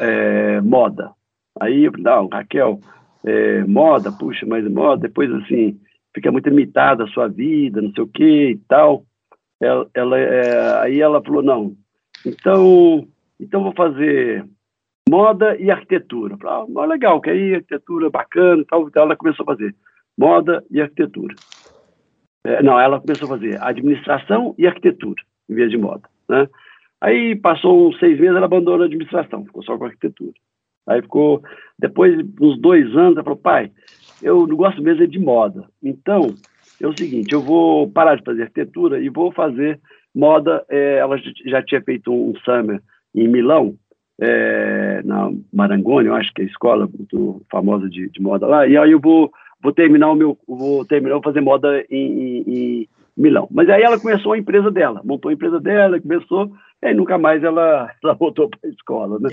é, 0.00 0.60
moda. 0.60 1.12
Aí 1.60 1.84
eu 1.84 1.92
falei, 1.92 2.04
não, 2.04 2.28
Raquel, 2.28 2.80
moda, 3.66 4.12
puxa, 4.12 4.44
mas 4.44 4.68
moda, 4.70 5.08
depois 5.08 5.32
assim, 5.32 5.80
fica 6.14 6.30
muito 6.30 6.48
limitada 6.48 7.04
a 7.04 7.08
sua 7.08 7.28
vida, 7.28 7.82
não 7.82 7.92
sei 7.92 8.04
o 8.04 8.08
que 8.08 8.50
e 8.50 8.58
tal. 8.68 9.04
Ela, 9.60 9.88
ela 9.94 10.82
aí 10.82 11.00
ela 11.00 11.22
falou, 11.22 11.42
não, 11.42 11.76
então, 12.24 13.06
então 13.40 13.62
vou 13.62 13.72
fazer 13.72 14.44
moda 15.08 15.56
e 15.56 15.70
arquitetura. 15.70 16.36
Falei, 16.38 16.72
ah, 16.76 16.84
legal, 16.86 17.20
que 17.20 17.30
aí 17.30 17.54
arquitetura 17.54 18.10
bacana 18.10 18.62
e 18.62 18.64
tal. 18.64 18.88
Então 18.88 19.02
ela 19.02 19.16
começou 19.16 19.44
a 19.44 19.54
fazer 19.54 19.74
moda 20.16 20.64
e 20.70 20.80
arquitetura. 20.80 21.34
É, 22.44 22.62
não, 22.62 22.78
ela 22.78 23.00
começou 23.00 23.26
a 23.26 23.38
fazer 23.38 23.62
administração 23.62 24.54
e 24.58 24.66
arquitetura, 24.66 25.22
em 25.48 25.54
vez 25.54 25.70
de 25.70 25.78
moda. 25.78 26.08
Né? 26.28 26.48
Aí 27.00 27.36
passou 27.36 27.88
uns 27.88 27.98
seis 27.98 28.18
meses, 28.18 28.36
ela 28.36 28.46
abandonou 28.46 28.82
a 28.82 28.86
administração, 28.86 29.44
ficou 29.44 29.62
só 29.62 29.76
com 29.76 29.84
arquitetura. 29.84 30.34
Aí 30.86 31.00
ficou, 31.00 31.42
depois 31.78 32.14
uns 32.40 32.60
dois 32.60 32.84
anos, 32.94 33.16
ela 33.16 33.24
falou, 33.24 33.38
pai, 33.38 33.72
eu 34.24 34.46
não 34.46 34.56
gosto 34.56 34.82
mesmo 34.82 35.06
de 35.06 35.18
moda. 35.18 35.64
Então, 35.82 36.34
é 36.80 36.86
o 36.86 36.96
seguinte, 36.96 37.32
eu 37.32 37.40
vou 37.40 37.88
parar 37.90 38.16
de 38.16 38.24
fazer 38.24 38.42
arquitetura 38.42 38.98
e 38.98 39.08
vou 39.08 39.30
fazer 39.30 39.78
moda. 40.14 40.64
É, 40.68 40.96
ela 40.96 41.16
já 41.46 41.62
tinha 41.62 41.82
feito 41.82 42.12
um 42.12 42.34
summer 42.44 42.80
em 43.14 43.28
Milão, 43.28 43.76
é, 44.20 45.02
na 45.04 45.30
Marangoni, 45.52 46.08
eu 46.08 46.14
acho 46.14 46.32
que 46.32 46.42
é 46.42 46.44
a 46.44 46.48
escola 46.48 46.88
muito 46.96 47.42
famosa 47.50 47.88
de, 47.88 48.08
de, 48.10 48.22
moda 48.22 48.46
lá, 48.46 48.66
e 48.66 48.76
aí 48.76 48.92
eu 48.92 49.00
vou, 49.00 49.30
vou 49.62 49.72
terminar 49.72 50.10
o 50.10 50.14
meu, 50.14 50.38
vou 50.46 50.84
terminar, 50.84 51.20
fazer 51.22 51.40
moda 51.40 51.84
em, 51.90 51.96
em, 51.96 52.44
em 52.46 52.88
Milão. 53.16 53.48
Mas 53.50 53.68
aí 53.68 53.82
ela 53.82 53.98
começou 53.98 54.32
a 54.32 54.38
empresa 54.38 54.70
dela, 54.70 55.00
montou 55.04 55.30
a 55.30 55.34
empresa 55.34 55.60
dela, 55.60 56.00
começou, 56.00 56.50
e 56.82 56.86
aí 56.86 56.94
nunca 56.94 57.18
mais 57.18 57.42
ela, 57.42 57.90
ela 58.02 58.14
voltou 58.14 58.48
para 58.48 58.60
a 58.64 58.68
escola, 58.68 59.18
né? 59.18 59.30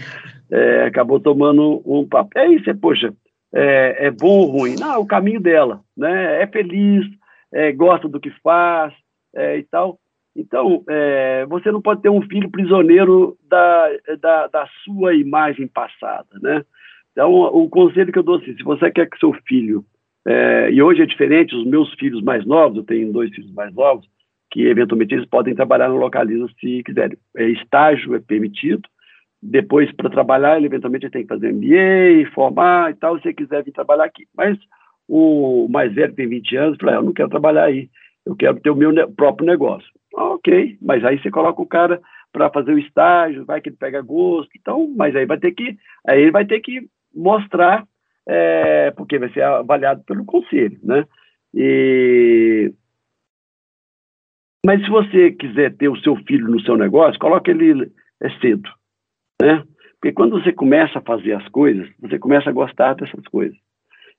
É, 0.49 0.85
acabou 0.85 1.19
tomando 1.19 1.81
um 1.85 2.07
papo. 2.07 2.29
É 2.35 2.47
isso, 2.47 2.69
é, 2.69 2.73
poxa, 2.73 3.13
é, 3.53 4.07
é, 4.07 4.11
bom 4.11 4.39
ou 4.39 4.45
ruim? 4.45 4.75
Não, 4.79 4.93
é 4.93 4.97
o 4.97 5.05
caminho 5.05 5.39
dela, 5.39 5.81
né? 5.95 6.41
É 6.41 6.47
feliz, 6.47 7.05
é, 7.53 7.71
gosta 7.71 8.07
do 8.07 8.19
que 8.19 8.29
faz 8.41 8.93
é, 9.35 9.57
e 9.57 9.63
tal. 9.63 9.99
Então, 10.35 10.83
é, 10.89 11.45
você 11.47 11.71
não 11.71 11.81
pode 11.81 12.01
ter 12.01 12.09
um 12.09 12.21
filho 12.21 12.49
prisioneiro 12.49 13.37
da, 13.49 13.89
da, 14.19 14.47
da, 14.47 14.67
sua 14.83 15.13
imagem 15.13 15.67
passada, 15.67 16.29
né? 16.41 16.63
Então, 17.11 17.33
o 17.33 17.69
conselho 17.69 18.11
que 18.11 18.19
eu 18.19 18.23
dou 18.23 18.37
assim, 18.37 18.55
se 18.55 18.63
você 18.63 18.89
quer 18.89 19.09
que 19.09 19.19
seu 19.19 19.33
filho, 19.45 19.83
é, 20.25 20.71
e 20.71 20.81
hoje 20.81 21.01
é 21.01 21.05
diferente, 21.05 21.53
os 21.53 21.65
meus 21.65 21.93
filhos 21.95 22.21
mais 22.21 22.45
novos, 22.45 22.77
eu 22.77 22.83
tenho 22.83 23.11
dois 23.11 23.29
filhos 23.31 23.51
mais 23.53 23.73
novos, 23.73 24.07
que 24.49 24.65
eventualmente 24.65 25.13
eles 25.13 25.27
podem 25.27 25.53
trabalhar 25.53 25.89
no 25.89 25.97
Localiza 25.97 26.47
se 26.59 26.83
quiserem. 26.83 27.17
É, 27.35 27.49
estágio 27.49 28.15
é 28.15 28.19
permitido, 28.19 28.87
depois 29.41 29.91
para 29.93 30.09
trabalhar, 30.09 30.57
ele 30.57 30.67
eventualmente 30.67 31.09
tem 31.09 31.23
que 31.23 31.27
fazer 31.27 31.51
MBA, 31.51 32.29
formar 32.33 32.91
e 32.91 32.95
tal, 32.95 33.19
se 33.19 33.33
quiser 33.33 33.63
vir 33.63 33.71
trabalhar 33.71 34.05
aqui. 34.05 34.27
Mas 34.35 34.57
o 35.07 35.67
mais 35.69 35.93
velho 35.93 36.13
tem 36.13 36.27
20 36.27 36.55
anos, 36.55 36.77
fala, 36.79 36.93
ah, 36.93 36.95
eu 36.95 37.03
não 37.03 37.13
quero 37.13 37.29
trabalhar 37.29 37.63
aí, 37.63 37.89
eu 38.25 38.35
quero 38.35 38.59
ter 38.59 38.69
o 38.69 38.75
meu 38.75 38.93
próprio 39.13 39.47
negócio. 39.47 39.89
Ok, 40.13 40.77
mas 40.81 41.03
aí 41.03 41.19
você 41.19 41.31
coloca 41.31 41.61
o 41.61 41.65
cara 41.65 41.99
para 42.31 42.49
fazer 42.49 42.73
o 42.73 42.79
estágio, 42.79 43.45
vai 43.45 43.61
que 43.61 43.69
ele 43.69 43.77
pega 43.77 44.01
gosto, 44.01 44.49
então, 44.57 44.93
mas 44.95 45.15
aí 45.15 45.25
vai 45.25 45.37
ter 45.37 45.51
que, 45.51 45.77
aí 46.07 46.21
ele 46.21 46.31
vai 46.31 46.45
ter 46.45 46.59
que 46.59 46.87
mostrar, 47.13 47.85
é, 48.27 48.91
porque 48.91 49.17
vai 49.17 49.31
ser 49.33 49.41
avaliado 49.43 50.03
pelo 50.03 50.23
conselho, 50.23 50.79
né? 50.83 51.05
E, 51.53 52.71
mas 54.65 54.81
se 54.83 54.89
você 54.89 55.31
quiser 55.31 55.75
ter 55.75 55.89
o 55.89 55.97
seu 55.97 56.15
filho 56.17 56.47
no 56.47 56.61
seu 56.61 56.77
negócio, 56.77 57.19
coloque 57.19 57.51
ele 57.51 57.91
é 58.21 58.29
cedo, 58.39 58.69
né? 59.41 59.63
Porque 59.99 60.13
quando 60.13 60.41
você 60.41 60.51
começa 60.51 60.99
a 60.99 61.01
fazer 61.01 61.33
as 61.33 61.47
coisas, 61.49 61.87
você 61.99 62.17
começa 62.17 62.49
a 62.49 62.53
gostar 62.53 62.95
dessas 62.95 63.23
coisas. 63.27 63.57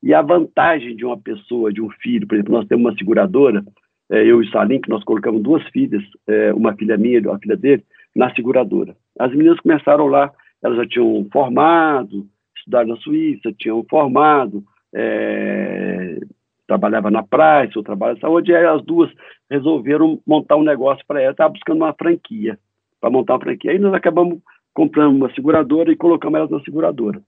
E 0.03 0.13
a 0.13 0.23
vantagem 0.23 0.97
de 0.97 1.05
uma 1.05 1.19
pessoa, 1.19 1.73
de 1.73 1.81
um 1.81 1.91
filho, 1.91 2.27
por 2.27 2.35
exemplo, 2.35 2.55
nós 2.55 2.67
temos 2.67 2.85
uma 2.85 2.97
seguradora 2.97 3.65
é, 4.11 4.25
eu 4.25 4.43
e 4.43 4.51
Salim, 4.51 4.81
que 4.81 4.91
nós 4.91 5.03
colocamos 5.05 5.43
duas 5.43 5.67
filhas, 5.69 6.03
é, 6.27 6.53
uma 6.53 6.75
filha 6.75 6.99
minha 6.99 7.19
e 7.19 7.27
uma 7.27 7.39
filha 7.39 7.57
dele, 7.57 7.83
na 8.15 8.33
seguradora. 8.35 8.95
As 9.19 9.31
meninas 9.31 9.59
começaram 9.61 10.07
lá, 10.07 10.31
elas 10.63 10.77
já 10.77 10.87
tinham 10.87 11.27
formado, 11.33 12.27
estudaram 12.57 12.89
na 12.89 12.97
Suíça, 12.97 13.53
tinham 13.59 13.83
formado, 13.89 14.63
é, 14.95 16.19
trabalhava 16.67 17.11
na 17.11 17.23
praia, 17.23 17.71
seu 17.73 17.83
trabalho 17.83 18.17
de 18.17 18.21
saúde, 18.21 18.53
e 18.53 18.55
aí 18.55 18.67
as 18.67 18.83
duas 18.83 19.11
resolveram 19.51 20.21
montar 20.27 20.57
um 20.57 20.63
negócio 20.63 21.05
para 21.07 21.21
elas, 21.21 21.33
estavam 21.33 21.55
buscando 21.55 21.79
uma 21.79 21.95
franquia, 21.95 22.59
para 23.01 23.11
montar 23.11 23.35
uma 23.35 23.41
franquia. 23.41 23.71
Aí 23.71 23.79
nós 23.79 23.95
acabamos 23.95 24.41
comprando 24.75 25.17
uma 25.17 25.33
seguradora 25.35 25.93
e 25.93 25.97
colocamos 25.97 26.39
elas 26.39 26.51
na 26.51 26.61
seguradora. 26.61 27.23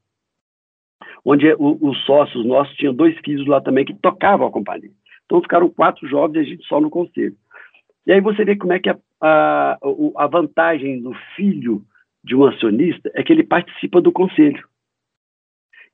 Onde 1.25 1.55
os 1.59 2.05
sócios 2.05 2.45
nossos 2.45 2.77
tinham 2.77 2.95
dois 2.95 3.19
filhos 3.25 3.47
lá 3.47 3.61
também 3.61 3.85
que 3.85 3.95
tocavam 3.95 4.47
a 4.47 4.51
companhia. 4.51 4.91
Então 5.25 5.41
ficaram 5.41 5.71
quatro 5.71 6.07
jovens 6.07 6.37
e 6.37 6.39
a 6.41 6.45
gente 6.45 6.67
só 6.67 6.81
no 6.81 6.91
conselho. 6.91 7.37
E 8.07 8.13
aí 8.13 8.21
você 8.21 8.45
vê 8.45 8.57
como 8.57 8.73
é 8.73 8.79
que 8.79 8.91
a, 8.91 8.99
a, 9.21 9.79
a 10.17 10.27
vantagem 10.27 11.01
do 11.01 11.15
filho 11.35 11.83
de 12.23 12.35
um 12.35 12.45
acionista 12.45 13.11
é 13.15 13.23
que 13.23 13.33
ele 13.33 13.43
participa 13.43 14.01
do 14.01 14.13
conselho. 14.13 14.67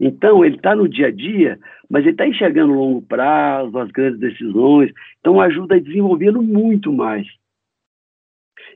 Então, 0.00 0.42
ele 0.42 0.56
está 0.56 0.74
no 0.74 0.88
dia 0.88 1.08
a 1.08 1.10
dia, 1.10 1.58
mas 1.88 2.02
ele 2.02 2.12
está 2.12 2.26
enxergando 2.26 2.72
o 2.72 2.76
longo 2.76 3.02
prazo, 3.02 3.76
as 3.78 3.90
grandes 3.90 4.18
decisões, 4.18 4.90
então 5.18 5.38
ajuda 5.40 5.74
a 5.74 5.80
desenvolvê-lo 5.80 6.42
muito 6.42 6.90
mais. 6.90 7.26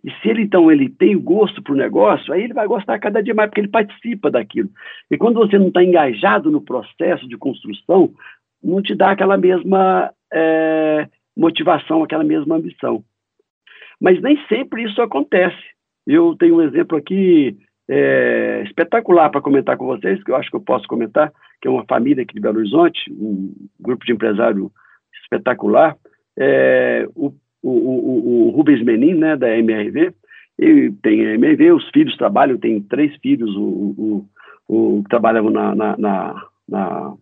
E 0.02 0.10
se 0.10 0.28
ele, 0.28 0.42
então, 0.42 0.70
ele 0.70 0.88
tem 0.88 1.18
gosto 1.18 1.62
para 1.62 1.72
o 1.72 1.76
negócio, 1.76 2.32
aí 2.32 2.42
ele 2.42 2.52
vai 2.52 2.66
gostar 2.66 2.98
cada 2.98 3.22
dia 3.22 3.34
mais, 3.34 3.48
porque 3.48 3.60
ele 3.60 3.68
participa 3.68 4.30
daquilo. 4.30 4.68
E 5.10 5.16
quando 5.16 5.36
você 5.36 5.58
não 5.58 5.68
está 5.68 5.82
engajado 5.82 6.50
no 6.50 6.60
processo 6.60 7.26
de 7.26 7.36
construção, 7.36 8.12
não 8.62 8.82
te 8.82 8.94
dá 8.94 9.10
aquela 9.10 9.36
mesma 9.36 10.12
é, 10.32 11.08
motivação, 11.36 12.02
aquela 12.02 12.24
mesma 12.24 12.56
ambição. 12.56 13.02
Mas 14.00 14.20
nem 14.20 14.38
sempre 14.46 14.82
isso 14.84 15.00
acontece. 15.00 15.56
Eu 16.06 16.36
tenho 16.36 16.56
um 16.56 16.62
exemplo 16.62 16.98
aqui 16.98 17.56
é, 17.88 18.62
espetacular 18.66 19.30
para 19.30 19.40
comentar 19.40 19.76
com 19.76 19.86
vocês, 19.86 20.22
que 20.22 20.30
eu 20.30 20.36
acho 20.36 20.50
que 20.50 20.56
eu 20.56 20.60
posso 20.60 20.86
comentar, 20.86 21.32
que 21.60 21.68
é 21.68 21.70
uma 21.70 21.84
família 21.84 22.22
aqui 22.22 22.34
de 22.34 22.40
Belo 22.40 22.58
Horizonte, 22.58 23.10
um 23.10 23.54
grupo 23.80 24.04
de 24.04 24.12
empresário 24.12 24.70
espetacular. 25.22 25.96
É, 26.36 27.06
o, 27.14 27.32
o, 27.64 27.70
o, 27.70 28.48
o, 28.48 28.50
Rubens 28.50 28.82
Menin, 28.82 29.14
né, 29.14 29.36
da 29.36 29.56
MRV, 29.56 30.12
ele 30.58 30.92
tem 31.02 31.20
MRV, 31.20 31.72
os 31.72 31.88
filhos 31.90 32.16
trabalham, 32.16 32.58
tem 32.58 32.80
três 32.82 33.16
filhos, 33.16 33.56
o, 33.56 34.26
o, 34.68 35.02
que 35.02 35.08
trabalham 35.08 35.48
na, 35.50 35.74
na, 35.74 35.96
na, 35.96 36.46
na, 36.68 37.14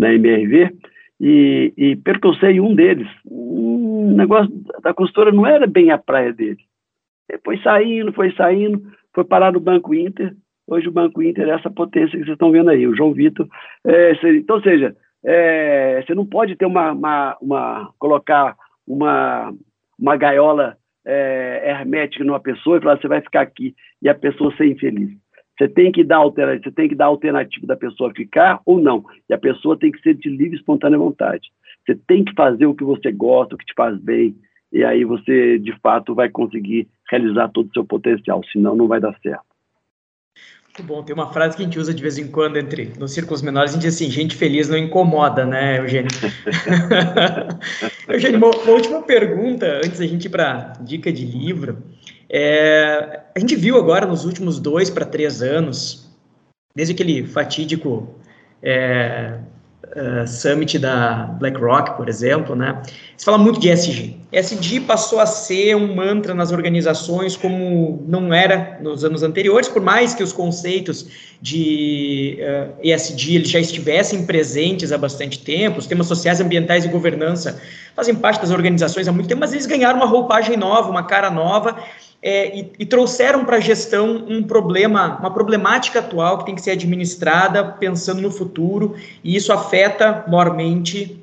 na 0.00 0.14
MRV, 0.14 0.74
e, 1.20 1.72
e 1.76 2.60
um 2.60 2.74
deles, 2.74 3.08
o 3.24 4.08
um 4.08 4.16
negócio 4.16 4.50
da 4.82 4.92
costura 4.94 5.30
não 5.30 5.46
era 5.46 5.66
bem 5.66 5.90
a 5.90 5.98
praia 5.98 6.32
dele. 6.32 6.58
Ele 7.30 7.40
foi 7.44 7.58
saindo, 7.58 8.12
foi 8.12 8.32
saindo, 8.32 8.82
foi 9.14 9.24
parar 9.24 9.52
no 9.52 9.60
Banco 9.60 9.94
Inter. 9.94 10.34
Hoje 10.66 10.88
o 10.88 10.92
Banco 10.92 11.22
Inter 11.22 11.48
é 11.48 11.52
essa 11.52 11.70
potência 11.70 12.10
que 12.10 12.24
vocês 12.24 12.34
estão 12.34 12.50
vendo 12.50 12.70
aí, 12.70 12.86
o 12.86 12.96
João 12.96 13.12
Vitor. 13.12 13.46
É, 13.86 14.12
então, 14.36 14.56
ou 14.56 14.62
seja, 14.62 14.96
é, 15.24 16.02
você 16.02 16.14
não 16.14 16.26
pode 16.26 16.56
ter 16.56 16.66
uma, 16.66 16.92
uma, 16.92 17.36
uma 17.40 17.92
colocar 17.98 18.56
uma, 18.86 19.52
uma 19.98 20.16
gaiola 20.16 20.76
é, 21.04 21.70
hermética 21.70 22.24
numa 22.24 22.40
pessoa 22.40 22.78
e 22.78 22.80
falar 22.80 23.00
você 23.00 23.08
vai 23.08 23.20
ficar 23.20 23.42
aqui 23.42 23.74
e 24.00 24.08
a 24.08 24.14
pessoa 24.14 24.54
ser 24.56 24.66
infeliz. 24.66 25.10
Você 25.56 25.68
tem 25.68 25.92
que 25.92 26.02
dar 26.02 26.16
alternativa, 26.16 26.64
você 26.64 26.74
tem 26.74 26.88
que 26.88 26.94
dar 26.94 27.06
alternativa 27.06 27.66
da 27.66 27.76
pessoa 27.76 28.12
ficar 28.14 28.60
ou 28.66 28.80
não. 28.80 29.04
E 29.28 29.34
a 29.34 29.38
pessoa 29.38 29.78
tem 29.78 29.92
que 29.92 30.00
ser 30.00 30.14
de 30.14 30.28
livre 30.28 30.56
e 30.56 30.58
espontânea 30.58 30.98
vontade. 30.98 31.48
Você 31.86 31.94
tem 32.06 32.24
que 32.24 32.34
fazer 32.34 32.66
o 32.66 32.74
que 32.74 32.82
você 32.82 33.12
gosta, 33.12 33.54
o 33.54 33.58
que 33.58 33.66
te 33.66 33.74
faz 33.74 33.96
bem, 33.98 34.34
e 34.72 34.82
aí 34.82 35.04
você, 35.04 35.58
de 35.58 35.72
fato, 35.78 36.14
vai 36.14 36.28
conseguir 36.28 36.88
realizar 37.08 37.48
todo 37.48 37.68
o 37.68 37.72
seu 37.72 37.84
potencial, 37.84 38.42
senão 38.52 38.74
não 38.74 38.88
vai 38.88 38.98
dar 38.98 39.16
certo. 39.20 39.53
Muito 40.76 40.88
bom, 40.88 41.04
tem 41.04 41.14
uma 41.14 41.32
frase 41.32 41.56
que 41.56 41.62
a 41.62 41.64
gente 41.64 41.78
usa 41.78 41.94
de 41.94 42.02
vez 42.02 42.18
em 42.18 42.26
quando 42.26 42.56
entre 42.56 42.92
nos 42.98 43.12
círculos 43.12 43.40
menores, 43.42 43.70
a 43.70 43.74
gente 43.74 43.82
diz 43.82 43.94
assim, 43.94 44.10
gente 44.10 44.34
feliz 44.34 44.68
não 44.68 44.76
incomoda, 44.76 45.46
né, 45.46 45.78
Eugênio? 45.78 46.10
Eugênio, 48.08 48.38
uma, 48.38 48.50
uma, 48.50 48.72
última 48.72 49.00
pergunta, 49.00 49.66
antes 49.76 50.00
da 50.00 50.06
gente 50.06 50.24
ir 50.24 50.30
para 50.30 50.72
dica 50.80 51.12
de 51.12 51.24
livro. 51.24 51.80
É, 52.28 53.20
a 53.36 53.38
gente 53.38 53.54
viu 53.54 53.78
agora 53.78 54.04
nos 54.04 54.24
últimos 54.24 54.58
dois 54.58 54.90
para 54.90 55.06
três 55.06 55.42
anos, 55.42 56.12
desde 56.74 56.92
aquele 56.92 57.24
fatídico 57.24 58.12
é, 58.60 59.38
uh, 59.96 60.26
summit 60.26 60.78
da 60.78 61.26
BlackRock, 61.38 61.96
por 61.96 62.08
exemplo, 62.08 62.54
né? 62.56 62.82
Se 63.16 63.24
fala 63.24 63.38
muito 63.38 63.60
de 63.60 63.70
ESG. 63.70 64.16
ESG 64.32 64.80
passou 64.80 65.20
a 65.20 65.26
ser 65.26 65.76
um 65.76 65.94
mantra 65.94 66.34
nas 66.34 66.50
organizações 66.50 67.36
como 67.36 68.02
não 68.06 68.32
era 68.32 68.78
nos 68.80 69.04
anos 69.04 69.22
anteriores, 69.22 69.68
por 69.68 69.82
mais 69.82 70.14
que 70.14 70.22
os 70.22 70.32
conceitos 70.32 71.06
de 71.40 72.38
uh, 72.40 72.74
ESG 72.82 73.36
eles 73.36 73.50
já 73.50 73.60
estivessem 73.60 74.26
presentes 74.26 74.92
há 74.92 74.98
bastante 74.98 75.38
tempo, 75.38 75.78
os 75.78 75.86
temas 75.86 76.06
sociais, 76.06 76.40
ambientais 76.40 76.84
e 76.84 76.88
governança 76.88 77.60
fazem 77.94 78.14
parte 78.14 78.40
das 78.40 78.50
organizações 78.50 79.06
há 79.06 79.12
muito 79.12 79.28
tempo, 79.28 79.40
mas 79.40 79.52
eles 79.52 79.66
ganharam 79.66 79.98
uma 79.98 80.06
roupagem 80.06 80.56
nova, 80.56 80.90
uma 80.90 81.04
cara 81.04 81.30
nova, 81.30 81.76
é, 82.26 82.58
e, 82.58 82.72
e, 82.78 82.86
trouxeram 82.86 83.44
para 83.44 83.58
a 83.58 83.60
gestão 83.60 84.24
um 84.26 84.42
problema, 84.42 85.18
uma 85.18 85.30
problemática 85.30 85.98
atual 85.98 86.38
que 86.38 86.46
tem 86.46 86.54
que 86.54 86.62
ser 86.62 86.70
administrada 86.70 87.62
pensando 87.62 88.22
no 88.22 88.30
futuro, 88.30 88.96
e 89.22 89.36
isso 89.36 89.52
afeta 89.52 90.24
mormente 90.26 91.20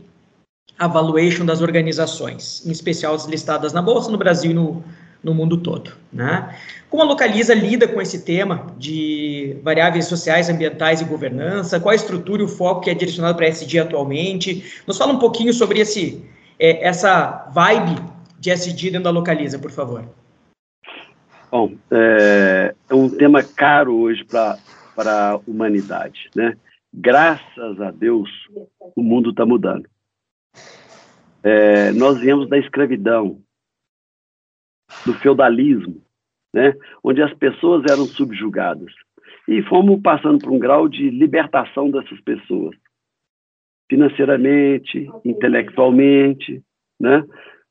a 0.77 0.87
valuation 0.87 1.43
das 1.43 1.59
organizações, 1.59 2.63
em 2.67 2.71
especial 2.71 3.15
as 3.15 3.25
listadas 3.25 3.73
na 3.73 3.81
Bolsa, 3.81 4.11
no 4.11 4.17
Brasil 4.17 4.51
e 4.51 4.53
no, 4.53 4.83
no 5.23 5.33
mundo 5.33 5.57
todo. 5.57 5.91
Né? 6.13 6.55
Como 6.87 7.01
a 7.01 7.05
Localiza 7.07 7.55
lida 7.55 7.87
com 7.87 7.99
esse 7.99 8.19
tema 8.21 8.67
de 8.77 9.57
variáveis 9.63 10.05
sociais, 10.05 10.49
ambientais 10.49 11.01
e 11.01 11.05
governança? 11.05 11.79
Qual 11.79 11.93
a 11.93 11.95
estrutura 11.95 12.43
e 12.43 12.45
o 12.45 12.47
foco 12.47 12.81
que 12.81 12.91
é 12.91 12.93
direcionado 12.93 13.35
para 13.35 13.47
SG 13.47 13.79
atualmente? 13.79 14.71
Nos 14.85 14.99
fala 14.99 15.13
um 15.13 15.19
pouquinho 15.19 15.51
sobre 15.51 15.79
esse, 15.79 16.23
é, 16.59 16.87
essa 16.87 17.49
vibe 17.51 17.95
de 18.39 18.51
SG 18.51 18.91
dentro 18.91 19.05
da 19.05 19.09
Localiza, 19.09 19.57
por 19.57 19.71
favor. 19.71 20.05
Bom, 21.51 21.75
é, 21.91 22.73
é 22.89 22.95
um 22.95 23.09
tema 23.09 23.43
caro 23.43 23.93
hoje 23.93 24.23
para 24.23 24.57
a 24.97 25.35
humanidade, 25.45 26.29
né? 26.33 26.57
Graças 26.93 27.81
a 27.81 27.91
Deus, 27.91 28.29
o 28.95 29.03
mundo 29.03 29.31
está 29.31 29.45
mudando. 29.45 29.85
É, 31.43 31.91
nós 31.91 32.21
viemos 32.21 32.47
da 32.47 32.57
escravidão, 32.57 33.41
do 35.05 35.13
feudalismo, 35.15 36.01
né? 36.53 36.73
onde 37.03 37.21
as 37.21 37.33
pessoas 37.33 37.83
eram 37.91 38.05
subjugadas. 38.05 38.93
E 39.45 39.61
fomos 39.63 40.01
passando 40.01 40.39
por 40.39 40.51
um 40.51 40.59
grau 40.59 40.87
de 40.87 41.09
libertação 41.09 41.91
dessas 41.91 42.21
pessoas, 42.21 42.77
financeiramente, 43.89 45.09
intelectualmente, 45.25 46.63
né? 46.97 47.25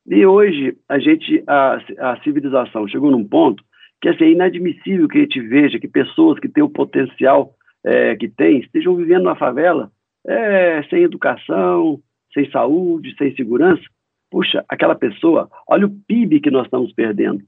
E 0.07 0.27
hoje 0.27 0.77
a 0.87 0.99
gente, 0.99 1.43
a, 1.47 1.79
a 1.99 2.23
civilização 2.23 2.87
chegou 2.87 3.11
num 3.11 3.27
ponto 3.27 3.63
que 4.01 4.09
assim, 4.09 4.25
é 4.25 4.31
inadmissível 4.31 5.09
que 5.09 5.19
a 5.19 5.21
gente 5.23 5.41
veja 5.41 5.79
que 5.79 5.89
pessoas 5.89 6.39
que 6.39 6.49
têm 6.49 6.63
o 6.63 6.71
potencial 6.71 7.55
é, 7.85 8.17
que 8.17 8.29
têm 8.29 8.61
estejam 8.61 8.97
vivendo 8.97 9.25
na 9.25 9.37
favela 9.37 9.91
é, 10.27 10.83
sem 10.85 11.03
educação, 11.03 12.01
sem 12.33 12.51
saúde, 12.51 13.15
sem 13.17 13.35
segurança. 13.35 13.83
Puxa, 14.31 14.65
aquela 14.69 14.95
pessoa, 14.95 15.51
olha 15.69 15.87
o 15.87 15.91
PIB 16.07 16.41
que 16.41 16.51
nós 16.51 16.65
estamos 16.65 16.93
perdendo. 16.93 17.43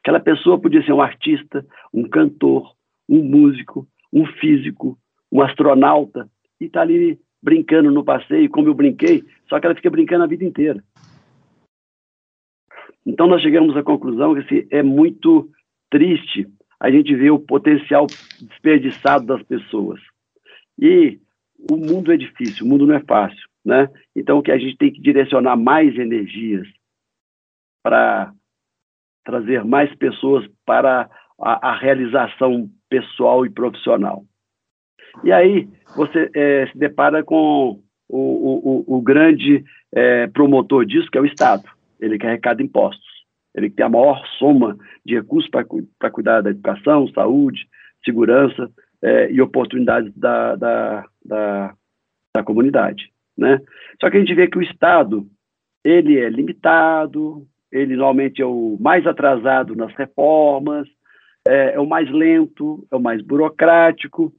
Aquela 0.00 0.20
pessoa 0.20 0.60
podia 0.60 0.84
ser 0.84 0.92
um 0.92 1.00
artista, 1.00 1.64
um 1.92 2.08
cantor, 2.08 2.72
um 3.08 3.22
músico, 3.22 3.86
um 4.12 4.26
físico, 4.26 4.98
um 5.30 5.40
astronauta, 5.42 6.28
e 6.60 6.66
está 6.66 6.82
ali 6.82 7.18
brincando 7.42 7.90
no 7.90 8.04
passeio, 8.04 8.50
como 8.50 8.68
eu 8.68 8.74
brinquei, 8.74 9.24
só 9.48 9.58
que 9.58 9.66
ela 9.66 9.74
fica 9.74 9.90
brincando 9.90 10.24
a 10.24 10.28
vida 10.28 10.44
inteira. 10.44 10.82
Então, 13.04 13.26
nós 13.26 13.42
chegamos 13.42 13.76
à 13.76 13.82
conclusão 13.82 14.34
que 14.34 14.40
assim, 14.40 14.66
é 14.70 14.82
muito 14.82 15.48
triste 15.90 16.46
a 16.78 16.90
gente 16.90 17.14
ver 17.14 17.30
o 17.30 17.38
potencial 17.38 18.06
desperdiçado 18.40 19.26
das 19.26 19.42
pessoas. 19.42 20.00
E 20.78 21.20
o 21.70 21.76
mundo 21.76 22.12
é 22.12 22.16
difícil, 22.16 22.64
o 22.64 22.68
mundo 22.68 22.86
não 22.86 22.94
é 22.94 23.00
fácil. 23.00 23.48
Né? 23.64 23.88
Então, 24.16 24.38
o 24.38 24.42
que 24.42 24.50
a 24.50 24.58
gente 24.58 24.76
tem 24.76 24.92
que 24.92 25.00
direcionar 25.00 25.56
mais 25.56 25.96
energias 25.96 26.66
para 27.82 28.32
trazer 29.24 29.64
mais 29.64 29.94
pessoas 29.96 30.48
para 30.64 31.08
a, 31.40 31.70
a, 31.70 31.76
realização 31.76 32.68
pessoal 32.88 33.46
e 33.46 33.50
profissional. 33.50 34.24
E 35.22 35.30
aí 35.30 35.68
você 35.94 36.30
é, 36.34 36.66
se 36.66 36.76
depara 36.76 37.22
com 37.22 37.80
o, 38.08 38.18
o, 38.88 38.96
o 38.96 39.00
grande 39.00 39.64
é, 39.92 40.26
promotor 40.28 40.84
disso, 40.84 41.08
que 41.10 41.18
é 41.18 41.20
o 41.20 41.26
Estado 41.26 41.62
ele 42.02 42.18
que 42.18 42.26
arrecada 42.26 42.62
impostos. 42.62 43.22
Ele 43.54 43.70
que 43.70 43.76
tem 43.76 43.86
a 43.86 43.88
maior 43.88 44.22
soma 44.38 44.76
de 45.04 45.14
recursos 45.14 45.50
para 45.50 46.10
cuidar 46.10 46.40
da 46.40 46.50
educação, 46.50 47.06
saúde, 47.08 47.66
segurança 48.04 48.70
é, 49.00 49.30
e 49.30 49.40
oportunidades 49.40 50.12
da, 50.16 50.56
da, 50.56 51.06
da, 51.24 51.74
da, 52.34 52.42
comunidade. 52.42 53.10
Né? 53.36 53.60
Só 54.00 54.10
que 54.10 54.16
a 54.16 54.20
gente 54.20 54.34
vê 54.34 54.48
que 54.48 54.58
o 54.58 54.62
Estado 54.62 55.26
ele 55.84 56.18
é 56.18 56.28
limitado, 56.28 57.46
ele 57.70 57.96
normalmente 57.96 58.42
é 58.42 58.46
o 58.46 58.76
mais 58.80 59.06
atrasado 59.06 59.74
nas 59.74 59.92
reformas, 59.94 60.88
é, 61.46 61.74
é 61.74 61.80
o 61.80 61.86
mais 61.86 62.10
lento, 62.10 62.86
é 62.90 62.96
o 62.96 63.00
mais 63.00 63.22
burocrático. 63.22 64.32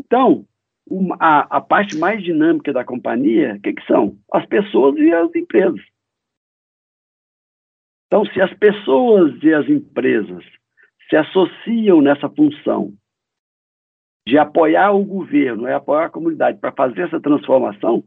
Então, 0.00 0.44
uma, 0.88 1.16
a, 1.18 1.56
a, 1.56 1.60
parte 1.60 1.96
mais 1.96 2.22
dinâmica 2.22 2.72
da 2.72 2.84
companhia, 2.84 3.54
o 3.56 3.60
que, 3.60 3.72
que 3.72 3.86
são? 3.86 4.16
As 4.32 4.46
pessoas 4.46 4.96
e 4.96 5.12
as 5.12 5.34
empresas. 5.34 5.80
Então, 8.14 8.24
se 8.26 8.40
as 8.40 8.54
pessoas 8.54 9.42
e 9.42 9.52
as 9.52 9.68
empresas 9.68 10.44
se 11.10 11.16
associam 11.16 12.00
nessa 12.00 12.28
função 12.28 12.94
de 14.24 14.38
apoiar 14.38 14.92
o 14.92 15.04
governo, 15.04 15.66
é 15.66 15.74
apoiar 15.74 16.04
a 16.04 16.10
comunidade 16.10 16.58
para 16.60 16.70
fazer 16.70 17.08
essa 17.08 17.20
transformação, 17.20 18.04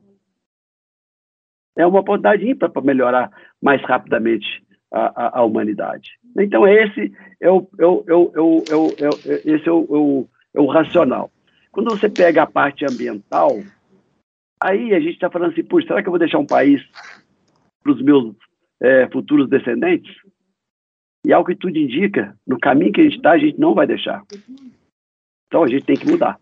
é 1.78 1.86
uma 1.86 2.00
oportunidade 2.00 2.50
ímpar 2.50 2.70
para 2.70 2.82
melhorar 2.82 3.30
mais 3.62 3.82
rapidamente 3.84 4.48
a, 4.94 5.26
a, 5.26 5.40
a, 5.40 5.44
humanidade. 5.44 6.12
Então, 6.40 6.66
esse 6.66 7.12
é 7.42 7.52
o, 7.52 7.70
é 7.78 7.86
o, 7.86 8.06
é 8.08 8.14
o, 8.14 8.32
é 8.34 8.40
o, 8.40 8.64
é 8.70 8.76
o, 8.78 8.88
esse 9.44 9.68
é 9.68 9.72
o, 9.74 10.26
é 10.54 10.60
o 10.62 10.68
racional. 10.68 11.30
Quando 11.70 11.90
você 11.90 12.08
pega 12.08 12.44
a 12.44 12.48
parte 12.48 12.86
ambiental, 12.86 13.60
aí 14.58 14.94
a 14.94 15.02
gente 15.02 15.16
está 15.16 15.30
falando 15.30 15.52
assim, 15.52 15.66
puxa, 15.66 15.88
será 15.88 16.02
que 16.02 16.08
eu 16.08 16.14
vou 16.14 16.20
deixar 16.20 16.40
um 16.40 16.48
país 16.48 16.82
para 17.84 17.92
os 17.92 18.02
meus 18.02 18.34
é, 18.82 19.08
futuros 19.12 19.50
descendentes. 19.50 20.16
E 21.26 21.34
ao 21.34 21.44
que 21.44 21.56
tudo 21.56 21.78
indica, 21.78 22.38
no 22.46 22.60
caminho 22.60 22.94
que 22.94 23.02
a 23.02 23.04
gente 23.04 23.18
está, 23.18 23.32
a 23.32 23.38
gente 23.38 23.60
não 23.60 23.74
vai 23.74 23.86
deixar. 23.86 24.24
Então 25.48 25.64
a 25.64 25.68
gente 25.68 25.86
tem 25.86 25.96
que 25.96 26.10
mudar. 26.10 26.40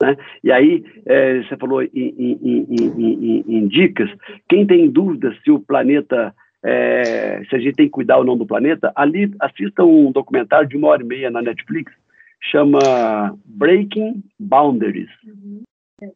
Né? 0.00 0.16
E 0.42 0.50
aí, 0.50 0.84
é, 1.04 1.42
você 1.42 1.56
falou 1.56 1.82
em, 1.82 1.90
em, 1.94 2.38
em, 2.42 3.44
em, 3.46 3.68
dicas, 3.68 4.10
quem 4.48 4.66
tem 4.66 4.90
dúvidas 4.90 5.36
se 5.42 5.50
o 5.50 5.60
planeta, 5.60 6.34
é, 6.62 7.44
se 7.44 7.54
a 7.54 7.58
gente 7.58 7.74
tem 7.74 7.86
que 7.86 7.92
cuidar 7.92 8.16
ou 8.16 8.24
não 8.24 8.36
do 8.36 8.46
planeta, 8.46 8.90
ali 8.96 9.30
assista 9.38 9.84
um 9.84 10.10
documentário 10.10 10.68
de 10.68 10.76
uma 10.76 10.88
hora 10.88 11.02
e 11.02 11.06
meia 11.06 11.30
na 11.30 11.42
Netflix, 11.42 11.92
chama 12.40 13.38
Breaking 13.44 14.24
Boundaries. 14.38 15.10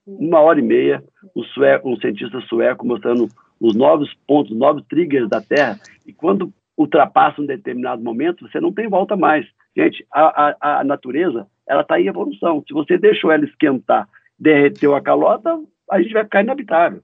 Uma 0.07 0.41
hora 0.41 0.59
e 0.59 0.63
meia, 0.63 1.05
um, 1.37 1.43
sueco, 1.43 1.91
um 1.91 1.97
cientista 2.01 2.41
sueco 2.41 2.87
mostrando 2.87 3.29
os 3.65 3.75
novos 3.75 4.13
pontos, 4.27 4.55
novos 4.55 4.85
triggers 4.87 5.27
da 5.29 5.41
Terra, 5.41 5.81
e 6.07 6.13
quando 6.13 6.53
ultrapassa 6.77 7.41
um 7.41 7.47
determinado 7.47 8.03
momento, 8.03 8.47
você 8.47 8.61
não 8.61 8.71
tem 8.71 8.89
volta 8.89 9.17
mais. 9.17 9.47
Gente, 9.75 10.05
a, 10.13 10.57
a, 10.61 10.81
a 10.81 10.85
natureza, 10.85 11.47
ela 11.67 11.81
está 11.81 11.99
em 11.99 12.07
evolução. 12.07 12.63
Se 12.67 12.75
você 12.75 12.99
deixou 12.99 13.33
ela 13.33 13.45
esquentar, 13.45 14.07
derreteu 14.39 14.95
a 14.95 15.01
calota, 15.01 15.59
a 15.91 16.03
gente 16.03 16.13
vai 16.13 16.25
ficar 16.25 16.43
inabitável. 16.43 17.01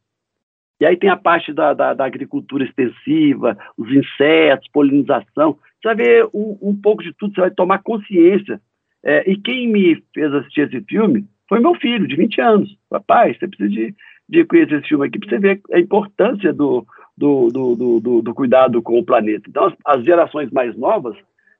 E 0.78 0.84
aí 0.84 0.96
tem 0.98 1.08
a 1.08 1.16
parte 1.16 1.50
da, 1.50 1.72
da, 1.72 1.94
da 1.94 2.04
agricultura 2.04 2.64
extensiva, 2.64 3.56
os 3.76 3.90
insetos, 3.90 4.68
polinização. 4.70 5.56
Você 5.80 5.88
vai 5.88 5.94
ver 5.94 6.26
um, 6.34 6.58
um 6.60 6.76
pouco 6.78 7.02
de 7.02 7.14
tudo, 7.14 7.34
você 7.34 7.40
vai 7.40 7.50
tomar 7.50 7.82
consciência. 7.82 8.60
É, 9.02 9.30
e 9.30 9.36
quem 9.36 9.66
me 9.66 10.02
fez 10.12 10.32
assistir 10.34 10.68
esse 10.68 10.80
filme 10.82 11.26
foi 11.48 11.58
meu 11.58 11.74
filho, 11.76 12.06
de 12.06 12.16
20 12.16 12.40
anos. 12.42 12.78
Papai, 12.90 13.34
você 13.34 13.48
precisa 13.48 13.68
de, 13.70 13.94
de 14.30 14.44
conhecer 14.44 14.78
esse 14.78 14.88
filme 14.88 15.06
aqui 15.06 15.18
para 15.18 15.28
você 15.28 15.38
ver 15.38 15.60
a 15.72 15.80
importância 15.80 16.52
do, 16.52 16.86
do, 17.18 17.48
do, 17.48 18.00
do, 18.00 18.22
do 18.22 18.34
cuidado 18.34 18.80
com 18.80 18.98
o 18.98 19.04
planeta. 19.04 19.42
Então, 19.48 19.64
as, 19.64 19.74
as, 19.84 20.04
gerações 20.04 20.50
mais 20.52 20.76
novas 20.76 21.16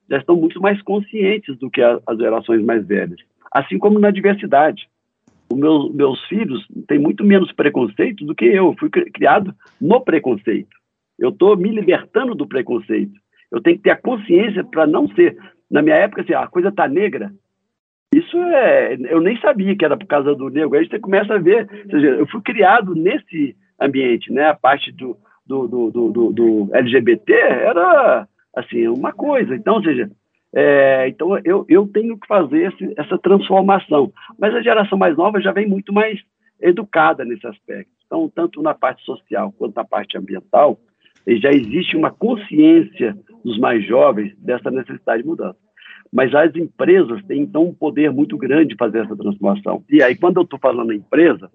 já 0.09 0.19
estão 0.19 0.37
muito 0.37 0.61
mais 0.61 0.81
conscientes 0.83 1.59
do 1.59 1.69
que 1.69 1.83
a, 1.83 1.99
as 2.07 2.17
gerações 2.17 2.65
mais 2.65 2.87
velhas. 2.87 3.19
Assim 3.53 3.77
como 3.77 3.99
na 3.99 4.13
diversidade. 4.13 4.89
Os 5.53 5.59
meus, 5.59 5.93
meus 5.93 6.25
filhos 6.27 6.65
têm 6.87 7.01
muito 7.01 7.25
menos 7.25 7.51
preconceito 7.53 8.25
do 8.25 8.37
que 8.37 8.45
eu. 8.45 8.75
fui 8.79 8.89
criado 8.89 9.53
no 9.81 10.01
preconceito. 10.01 10.71
Eu 11.19 11.31
estou 11.31 11.57
me 11.57 11.71
libertando 11.71 12.37
do 12.37 12.47
preconceito. 12.47 13.13
Eu 13.51 13.61
tenho 13.61 13.77
que 13.77 13.83
ter 13.83 13.91
a 13.91 14.01
consciência 14.01 14.63
para 14.63 14.87
não 14.87 15.09
ser. 15.09 15.37
Na 15.69 15.83
minha 15.83 15.97
época, 15.97 16.23
assim, 16.23 16.35
a 16.35 16.47
coisa 16.47 16.69
está 16.69 16.87
negra, 16.87 17.33
isso 18.15 18.37
é. 18.37 18.97
Eu 19.09 19.21
nem 19.21 19.39
sabia 19.41 19.77
que 19.77 19.85
era 19.85 19.97
por 19.97 20.07
causa 20.07 20.35
do 20.35 20.49
negro. 20.49 20.77
Aí 20.77 20.89
você 20.89 20.99
começa 20.99 21.35
a 21.35 21.39
ver. 21.39 21.69
Seja, 21.91 22.09
eu 22.09 22.27
fui 22.27 22.41
criado 22.43 22.95
nesse 22.95 23.57
ambiente, 23.81 24.33
né? 24.33 24.49
A 24.49 24.55
parte 24.55 24.91
do, 24.93 25.17
do, 25.47 25.69
do, 25.69 25.91
do, 25.91 26.33
do 26.33 26.69
LGBT 26.75 27.33
era 27.33 28.27
assim 28.55 28.89
uma 28.89 29.13
coisa. 29.13 29.55
Então, 29.55 29.77
ou 29.77 29.83
seja, 29.83 30.11
é, 30.53 31.09
então 31.09 31.39
eu, 31.45 31.65
eu 31.69 31.87
tenho 31.87 32.19
que 32.19 32.27
fazer 32.27 32.73
esse, 32.73 32.93
essa 32.97 33.17
transformação. 33.17 34.13
Mas 34.39 34.55
a 34.55 34.63
geração 34.63 34.99
mais 34.99 35.17
nova 35.17 35.41
já 35.41 35.53
vem 35.53 35.69
muito 35.69 35.93
mais 35.93 36.19
educada 36.61 37.25
nesse 37.25 37.47
aspecto. 37.47 37.91
Então, 38.07 38.29
tanto 38.35 38.61
na 38.61 38.75
parte 38.75 39.05
social 39.05 39.53
quanto 39.53 39.77
na 39.77 39.85
parte 39.85 40.19
ambiental, 40.19 40.79
já 41.27 41.51
existe 41.51 41.97
uma 41.97 42.11
consciência 42.11 43.17
dos 43.45 43.57
mais 43.59 43.87
jovens 43.87 44.35
dessa 44.39 44.71
necessidade 44.71 45.23
de 45.23 45.29
mudança. 45.29 45.70
Mas 46.13 46.35
as 46.35 46.55
empresas 46.57 47.25
têm, 47.27 47.43
então, 47.43 47.69
um 47.69 47.75
poder 47.75 48.11
muito 48.11 48.37
grande 48.37 48.71
de 48.71 48.77
fazer 48.77 49.05
essa 49.05 49.17
transformação. 49.17 49.85
E 49.89 50.03
aí, 50.03 50.17
quando 50.17 50.39
eu 50.39 50.43
estou 50.43 50.59
falando 50.59 50.93
em 50.93 50.97
empresa, 50.97 51.51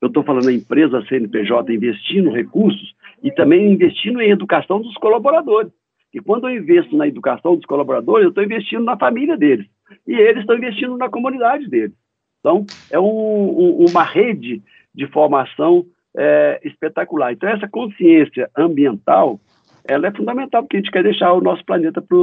eu 0.00 0.08
estou 0.08 0.22
falando 0.22 0.50
em 0.50 0.56
empresa 0.56 1.04
CNPJ 1.08 1.72
investindo 1.72 2.30
recursos 2.30 2.94
e 3.22 3.32
também 3.32 3.72
investindo 3.72 4.20
em 4.20 4.30
educação 4.30 4.80
dos 4.80 4.94
colaboradores. 4.96 5.72
E 6.12 6.20
quando 6.20 6.48
eu 6.48 6.56
investo 6.56 6.96
na 6.96 7.08
educação 7.08 7.56
dos 7.56 7.64
colaboradores, 7.64 8.24
eu 8.24 8.28
estou 8.28 8.44
investindo 8.44 8.84
na 8.84 8.96
família 8.96 9.36
deles. 9.36 9.66
E 10.06 10.12
eles 10.12 10.40
estão 10.40 10.56
investindo 10.56 10.96
na 10.96 11.08
comunidade 11.08 11.66
deles. 11.68 11.96
Então, 12.40 12.66
é 12.90 13.00
um, 13.00 13.04
um, 13.04 13.86
uma 13.88 14.04
rede 14.04 14.62
de 14.94 15.06
formação 15.08 15.86
é, 16.16 16.60
espetacular. 16.62 17.32
Então, 17.32 17.48
essa 17.48 17.66
consciência 17.66 18.48
ambiental, 18.56 19.40
ela 19.84 20.06
é 20.06 20.12
fundamental, 20.12 20.62
porque 20.62 20.76
a 20.76 20.80
gente 20.80 20.92
quer 20.92 21.02
deixar 21.02 21.32
o 21.32 21.40
nosso 21.40 21.64
planeta 21.64 22.00
para 22.00 22.16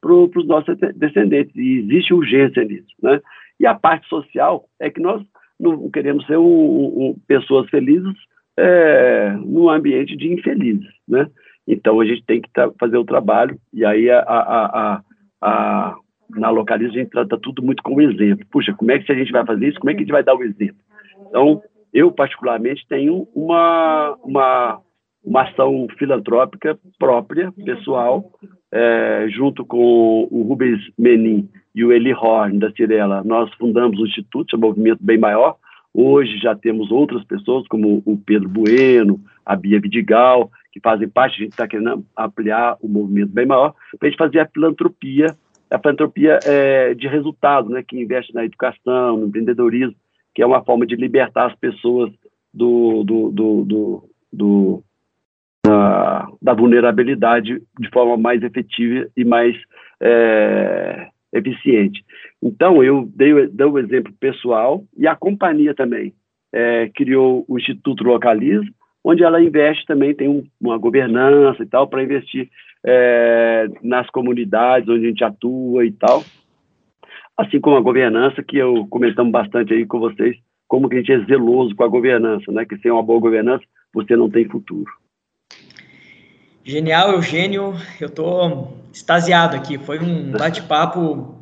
para 0.00 0.12
os 0.12 0.46
nossos 0.46 0.76
descendentes. 0.96 1.54
E 1.56 1.78
existe 1.78 2.14
urgência 2.14 2.64
nisso. 2.64 2.94
Né? 3.02 3.20
E 3.60 3.66
a 3.66 3.74
parte 3.74 4.08
social 4.08 4.64
é 4.80 4.90
que 4.90 5.00
nós 5.00 5.22
não 5.58 5.90
queremos 5.90 6.24
ser 6.26 6.38
um, 6.38 6.44
um, 6.44 7.16
pessoas 7.26 7.68
felizes 7.68 8.14
é, 8.56 9.32
num 9.44 9.68
ambiente 9.68 10.16
de 10.16 10.32
infelizes. 10.32 10.88
Né? 11.06 11.28
Então 11.66 12.00
a 12.00 12.04
gente 12.04 12.24
tem 12.24 12.40
que 12.40 12.48
fazer 12.78 12.96
o 12.96 13.04
trabalho, 13.04 13.58
e 13.72 13.84
aí 13.84 14.10
a, 14.10 14.20
a, 14.20 14.66
a, 14.66 15.02
a 15.42 15.96
na 16.30 16.50
localiza 16.50 16.92
a 16.92 16.98
gente 16.98 17.10
trata 17.10 17.38
tudo 17.38 17.62
muito 17.62 17.82
como 17.82 18.00
exemplo. 18.00 18.46
Puxa, 18.50 18.74
como 18.74 18.90
é 18.90 18.98
que 18.98 19.10
a 19.10 19.14
gente 19.14 19.32
vai 19.32 19.44
fazer 19.44 19.68
isso? 19.68 19.80
Como 19.80 19.90
é 19.90 19.94
que 19.94 20.00
a 20.00 20.02
gente 20.02 20.12
vai 20.12 20.22
dar 20.22 20.34
o 20.34 20.42
exemplo? 20.42 20.82
Então, 21.26 21.62
eu 21.92 22.12
particularmente 22.12 22.86
tenho 22.86 23.26
uma, 23.34 24.16
uma, 24.22 24.80
uma 25.24 25.42
ação 25.42 25.86
filantrópica 25.98 26.78
própria, 26.98 27.52
pessoal, 27.64 28.30
é, 28.72 29.26
junto 29.30 29.64
com 29.64 30.28
o 30.30 30.42
Rubens 30.42 30.80
Menin 30.98 31.48
e 31.74 31.84
o 31.84 31.92
Eli 31.92 32.12
Horn, 32.12 32.58
da 32.58 32.70
Cirela. 32.72 33.22
Nós 33.24 33.52
fundamos 33.54 33.98
o 33.98 34.06
Instituto, 34.06 34.54
é 34.54 34.58
um 34.58 34.62
movimento 34.62 34.98
bem 35.00 35.18
maior. 35.18 35.56
Hoje 35.92 36.38
já 36.38 36.54
temos 36.54 36.90
outras 36.90 37.24
pessoas, 37.24 37.66
como 37.68 38.02
o 38.04 38.16
Pedro 38.16 38.48
Bueno, 38.48 39.20
a 39.44 39.56
Bia 39.56 39.80
Vidigal, 39.80 40.50
que 40.72 40.80
fazem 40.80 41.08
parte, 41.08 41.36
a 41.36 41.44
gente 41.44 41.52
está 41.52 41.66
querendo 41.66 42.04
ampliar 42.16 42.76
o 42.80 42.88
movimento 42.88 43.32
bem 43.32 43.46
maior, 43.46 43.74
para 43.98 44.06
a 44.06 44.10
gente 44.10 44.18
fazer 44.18 44.40
a 44.40 44.46
filantropia 44.46 45.36
a 45.70 45.78
filantropia 45.78 46.38
é, 46.44 46.94
de 46.94 47.06
resultado, 47.06 47.68
né, 47.68 47.82
que 47.86 48.00
investe 48.00 48.34
na 48.34 48.44
educação, 48.44 49.18
no 49.18 49.26
empreendedorismo, 49.26 49.94
que 50.34 50.42
é 50.42 50.46
uma 50.46 50.64
forma 50.64 50.86
de 50.86 50.96
libertar 50.96 51.46
as 51.46 51.54
pessoas 51.56 52.10
do, 52.52 53.04
do, 53.04 53.30
do, 53.30 53.64
do, 53.64 54.10
do 54.32 54.84
da, 55.64 56.28
da, 56.40 56.54
vulnerabilidade 56.54 57.62
de 57.78 57.90
forma 57.90 58.16
mais 58.16 58.42
efetiva 58.42 59.08
e 59.16 59.24
mais 59.24 59.56
é, 60.00 61.08
eficiente. 61.32 62.04
Então, 62.42 62.82
eu 62.82 63.08
dei, 63.14 63.46
dei 63.48 63.66
o 63.66 63.78
exemplo 63.78 64.12
pessoal 64.18 64.84
e 64.96 65.06
a 65.06 65.16
companhia 65.16 65.74
também 65.74 66.14
é, 66.52 66.88
criou 66.94 67.44
o 67.48 67.58
Instituto 67.58 68.04
Localiza, 68.04 68.66
onde 69.04 69.22
ela 69.22 69.42
investe 69.42 69.84
também, 69.86 70.14
tem 70.14 70.28
um, 70.28 70.44
uma 70.60 70.78
governança 70.78 71.62
e 71.62 71.66
tal, 71.66 71.88
para 71.88 72.02
investir 72.02 72.48
é, 72.84 73.66
nas 73.82 74.08
comunidades 74.10 74.88
onde 74.88 75.06
a 75.06 75.08
gente 75.08 75.24
atua 75.24 75.84
e 75.84 75.92
tal. 75.92 76.22
Assim 77.36 77.60
como 77.60 77.76
a 77.76 77.80
governança, 77.80 78.42
que 78.42 78.56
eu 78.56 78.86
comentamos 78.90 79.30
bastante 79.30 79.72
aí 79.72 79.86
com 79.86 80.00
vocês, 80.00 80.36
como 80.66 80.88
que 80.88 80.96
a 80.96 80.98
gente 80.98 81.12
é 81.12 81.24
zeloso 81.24 81.74
com 81.74 81.84
a 81.84 81.88
governança, 81.88 82.50
né? 82.52 82.64
Que 82.64 82.76
sem 82.78 82.90
uma 82.90 83.02
boa 83.02 83.20
governança, 83.20 83.64
você 83.94 84.16
não 84.16 84.28
tem 84.28 84.44
futuro. 84.44 84.90
Genial, 86.68 87.12
Eugênio. 87.12 87.74
Eu 87.98 88.08
estou 88.08 88.76
extasiado 88.92 89.56
aqui. 89.56 89.78
Foi 89.78 89.98
um 89.98 90.32
bate-papo 90.36 91.34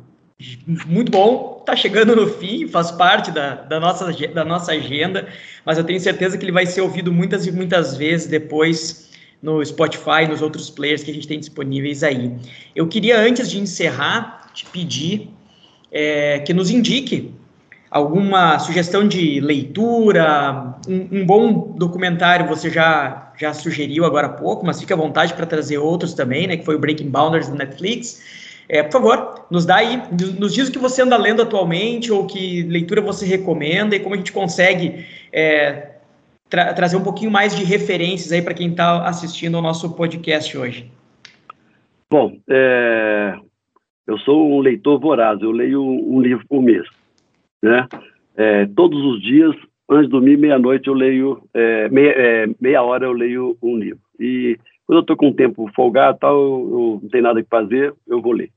muito 0.85 1.11
bom. 1.11 1.57
Está 1.59 1.75
chegando 1.75 2.15
no 2.15 2.27
fim, 2.27 2.65
faz 2.69 2.91
parte 2.91 3.29
da, 3.29 3.55
da, 3.55 3.77
nossa, 3.77 4.09
da 4.33 4.45
nossa 4.45 4.71
agenda, 4.71 5.27
mas 5.65 5.77
eu 5.77 5.83
tenho 5.83 5.99
certeza 5.99 6.37
que 6.37 6.45
ele 6.45 6.53
vai 6.53 6.65
ser 6.65 6.79
ouvido 6.79 7.11
muitas 7.11 7.45
e 7.45 7.51
muitas 7.51 7.97
vezes 7.97 8.27
depois 8.27 9.09
no 9.43 9.63
Spotify, 9.65 10.25
nos 10.29 10.41
outros 10.41 10.69
players 10.69 11.03
que 11.03 11.11
a 11.11 11.13
gente 11.13 11.27
tem 11.27 11.39
disponíveis 11.39 12.03
aí. 12.03 12.33
Eu 12.73 12.87
queria, 12.87 13.19
antes 13.19 13.51
de 13.51 13.59
encerrar, 13.59 14.49
te 14.53 14.65
pedir 14.67 15.29
é, 15.91 16.39
que 16.39 16.53
nos 16.53 16.71
indique 16.71 17.33
alguma 17.89 18.59
sugestão 18.59 19.07
de 19.07 19.39
leitura, 19.39 20.75
um, 20.87 21.19
um, 21.19 21.25
bom 21.25 21.73
documentário 21.77 22.47
você 22.47 22.69
já, 22.69 23.31
já 23.37 23.53
sugeriu 23.53 24.05
agora 24.05 24.27
há 24.27 24.33
pouco, 24.33 24.65
mas 24.65 24.79
fique 24.79 24.93
à 24.93 24.95
vontade 24.95 25.33
para 25.33 25.45
trazer 25.45 25.77
outros 25.77 26.13
também, 26.13 26.47
né, 26.47 26.57
que 26.57 26.65
foi 26.65 26.75
o 26.75 26.79
Breaking 26.79 27.09
Boundaries 27.09 27.49
do 27.49 27.55
Netflix. 27.55 28.21
É, 28.69 28.83
por 28.83 28.91
favor, 28.91 29.45
nos 29.49 29.65
dá 29.65 29.77
aí, 29.77 30.01
nos 30.37 30.53
diz 30.53 30.67
o 30.67 30.71
que 30.71 30.77
você 30.77 31.01
anda 31.01 31.15
lendo 31.15 31.41
atualmente 31.41 32.11
ou 32.11 32.27
que 32.27 32.63
leitura 32.63 33.01
você 33.01 33.25
recomenda 33.25 33.95
e 33.95 33.99
como 33.99 34.13
a 34.13 34.17
gente 34.17 34.33
consegue 34.33 35.05
é, 35.31 35.91
tra 36.49 36.73
trazer 36.73 36.97
um 36.97 37.03
pouquinho 37.03 37.31
mais 37.31 37.55
de 37.55 37.63
referências 37.63 38.31
aí 38.33 38.41
para 38.41 38.53
quem 38.53 38.71
está 38.71 39.07
assistindo 39.07 39.55
ao 39.55 39.63
nosso 39.63 39.95
podcast 39.95 40.57
hoje. 40.57 40.91
Bom, 42.09 42.37
é, 42.49 43.35
eu 44.05 44.17
sou 44.19 44.51
um 44.51 44.59
leitor 44.59 44.99
voraz, 44.99 45.41
eu 45.41 45.51
leio 45.51 45.81
um 45.81 46.21
livro 46.21 46.45
por 46.47 46.61
mês, 46.61 46.87
né? 47.61 47.87
É, 48.35 48.65
todos 48.67 49.01
os 49.03 49.21
dias, 49.21 49.55
antes 49.89 50.05
de 50.05 50.11
dormir, 50.11 50.37
meia-noite, 50.37 50.87
eu 50.87 50.93
leio, 50.93 51.41
é, 51.53 51.89
meia, 51.89 52.11
é, 52.11 52.47
meia, 52.61 52.83
hora 52.83 53.05
eu 53.05 53.13
leio 53.13 53.57
um 53.61 53.77
livro. 53.77 53.99
E 54.19 54.57
quando 54.85 54.97
eu 54.97 55.01
estou 55.01 55.17
com 55.17 55.27
um 55.29 55.33
tempo 55.33 55.69
folgado, 55.75 56.17
tal, 56.19 56.35
eu, 56.35 56.99
não 57.01 57.09
tenho 57.09 57.23
nada 57.23 57.41
que 57.41 57.49
fazer, 57.49 57.93
eu 58.07 58.21
vou 58.21 58.33
ler. 58.33 58.49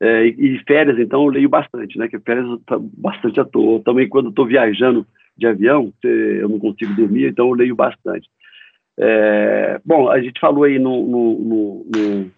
É, 0.00 0.26
e, 0.26 0.58
férias, 0.66 0.98
então, 0.98 1.22
eu 1.24 1.28
leio 1.28 1.48
bastante, 1.48 1.98
né? 1.98 2.08
Que 2.08 2.18
férias 2.18 2.46
eu 2.46 2.58
tá 2.66 2.76
bastante 2.78 3.38
à 3.38 3.44
toa. 3.44 3.80
Também 3.80 4.08
quando 4.08 4.30
estou 4.30 4.46
viajando 4.46 5.06
de 5.36 5.46
avião, 5.46 5.92
eu 6.02 6.48
não 6.48 6.58
consigo 6.58 6.94
dormir, 6.94 7.28
então 7.28 7.48
eu 7.48 7.54
leio 7.54 7.74
bastante. 7.74 8.28
É, 8.98 9.80
bom, 9.84 10.08
a 10.08 10.20
gente 10.20 10.38
falou 10.40 10.64
aí 10.64 10.78
no, 10.78 11.06
no, 11.06 11.84
no, 11.84 12.30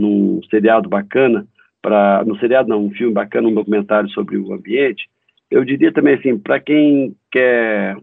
no 0.00 0.40
seriado 0.50 0.88
bacana, 0.88 1.46
para 1.80 2.24
no 2.24 2.38
seriado 2.38 2.68
não, 2.68 2.84
um 2.84 2.90
filme 2.90 3.12
bacana, 3.12 3.48
um 3.48 3.54
documentário 3.54 4.08
sobre 4.10 4.36
o 4.36 4.52
ambiente. 4.52 5.08
Eu 5.50 5.64
diria 5.64 5.92
também 5.92 6.14
assim, 6.14 6.38
para 6.38 6.60
quem 6.60 7.16
quer 7.30 7.96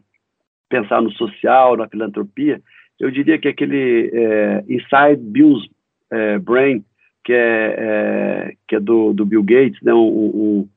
pensar 0.69 1.01
no 1.01 1.11
social, 1.13 1.77
na 1.77 1.87
filantropia, 1.87 2.61
eu 2.99 3.11
diria 3.11 3.37
que 3.37 3.47
aquele 3.47 4.09
é, 4.13 4.63
Inside 4.67 5.21
Bill's 5.21 5.67
é, 6.11 6.39
Brain, 6.39 6.83
que 7.23 7.33
é, 7.33 7.75
é, 7.77 8.53
que 8.67 8.75
é 8.75 8.79
do, 8.79 9.13
do 9.13 9.25
Bill 9.25 9.43
Gates, 9.43 9.81
né, 9.81 9.93
um, 9.93 9.99
um, 9.99 10.69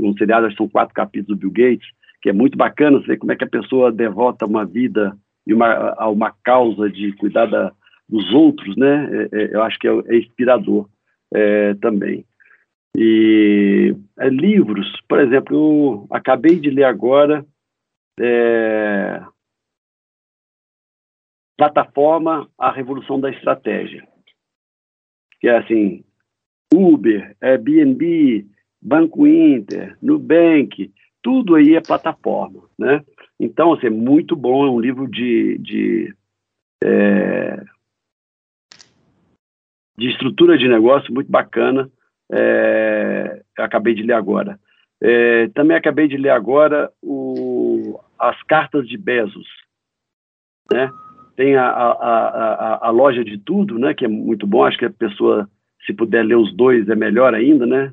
um 0.00 0.16
seriado, 0.16 0.46
acho 0.46 0.56
que 0.56 0.62
são 0.62 0.68
quatro 0.68 0.94
capítulos 0.94 1.38
do 1.38 1.40
Bill 1.40 1.70
Gates, 1.70 1.88
que 2.20 2.28
é 2.28 2.32
muito 2.32 2.58
bacana 2.58 2.98
ver 3.00 3.16
como 3.16 3.32
é 3.32 3.36
que 3.36 3.44
a 3.44 3.48
pessoa 3.48 3.92
devota 3.92 4.44
uma 4.44 4.64
vida 4.64 5.16
e 5.46 5.54
uma, 5.54 5.94
a 5.96 6.08
uma 6.08 6.34
causa 6.42 6.90
de 6.90 7.12
cuidar 7.12 7.46
da, 7.46 7.72
dos 8.08 8.32
outros, 8.32 8.76
né? 8.76 9.08
É, 9.32 9.42
é, 9.42 9.54
eu 9.54 9.62
acho 9.62 9.78
que 9.78 9.86
é, 9.86 9.92
é 10.08 10.18
inspirador 10.18 10.88
também. 11.82 12.24
E 12.96 13.94
é, 14.18 14.28
livros, 14.28 14.86
por 15.08 15.20
exemplo, 15.20 15.56
eu 15.56 16.06
acabei 16.10 16.58
de 16.58 16.70
ler 16.70 16.84
agora 16.84 17.46
é, 18.18 19.22
Plataforma 21.56 22.48
A 22.56 22.70
Revolução 22.70 23.20
da 23.20 23.30
Estratégia, 23.30 24.06
que 25.40 25.48
é 25.48 25.58
assim, 25.58 26.04
Uber, 26.72 27.36
Airbnb, 27.40 28.46
Banco 28.80 29.26
Inter, 29.26 29.96
Nubank, 30.00 30.92
tudo 31.22 31.56
aí 31.56 31.74
é 31.74 31.80
plataforma, 31.80 32.68
né? 32.78 33.04
Então, 33.40 33.72
assim, 33.72 33.86
é 33.86 33.90
muito 33.90 34.34
bom, 34.36 34.66
é 34.66 34.70
um 34.70 34.80
livro 34.80 35.08
de, 35.08 35.58
de, 35.58 36.14
é, 36.82 37.64
de 39.96 40.10
estrutura 40.10 40.56
de 40.56 40.68
negócio 40.68 41.12
muito 41.12 41.30
bacana, 41.30 41.90
é, 42.30 43.42
acabei 43.58 43.94
de 43.94 44.02
ler 44.02 44.14
agora. 44.14 44.58
É, 45.00 45.48
também 45.48 45.76
acabei 45.76 46.08
de 46.08 46.16
ler 46.16 46.30
agora 46.30 46.90
o, 47.02 48.00
as 48.18 48.42
cartas 48.44 48.88
de 48.88 48.96
Bezos, 48.96 49.46
né? 50.72 50.90
Tem 51.36 51.56
a, 51.56 51.68
a, 51.68 51.90
a, 51.92 52.88
a, 52.88 52.90
loja 52.90 53.24
de 53.24 53.38
tudo, 53.38 53.78
né? 53.78 53.94
Que 53.94 54.04
é 54.04 54.08
muito 54.08 54.44
bom. 54.44 54.64
Acho 54.64 54.76
que 54.76 54.86
a 54.86 54.90
pessoa, 54.90 55.48
se 55.86 55.92
puder 55.92 56.24
ler 56.24 56.36
os 56.36 56.52
dois, 56.52 56.88
é 56.88 56.96
melhor 56.96 57.32
ainda, 57.32 57.64
né? 57.64 57.92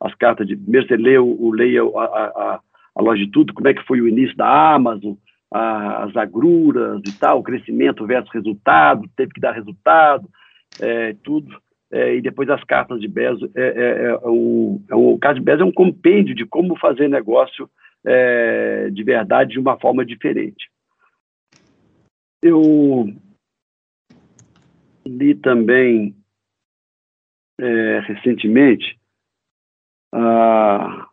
as 0.00 0.14
cartas 0.14 0.46
de. 0.46 0.56
Primeiro 0.56 0.86
você 0.86 0.96
lê, 0.96 1.18
o, 1.18 1.50
leia 1.50 1.82
a, 1.82 2.60
a, 2.94 3.02
loja 3.02 3.24
de 3.24 3.30
tudo, 3.30 3.52
como 3.52 3.68
é 3.68 3.74
que 3.74 3.84
foi 3.84 4.00
o 4.00 4.08
início 4.08 4.36
da 4.36 4.74
Amazon, 4.74 5.14
as 5.50 6.16
agruras 6.16 7.00
e 7.06 7.12
tal, 7.18 7.40
o 7.40 7.42
crescimento 7.42 8.06
versus 8.06 8.32
resultado, 8.32 9.08
teve 9.16 9.32
que 9.32 9.40
dar 9.40 9.52
resultado, 9.52 10.28
é, 10.80 11.14
tudo. 11.22 11.56
É, 11.92 12.16
e 12.16 12.20
depois 12.20 12.48
as 12.48 12.62
cartas 12.64 13.00
de 13.00 13.08
Bezos. 13.08 13.50
É, 13.54 13.62
é, 13.62 14.04
é, 14.06 14.18
o, 14.24 14.80
é 14.90 14.94
o 14.94 15.18
caso 15.18 15.38
de 15.38 15.44
Bezos 15.44 15.60
é 15.60 15.64
um 15.64 15.72
compêndio 15.72 16.34
de 16.34 16.44
como 16.44 16.76
fazer 16.76 17.08
negócio 17.08 17.70
é, 18.04 18.90
de 18.90 19.02
verdade 19.02 19.52
de 19.52 19.58
uma 19.60 19.78
forma 19.78 20.04
diferente. 20.04 20.70
Eu 22.42 23.06
li 25.06 25.34
também 25.34 26.14
é, 27.60 28.00
recentemente 28.00 28.98
ah, 30.12 31.06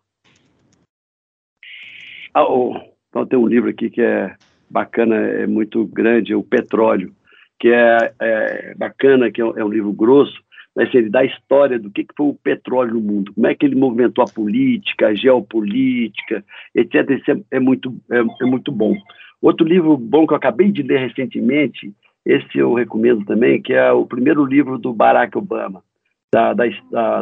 ah, 2.34 2.45
oh, 2.47 2.76
então 3.09 3.26
tem 3.26 3.38
um 3.38 3.47
livro 3.47 3.69
aqui 3.69 3.89
que 3.89 4.01
é 4.01 4.36
bacana, 4.69 5.15
é 5.15 5.45
muito 5.45 5.86
grande, 5.86 6.34
é 6.34 6.36
o 6.36 6.43
Petróleo, 6.43 7.13
que 7.59 7.69
é, 7.69 8.13
é 8.19 8.76
bacana, 8.76 9.32
que 9.32 9.41
é, 9.41 9.45
é 9.45 9.65
um 9.65 9.69
livro 9.69 9.91
grosso, 9.93 10.43
mas 10.76 10.93
ele 10.93 11.09
dá 11.09 11.19
a 11.19 11.26
história 11.26 11.78
do 11.78 11.91
que, 11.91 12.03
que 12.03 12.13
foi 12.15 12.28
o 12.28 12.34
petróleo 12.34 12.95
no 12.95 13.01
mundo, 13.01 13.34
como 13.34 13.47
é 13.47 13.53
que 13.53 13.65
ele 13.65 13.76
movimentou 13.76 14.24
a 14.24 14.32
política, 14.32 15.07
a 15.07 15.13
geopolítica, 15.15 16.43
etc. 16.74 17.09
Isso 17.11 17.32
é, 17.32 17.57
é 17.57 17.59
muito, 17.59 17.95
é, 18.11 18.19
é, 18.19 18.45
muito 18.45 18.71
bom. 18.71 18.95
Outro 19.41 19.67
livro 19.67 19.97
bom 19.97 20.26
que 20.26 20.34
eu 20.34 20.38
acabei 20.38 20.71
de 20.71 20.82
ler 20.82 20.99
recentemente, 20.99 21.93
esse 22.26 22.57
eu 22.57 22.74
recomendo 22.74 23.24
também, 23.26 23.61
que 23.61 23.74
é 23.74 23.91
o 23.91 24.05
primeiro 24.05 24.45
livro 24.45 24.78
do 24.78 24.93
Barack 24.93 25.38
Obama, 25.38 25.84
da, 26.32 26.53
da, 26.53 26.65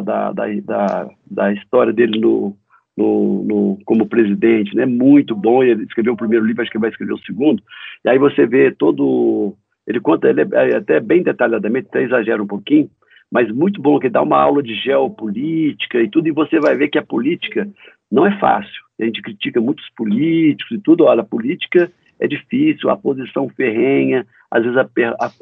da, 0.00 0.32
da, 0.32 1.10
da, 1.30 1.52
história 1.52 1.92
dele 1.92 2.18
no, 2.18 2.56
no, 2.96 3.44
no, 3.44 3.78
como 3.84 4.08
presidente, 4.08 4.74
né? 4.74 4.86
Muito 4.86 5.36
bom. 5.36 5.62
Ele 5.62 5.82
escreveu 5.82 6.14
o 6.14 6.16
primeiro 6.16 6.46
livro, 6.46 6.62
acho 6.62 6.70
que 6.70 6.78
vai 6.78 6.88
escrever 6.88 7.12
o 7.12 7.24
segundo. 7.24 7.62
E 8.04 8.08
aí 8.08 8.18
você 8.18 8.46
vê 8.46 8.70
todo 8.70 9.54
Ele 9.86 10.00
conta, 10.00 10.30
ele 10.30 10.40
é 10.40 10.76
até 10.76 11.00
bem 11.00 11.22
detalhadamente, 11.22 11.88
até 11.88 12.02
exagera 12.02 12.42
um 12.42 12.46
pouquinho, 12.46 12.88
mas 13.32 13.50
muito 13.50 13.80
bom 13.80 13.98
que 13.98 14.10
dá 14.10 14.20
uma 14.20 14.38
aula 14.38 14.62
de 14.62 14.74
geopolítica 14.74 16.02
e 16.02 16.08
tudo, 16.08 16.28
e 16.28 16.32
você 16.32 16.60
vai 16.60 16.76
ver 16.76 16.88
que 16.88 16.98
a 16.98 17.02
política 17.02 17.66
não 18.10 18.26
é 18.26 18.38
fácil. 18.38 18.82
A 19.00 19.04
gente 19.06 19.22
critica 19.22 19.58
muitos 19.58 19.88
políticos 19.96 20.76
e 20.76 20.78
tudo, 20.78 21.04
olha, 21.04 21.22
a 21.22 21.24
política 21.24 21.90
é 22.20 22.28
difícil, 22.28 22.90
a 22.90 22.96
posição 22.96 23.48
ferrenha, 23.48 24.26
às 24.50 24.62
vezes 24.62 24.76
a, 24.76 24.86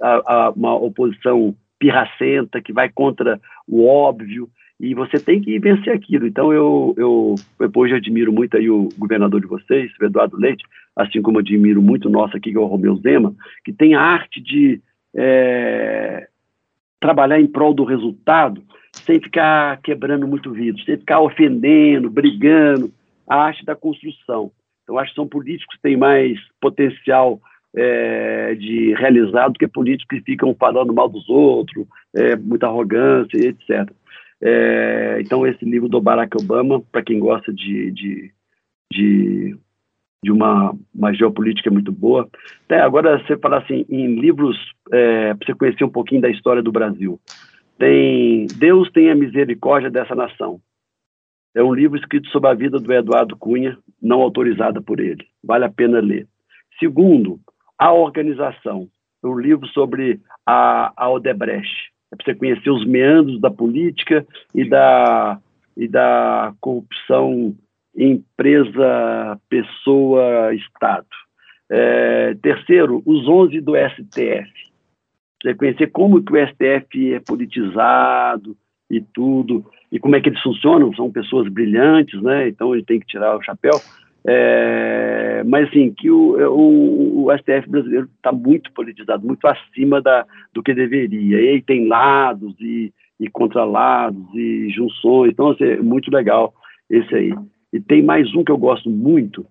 a, 0.01 0.35
a, 0.35 0.51
uma 0.51 0.77
oposição 0.77 1.53
pirracenta 1.81 2.63
que 2.63 2.73
vai 2.73 2.89
contra 2.89 3.41
o 3.67 3.85
óbvio, 3.85 4.49
e 4.79 4.95
você 4.95 5.19
tem 5.19 5.41
que 5.41 5.59
vencer 5.59 5.93
aquilo. 5.93 6.27
Então, 6.27 6.53
eu, 6.53 6.95
eu 6.97 7.35
depois 7.59 7.93
admiro 7.93 8.33
muito 8.33 8.57
aí 8.57 8.71
o 8.71 8.89
governador 8.97 9.41
de 9.41 9.49
vocês, 9.49 9.91
o 10.01 10.05
Eduardo 10.05 10.39
Leite, 10.39 10.65
assim 10.95 11.21
como 11.21 11.41
admiro 11.41 11.83
muito 11.83 12.09
o 12.09 12.11
nosso 12.11 12.37
aqui, 12.37 12.53
que 12.53 12.57
é 12.57 12.61
o 12.61 12.67
Romeu 12.67 12.97
Zema, 12.99 13.35
que 13.65 13.73
tem 13.73 13.95
a 13.95 14.01
arte 14.01 14.41
de 14.41 14.81
é, 15.15 16.29
trabalhar 17.01 17.41
em 17.41 17.47
prol 17.47 17.75
do 17.75 17.85
resultado 17.85 18.63
sem 18.93 19.21
ficar 19.21 19.81
quebrando 19.83 20.27
muito 20.27 20.53
vidro, 20.53 20.83
sem 20.85 20.97
ficar 20.97 21.21
ofendendo, 21.21 22.11
brigando, 22.11 22.93
a 23.27 23.37
arte 23.37 23.65
da 23.65 23.75
construção. 23.75 24.51
Eu 24.89 24.99
acho 24.99 25.11
que 25.11 25.17
são 25.17 25.27
políticos 25.27 25.77
que 25.77 25.83
têm 25.83 25.97
mais 25.97 26.39
potencial 26.61 27.41
é, 27.75 28.55
de 28.57 28.93
realizar 28.95 29.49
do 29.49 29.59
que 29.59 29.69
políticos 29.69 30.19
que 30.19 30.25
ficam 30.25 30.55
falando 30.55 30.93
mal 30.93 31.09
dos 31.09 31.29
outros, 31.29 31.87
é, 32.15 32.35
muita 32.37 32.67
arrogância, 32.67 33.39
etc. 33.39 33.89
É, 34.43 35.19
então, 35.21 35.47
esse 35.47 35.65
livro 35.65 35.89
do 35.89 36.01
Barack 36.01 36.37
Obama, 36.37 36.81
para 36.81 37.03
quem 37.03 37.21
gosta 37.21 37.53
de, 37.53 37.91
de, 37.93 38.33
de, 38.93 39.57
de, 40.23 40.31
uma, 40.31 40.75
uma 40.95 41.13
geopolítica 41.13 41.71
muito 41.71 41.93
boa. 41.93 42.29
Até 42.65 42.81
agora, 42.81 43.19
você 43.19 43.37
falar 43.37 43.59
assim, 43.59 43.85
em 43.89 44.15
livros, 44.21 44.57
é, 44.93 45.35
para 45.35 45.47
você 45.47 45.55
conhecer 45.55 45.85
um 45.85 45.91
pouquinho 45.91 46.21
da 46.21 46.31
história 46.31 46.63
do 46.63 46.73
Brasil. 46.73 47.21
Tem 47.79 48.47
Deus 48.57 48.91
tem 48.91 49.11
a 49.11 49.15
misericórdia 49.15 49.91
dessa 49.91 50.15
nação. 50.15 50.61
É 51.55 51.63
um 51.63 51.75
livro 51.75 51.99
escrito 51.99 52.29
sobre 52.29 52.51
a 52.51 52.55
vida 52.55 52.79
do 52.79 52.93
Eduardo 52.93 53.37
Cunha, 53.37 53.77
não 54.01 54.21
autorizada 54.21 54.81
por 54.81 55.01
ele. 55.01 55.27
Vale 55.43 55.65
a 55.65 55.71
pena 55.71 55.99
ler. 55.99 56.27
Segundo, 56.79 57.41
A 57.79 57.93
Organização. 57.93 58.89
É 59.23 59.27
um 59.27 59.39
livro 59.39 59.67
sobre 59.69 60.21
a, 60.47 60.93
a 60.97 61.11
Odebrecht 61.11 61.91
é 62.13 62.17
para 62.17 62.25
você 62.25 62.35
conhecer 62.35 62.71
os 62.71 62.85
meandros 62.85 63.41
da 63.41 63.51
política 63.51 64.27
e 64.55 64.69
da, 64.69 65.39
e 65.77 65.87
da 65.87 66.53
corrupção 66.61 67.55
empresa, 67.97 69.39
pessoa, 69.49 70.55
Estado. 70.55 71.07
É, 71.71 72.35
terceiro, 72.43 73.03
os 73.07 73.29
11 73.29 73.61
do 73.61 73.75
STF. 73.77 74.51
Você 75.43 75.55
conhecer 75.55 75.91
como 75.91 76.23
que 76.23 76.33
o 76.33 76.47
STF 76.47 77.15
é 77.15 77.21
politizado 77.21 78.57
e 78.91 79.01
tudo, 79.01 79.65
e 79.91 79.99
como 79.99 80.17
é 80.17 80.21
que 80.21 80.29
eles 80.29 80.43
funcionam, 80.43 80.93
são 80.95 81.11
pessoas 81.11 81.49
brilhantes, 81.49 82.21
né? 82.21 82.49
então 82.49 82.75
gente 82.75 82.87
tem 82.87 83.01
que 83.01 83.07
tirar 83.07 83.37
o 83.37 83.43
chapéu. 83.43 83.81
É, 84.27 85.43
mas 85.47 85.69
assim, 85.69 85.95
que 85.95 86.11
o, 86.11 86.37
o, 86.51 87.27
o 87.27 87.39
STF 87.39 87.71
brasileiro 87.71 88.09
está 88.17 88.31
muito 88.31 88.71
politizado, 88.73 89.27
muito 89.27 89.47
acima 89.47 90.03
da, 90.03 90.27
do 90.53 90.63
que 90.63 90.75
deveria. 90.75 91.55
E 91.55 91.63
tem 91.63 91.89
lados 91.89 92.55
e, 92.61 92.93
e 93.19 93.31
contralados 93.31 94.23
e 94.35 94.69
junções, 94.71 95.33
então 95.33 95.51
assim, 95.51 95.65
é 95.65 95.77
muito 95.81 96.11
legal 96.11 96.53
esse 96.91 97.15
aí. 97.15 97.35
E 97.73 97.81
tem 97.81 98.03
mais 98.03 98.35
um 98.35 98.43
que 98.43 98.51
eu 98.51 98.59
gosto 98.59 98.91
muito, 98.91 99.47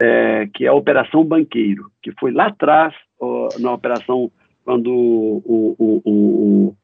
é, 0.00 0.48
que 0.52 0.64
é 0.64 0.68
a 0.68 0.74
Operação 0.74 1.24
Banqueiro, 1.24 1.90
que 2.02 2.12
foi 2.18 2.32
lá 2.32 2.46
atrás, 2.46 2.94
ó, 3.20 3.48
na 3.58 3.72
operação, 3.72 4.30
quando 4.64 4.90
o, 4.92 5.74
o, 5.78 6.02
o, 6.04 6.76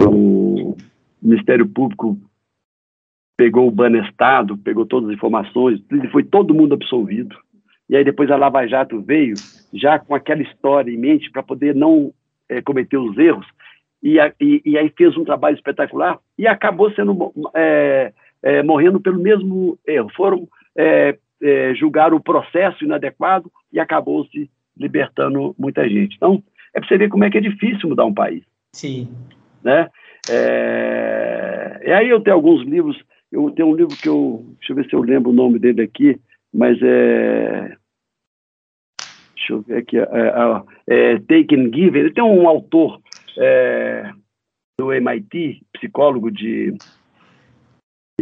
o 0.00 0.76
Ministério 1.22 1.66
Público 1.68 2.18
pegou 3.36 3.66
o 3.66 3.72
Banestado, 3.72 4.56
pegou 4.58 4.86
todas 4.86 5.10
as 5.10 5.16
informações, 5.16 5.80
foi 6.10 6.24
todo 6.24 6.54
mundo 6.54 6.74
absolvido. 6.74 7.36
E 7.88 7.96
aí 7.96 8.04
depois 8.04 8.30
a 8.30 8.36
Lava 8.36 8.66
Jato 8.66 9.00
veio 9.00 9.34
já 9.72 9.98
com 9.98 10.14
aquela 10.14 10.42
história 10.42 10.90
em 10.90 10.96
mente 10.96 11.30
para 11.30 11.42
poder 11.42 11.74
não 11.74 12.12
é, 12.48 12.60
cometer 12.60 12.96
os 12.96 13.16
erros, 13.18 13.46
e, 14.02 14.16
e, 14.40 14.62
e, 14.64 14.76
aí 14.76 14.92
fez 14.96 15.16
um 15.16 15.24
trabalho 15.24 15.54
espetacular 15.54 16.18
e 16.36 16.46
acabou 16.46 16.90
sendo 16.90 17.32
é, 17.54 18.12
é, 18.42 18.62
morrendo 18.62 19.00
pelo 19.00 19.20
mesmo 19.20 19.78
erro. 19.86 20.10
Foram 20.14 20.48
julgar 21.76 22.14
o 22.14 22.20
processo 22.20 22.84
inadequado 22.84 23.50
e 23.72 23.80
acabou 23.80 24.24
se 24.26 24.48
libertando 24.76 25.54
muita 25.58 25.88
gente. 25.88 26.16
Então, 26.16 26.42
é 26.72 26.78
para 26.78 26.88
você 26.88 26.96
ver 26.96 27.08
como 27.08 27.24
é 27.24 27.30
que 27.30 27.38
é 27.38 27.40
difícil 27.40 27.88
mudar 27.88 28.04
um 28.04 28.14
país. 28.14 28.42
Sim. 28.72 29.08
Né? 29.62 29.88
É, 30.30 31.80
e 31.84 31.92
aí 31.92 32.08
eu 32.08 32.20
tenho 32.20 32.36
alguns 32.36 32.64
livros 32.64 32.96
eu 33.32 33.50
tenho 33.50 33.68
um 33.68 33.74
livro 33.74 33.96
que 33.96 34.08
eu. 34.08 34.44
Deixa 34.58 34.72
eu 34.72 34.76
ver 34.76 34.86
se 34.86 34.94
eu 34.94 35.00
lembro 35.00 35.30
o 35.30 35.34
nome 35.34 35.58
dele 35.58 35.80
aqui, 35.80 36.20
mas 36.52 36.78
é. 36.82 37.74
Deixa 39.34 39.54
eu 39.54 39.62
ver 39.62 39.78
aqui. 39.78 39.98
É, 39.98 40.02
é, 40.02 41.14
é 41.14 41.18
Take 41.18 41.56
and 41.56 41.74
Give. 41.74 41.98
Ele 41.98 42.12
tem 42.12 42.22
um 42.22 42.46
autor 42.46 43.00
é, 43.38 44.12
do 44.78 44.92
MIT, 44.92 45.62
psicólogo 45.72 46.30
de, 46.30 46.76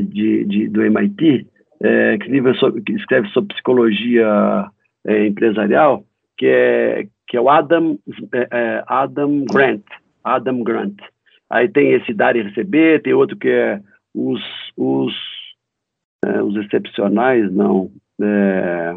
de, 0.03 0.45
de 0.45 0.69
do 0.69 0.83
MIT, 0.83 1.47
é, 1.83 2.19
que, 2.19 2.93
escreve 2.93 3.29
sobre 3.29 3.55
psicologia 3.55 4.67
é, 5.07 5.27
empresarial, 5.27 6.05
que 6.37 6.47
é, 6.47 7.07
que 7.27 7.37
é 7.37 7.41
o 7.41 7.49
Adam, 7.49 7.99
é, 8.33 8.85
Adam 8.87 9.45
Grant. 9.45 9.85
Adam 10.23 10.63
Grant. 10.63 10.97
Aí 11.49 11.69
tem 11.69 11.93
esse 11.93 12.13
dar 12.13 12.37
e 12.37 12.43
receber, 12.43 13.03
tem 13.03 13.13
outro 13.13 13.37
que 13.37 13.49
é 13.49 13.81
os, 14.15 14.41
os, 14.77 15.15
é, 16.25 16.43
os 16.43 16.57
excepcionais, 16.57 17.51
não. 17.53 17.91
É, 18.21 18.97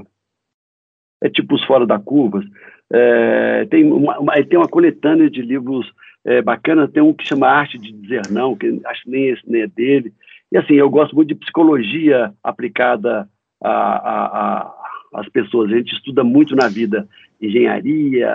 é, 1.24 1.30
tipo 1.30 1.56
os 1.56 1.64
fora 1.64 1.86
da 1.86 2.00
curva. 2.00 2.44
É, 2.92 3.66
tem, 3.72 3.92
uma, 3.92 4.20
uma, 4.20 4.34
tem 4.44 4.58
uma 4.58 4.68
coletânea 4.68 5.30
de 5.30 5.42
livros 5.42 5.92
é, 6.26 6.42
bacanas, 6.42 6.92
tem 6.92 7.02
um 7.02 7.14
que 7.14 7.28
chama 7.28 7.48
Arte 7.48 7.78
de 7.78 7.92
Dizer 7.92 8.22
Não, 8.30 8.56
que 8.56 8.80
acho 8.86 9.04
que 9.04 9.10
nem 9.10 9.30
esse 9.30 9.42
nem 9.50 9.64
é 9.64 9.68
dele. 9.68 10.14
E 10.54 10.58
assim, 10.58 10.76
eu 10.76 10.88
gosto 10.88 11.16
muito 11.16 11.30
de 11.30 11.36
psicologia 11.36 12.32
aplicada 12.44 13.28
a, 13.60 13.72
a, 13.72 14.26
a, 14.26 14.76
às 15.16 15.28
pessoas. 15.30 15.72
A 15.72 15.78
gente 15.78 15.96
estuda 15.96 16.24
muito 16.24 16.56
na 16.56 16.68
vida 16.68 17.10
engenharia, 17.42 18.30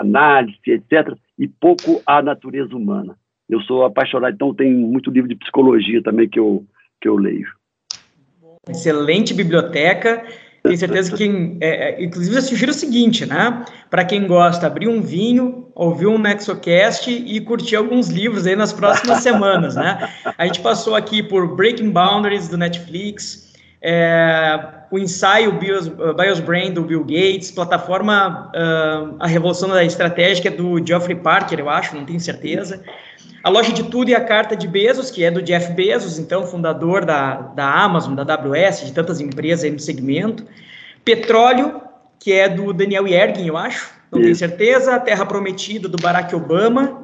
análise, 0.00 0.58
etc., 0.66 1.16
e 1.38 1.46
pouco 1.46 2.02
a 2.04 2.20
natureza 2.20 2.74
humana. 2.76 3.16
Eu 3.48 3.60
sou 3.60 3.84
apaixonado, 3.84 4.34
então 4.34 4.52
tem 4.52 4.74
muito 4.74 5.08
livro 5.08 5.28
de 5.28 5.36
psicologia 5.36 6.02
também 6.02 6.28
que 6.28 6.40
eu, 6.40 6.66
que 7.00 7.08
eu 7.08 7.14
leio. 7.14 7.46
Excelente 8.68 9.32
biblioteca. 9.32 10.26
Tenho 10.62 10.78
certeza 10.78 11.16
que, 11.16 11.56
é, 11.60 11.68
é, 11.68 12.04
inclusive, 12.04 12.36
eu 12.36 12.42
sugiro 12.42 12.70
o 12.70 12.74
seguinte, 12.74 13.26
né? 13.26 13.64
Para 13.90 14.04
quem 14.04 14.26
gosta, 14.28 14.66
abrir 14.66 14.86
um 14.86 15.02
vinho, 15.02 15.66
ouvir 15.74 16.06
um 16.06 16.18
Nexocast 16.18 17.10
e 17.10 17.40
curtir 17.40 17.74
alguns 17.74 18.08
livros 18.08 18.46
aí 18.46 18.54
nas 18.54 18.72
próximas 18.72 19.18
semanas, 19.24 19.74
né? 19.74 20.08
A 20.38 20.46
gente 20.46 20.60
passou 20.60 20.94
aqui 20.94 21.20
por 21.20 21.56
Breaking 21.56 21.90
Boundaries 21.90 22.48
do 22.48 22.56
Netflix, 22.56 23.52
é, 23.82 24.60
o 24.92 24.98
ensaio 24.98 25.58
Bios, 25.58 25.88
Bios 25.88 26.38
Brain 26.38 26.72
do 26.72 26.82
Bill 26.82 27.02
Gates, 27.02 27.50
plataforma 27.50 28.52
uh, 28.54 29.16
A 29.18 29.26
Revolução 29.26 29.68
da 29.70 29.82
Estratégica 29.82 30.50
do 30.50 30.86
Geoffrey 30.86 31.16
Parker, 31.16 31.58
eu 31.58 31.68
acho, 31.68 31.96
não 31.96 32.04
tenho 32.04 32.20
certeza. 32.20 32.84
A 33.42 33.50
loja 33.50 33.72
de 33.72 33.84
tudo 33.84 34.10
e 34.10 34.14
a 34.14 34.24
carta 34.24 34.54
de 34.54 34.68
Bezos, 34.68 35.10
que 35.10 35.24
é 35.24 35.30
do 35.30 35.42
Jeff 35.42 35.72
Bezos, 35.72 36.18
então 36.18 36.46
fundador 36.46 37.04
da, 37.04 37.34
da 37.34 37.82
Amazon, 37.82 38.14
da 38.14 38.34
AWS, 38.34 38.86
de 38.86 38.92
tantas 38.92 39.20
empresas 39.20 39.64
aí 39.64 39.70
no 39.70 39.80
segmento. 39.80 40.46
Petróleo, 41.04 41.80
que 42.20 42.32
é 42.32 42.48
do 42.48 42.72
Daniel 42.72 43.06
Yergin, 43.06 43.46
eu 43.46 43.56
acho, 43.56 43.92
não 44.12 44.20
Isso. 44.20 44.24
tenho 44.24 44.36
certeza. 44.36 45.00
Terra 45.00 45.26
Prometida, 45.26 45.88
do 45.88 46.00
Barack 46.00 46.34
Obama. 46.36 47.02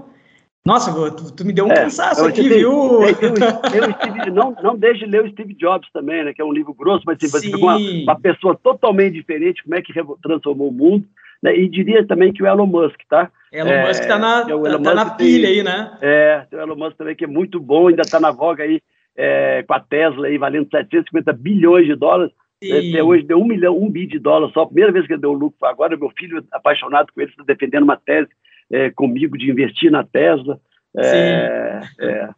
Nossa, 0.65 0.93
tu, 1.13 1.33
tu 1.33 1.45
me 1.47 1.53
deu 1.53 1.65
um 1.65 1.73
é, 1.73 1.77
cansaço 1.77 2.25
aqui, 2.27 2.43
Steve, 2.43 2.57
viu? 2.57 3.03
Eu, 3.03 3.09
eu, 3.09 3.93
Steve, 3.95 4.31
não, 4.31 4.55
não 4.63 4.77
deixe 4.77 5.01
de 5.01 5.07
ler 5.07 5.25
o 5.25 5.31
Steve 5.31 5.55
Jobs 5.55 5.89
também, 5.93 6.23
né? 6.23 6.35
Que 6.35 6.43
é 6.43 6.45
um 6.45 6.53
livro 6.53 6.75
grosso, 6.75 7.05
mas 7.07 7.17
assim, 7.23 7.55
uma, 7.55 7.79
uma 7.79 8.21
pessoa 8.21 8.55
totalmente 8.63 9.15
diferente, 9.15 9.63
como 9.63 9.77
é 9.77 9.81
que 9.81 9.95
transformou 10.23 10.69
o 10.69 10.73
mundo. 10.73 11.07
Né? 11.43 11.57
E 11.57 11.69
diria 11.69 12.07
também 12.07 12.33
que 12.33 12.43
o 12.43 12.47
Elon 12.47 12.67
Musk, 12.67 13.01
tá? 13.09 13.31
Elon 13.53 13.71
é, 13.71 13.87
Musk 13.87 14.03
está 14.03 14.19
na, 14.19 14.41
é 14.41 14.79
tá 14.83 14.95
na 14.95 15.11
pilha 15.11 15.49
aí, 15.49 15.63
né? 15.63 15.97
É, 16.01 16.47
o 16.53 16.57
Elon 16.57 16.77
Musk 16.77 16.97
também 16.97 17.15
que 17.15 17.25
é 17.25 17.29
muito 17.29 17.61
bom, 17.61 17.89
ainda 17.89 18.03
está 18.03 18.19
na 18.19 18.31
voga 18.31 18.65
aí 18.65 18.81
é, 19.17 19.65
com 19.67 19.75
a 19.75 19.81
Tesla 19.81 20.29
aí, 20.29 20.39
valendo 20.39 20.69
750 20.71 21.33
bilhões 21.33 21.87
de 21.87 21.97
dólares. 21.97 22.33
Até 22.63 23.03
hoje 23.03 23.23
deu 23.23 23.41
um 23.41 23.47
milhão, 23.47 23.81
um 23.81 23.91
bi 23.91 24.07
de 24.07 24.19
dólares 24.19 24.53
só. 24.53 24.67
Primeira 24.67 24.91
vez 24.91 25.07
que 25.07 25.13
ele 25.13 25.21
deu 25.21 25.33
lucro 25.33 25.65
agora. 25.67 25.97
Meu 25.97 26.11
filho, 26.11 26.45
apaixonado 26.51 27.13
com 27.13 27.21
ele, 27.21 27.31
está 27.31 27.45
defendendo 27.45 27.85
uma 27.85 27.97
tese 27.97 28.29
é, 28.71 28.91
comigo 28.91 29.39
de 29.39 29.51
investir 29.51 29.91
na 29.91 30.03
Tesla. 30.03 30.61
É, 30.97 31.81
é. 32.01 32.29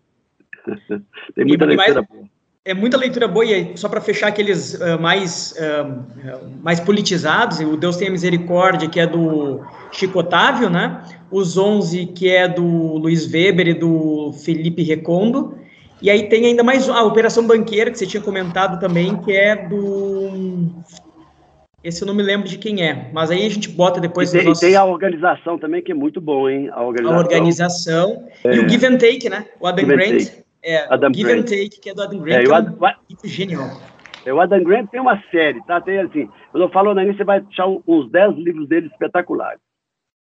Tem 1.34 1.44
muita 1.44 1.64
e, 1.72 1.76
mais, 1.76 1.94
boa. 1.94 2.06
É 2.70 2.74
muita 2.74 2.96
leitura 2.96 3.26
boa, 3.26 3.44
e 3.44 3.76
só 3.76 3.88
para 3.88 4.00
fechar 4.00 4.28
aqueles 4.28 4.74
uh, 4.74 5.00
mais, 5.00 5.54
uh, 5.58 6.44
mais 6.62 6.78
politizados, 6.78 7.58
o 7.58 7.76
Deus 7.76 7.96
Tenha 7.96 8.10
Misericórdia, 8.10 8.88
que 8.88 9.00
é 9.00 9.06
do 9.06 9.60
Chico 9.90 10.20
Otávio, 10.20 10.70
né? 10.70 11.02
Os 11.30 11.58
11, 11.58 12.06
que 12.06 12.28
é 12.28 12.46
do 12.46 12.64
Luiz 12.96 13.30
Weber 13.30 13.68
e 13.68 13.74
do 13.74 14.32
Felipe 14.44 14.82
Recondo. 14.82 15.58
E 16.00 16.08
aí 16.08 16.28
tem 16.28 16.46
ainda 16.46 16.62
mais 16.62 16.88
a 16.88 17.02
Operação 17.02 17.46
Banqueira, 17.46 17.90
que 17.90 17.98
você 17.98 18.06
tinha 18.06 18.22
comentado 18.22 18.78
também, 18.78 19.16
que 19.16 19.32
é 19.32 19.56
do. 19.56 20.68
Esse 21.82 22.02
eu 22.02 22.06
não 22.06 22.14
me 22.14 22.22
lembro 22.22 22.46
de 22.46 22.58
quem 22.58 22.82
é, 22.82 23.10
mas 23.12 23.30
aí 23.30 23.44
a 23.44 23.48
gente 23.48 23.68
bota 23.68 24.00
depois. 24.00 24.32
E 24.32 24.38
tem, 24.38 24.46
nossos... 24.46 24.60
tem 24.60 24.76
a 24.76 24.84
organização 24.84 25.58
também, 25.58 25.82
que 25.82 25.92
é 25.92 25.94
muito 25.94 26.20
bom, 26.20 26.48
hein? 26.48 26.70
A 26.72 26.82
organização. 26.82 27.16
A 27.16 27.20
organização. 27.20 28.28
É. 28.44 28.54
E 28.54 28.58
o 28.60 28.68
Give 28.68 28.86
and 28.86 28.98
Take, 28.98 29.28
né? 29.28 29.46
O 29.58 29.66
Adam 29.66 29.86
Grant. 29.86 30.40
É, 30.62 30.92
Adam 30.92 31.12
Give 31.14 31.28
Grant. 31.28 31.40
and 31.40 31.44
Take, 31.44 31.80
que 31.80 31.90
é 31.90 31.94
do 31.94 32.02
Adam 32.02 32.20
Grant. 32.20 32.44
É, 32.44 32.48
o 32.48 32.54
Adam, 32.54 32.76
é 32.86 33.28
genial. 33.28 33.80
É, 34.24 34.32
o 34.32 34.40
Adam 34.40 34.62
Grant 34.62 34.90
tem 34.90 35.00
uma 35.00 35.22
série, 35.30 35.62
tá? 35.64 35.80
Tem 35.80 35.98
assim, 36.00 36.28
quando 36.50 36.64
eu 36.64 36.70
falo 36.70 36.94
na 36.94 37.04
você 37.04 37.24
vai 37.24 37.44
achar 37.50 37.66
uns 37.66 38.10
10 38.10 38.36
livros 38.36 38.68
dele 38.68 38.88
espetaculares. 38.88 39.60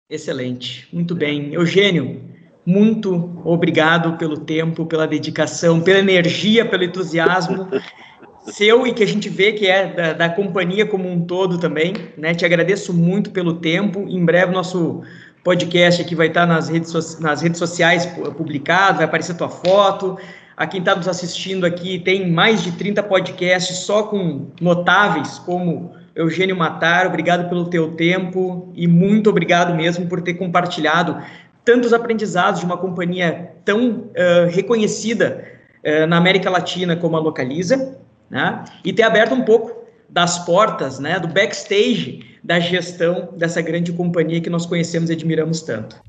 Excelente, 0.09 0.87
muito 0.93 1.15
bem. 1.15 1.53
Eugênio, 1.53 2.21
muito 2.65 3.41
obrigado 3.43 4.17
pelo 4.17 4.37
tempo, 4.37 4.85
pela 4.85 5.07
dedicação, 5.07 5.81
pela 5.81 5.99
energia, 5.99 6.65
pelo 6.65 6.83
entusiasmo 6.83 7.67
seu 8.51 8.85
e 8.85 8.93
que 8.93 9.03
a 9.03 9.07
gente 9.07 9.29
vê 9.29 9.53
que 9.53 9.67
é 9.67 9.87
da, 9.87 10.13
da, 10.13 10.29
companhia 10.29 10.85
como 10.85 11.09
um 11.09 11.25
todo 11.25 11.57
também, 11.57 11.93
né? 12.17 12.33
Te 12.33 12.45
agradeço 12.45 12.93
muito 12.93 13.31
pelo 13.31 13.55
tempo. 13.55 14.05
Em 14.07 14.23
breve 14.23 14.51
nosso 14.51 15.01
podcast 15.45 16.01
aqui 16.01 16.15
vai 16.15 16.25
estar 16.25 16.47
nas 16.47 16.69
redes, 16.69 17.19
nas 17.19 17.43
redes 17.43 17.59
sociais 17.59 18.07
publicado, 18.35 18.97
vai 18.97 19.05
aparecer 19.05 19.37
tua 19.37 19.47
foto. 19.47 20.17
A 20.57 20.65
quem 20.65 20.79
está 20.79 20.95
nos 20.95 21.07
assistindo 21.07 21.67
aqui 21.67 21.99
tem 21.99 22.31
mais 22.31 22.63
de 22.63 22.71
30 22.71 23.03
podcasts 23.03 23.77
só 23.77 24.03
com 24.03 24.47
notáveis 24.59 25.37
como 25.37 25.93
Eugênio 26.15 26.55
Matar. 26.55 27.05
Obrigado 27.05 27.47
pelo 27.47 27.69
teu 27.69 27.91
tempo 27.91 28.71
e 28.73 28.87
muito 28.87 29.29
obrigado 29.29 29.75
mesmo 29.75 30.07
por 30.07 30.19
ter 30.19 30.33
compartilhado 30.33 31.21
tantos 31.63 31.93
aprendizados 31.93 32.61
de 32.61 32.65
uma 32.65 32.77
companhia 32.77 33.51
tão 33.63 33.89
uh, 33.89 34.49
reconhecida 34.49 35.45
uh, 35.83 36.07
na 36.07 36.17
América 36.17 36.49
Latina 36.49 36.95
como 36.95 37.17
a 37.17 37.19
Localiza, 37.19 37.99
né? 38.31 38.63
E 38.83 38.91
ter 38.91 39.03
aberto 39.03 39.35
um 39.35 39.43
pouco 39.43 39.85
das 40.09 40.39
portas, 40.45 40.99
né, 40.99 41.19
do 41.19 41.27
backstage 41.27 42.34
da 42.45 42.59
gestão 42.59 43.29
dessa 43.35 43.59
grande 43.59 43.91
companhia 43.91 44.39
que 44.39 44.51
nós 44.51 44.67
conhecemos 44.67 45.09
e 45.09 45.13
admiramos 45.13 45.61
tanto. 45.61 45.99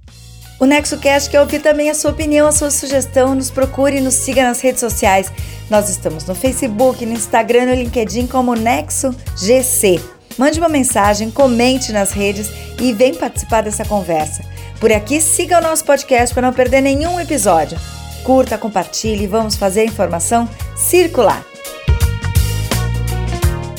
O 0.61 0.67
NexoCast 0.67 1.31
quer 1.31 1.41
ouvir 1.41 1.61
também 1.61 1.91
a 1.91 1.95
sua 1.95 2.11
opinião, 2.11 2.47
a 2.47 2.53
sua 2.53 2.71
sugestão. 2.71 3.35
Nos 3.35 3.51
procure 3.51 3.97
e 3.97 4.01
nos 4.01 4.15
siga 4.15 4.43
nas 4.43 4.61
redes 4.61 4.81
sociais. 4.81 5.33
Nós 5.71 5.89
estamos 5.89 6.27
no 6.27 6.35
Facebook, 6.35 7.05
no 7.05 7.13
Instagram 7.13 7.67
no 7.67 7.75
LinkedIn 7.75 8.27
como 8.27 8.55
Nexo 8.55 9.15
GC. 9.37 10.01
Mande 10.39 10.59
uma 10.59 10.69
mensagem, 10.69 11.31
comente 11.31 11.93
nas 11.93 12.13
redes 12.13 12.51
e 12.81 12.93
vem 12.93 13.15
participar 13.15 13.63
dessa 13.63 13.85
conversa. 13.85 14.45
Por 14.79 14.93
aqui, 14.93 15.21
siga 15.21 15.59
o 15.59 15.63
nosso 15.63 15.85
podcast 15.85 16.35
para 16.35 16.47
não 16.47 16.53
perder 16.53 16.83
nenhum 16.83 17.19
episódio. 17.19 17.79
Curta, 18.23 18.59
compartilhe 18.59 19.25
e 19.25 19.27
vamos 19.27 19.57
fazer 19.57 19.81
a 19.81 19.85
informação 19.85 20.49
circular. 20.77 21.56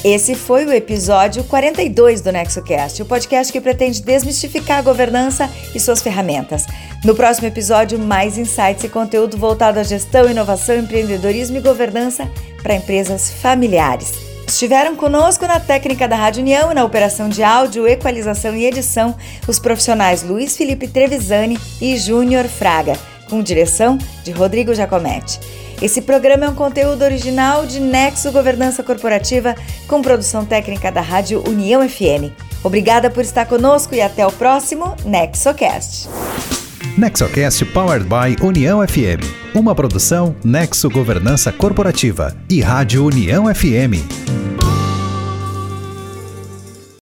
Esse 0.04 0.36
foi 0.36 0.64
o 0.66 0.72
episódio 0.72 1.44
42 1.44 2.22
do 2.22 2.32
NexoCast, 2.32 3.02
o 3.02 3.06
podcast 3.06 3.52
que 3.52 3.60
pretende 3.60 4.02
desmistificar 4.02 4.78
a 4.78 4.82
governança 4.82 5.50
e 5.74 5.80
suas 5.80 6.02
ferramentas. 6.02 6.66
No 7.04 7.16
próximo 7.16 7.48
episódio, 7.48 7.98
mais 7.98 8.38
insights 8.38 8.84
e 8.84 8.90
conteúdo 8.90 9.38
voltado 9.38 9.80
à 9.80 9.84
gestão, 9.84 10.30
inovação, 10.30 10.78
empreendedorismo 10.78 11.58
e 11.58 11.62
governança 11.62 12.30
para 12.62 12.76
empresas 12.76 13.32
familiares. 13.32 14.14
Estiveram 14.48 14.96
conosco 14.96 15.46
na 15.46 15.60
técnica 15.60 16.08
da 16.08 16.16
Rádio 16.16 16.42
União 16.42 16.72
e 16.72 16.76
na 16.76 16.86
operação 16.86 17.28
de 17.28 17.44
áudio, 17.44 17.88
equalização 17.88 18.56
e 18.56 18.66
edição 18.66 19.16
os 19.48 19.60
profissionais 19.60 20.24
Luiz 20.24 20.56
Felipe 20.56 20.88
Trevisani 20.88 21.60
e 21.82 21.98
Júnior 21.98 22.46
Fraga, 22.46 22.94
com 23.30 23.42
direção 23.42 23.98
de 24.24 24.32
Rodrigo 24.32 24.74
Giacometti. 24.74 25.40
Esse 25.82 26.02
programa 26.02 26.46
é 26.46 26.50
um 26.50 26.56
conteúdo 26.56 27.04
original 27.04 27.66
de 27.66 27.80
Nexo 27.80 28.32
Governança 28.32 28.82
Corporativa, 28.82 29.56
com 29.88 30.02
produção 30.02 30.44
técnica 30.44 30.92
da 30.92 31.02
Rádio 31.02 31.44
União 31.48 31.88
FM. 31.88 32.34
Obrigada 32.64 33.12
por 33.12 33.22
estar 33.22 33.46
conosco 33.46 33.94
e 33.94 34.02
até 34.02 34.26
o 34.26 34.32
próximo 34.32 34.96
NexoCast. 35.06 36.10
NexoCast 36.98 37.64
Powered 37.66 38.06
by 38.06 38.44
União 38.44 38.86
FM. 38.86 39.22
Uma 39.54 39.76
produção 39.76 40.36
Nexo 40.44 40.90
Governança 40.90 41.52
Corporativa 41.52 42.36
e 42.50 42.60
Rádio 42.60 43.06
União 43.06 43.54
FM. 43.54 44.47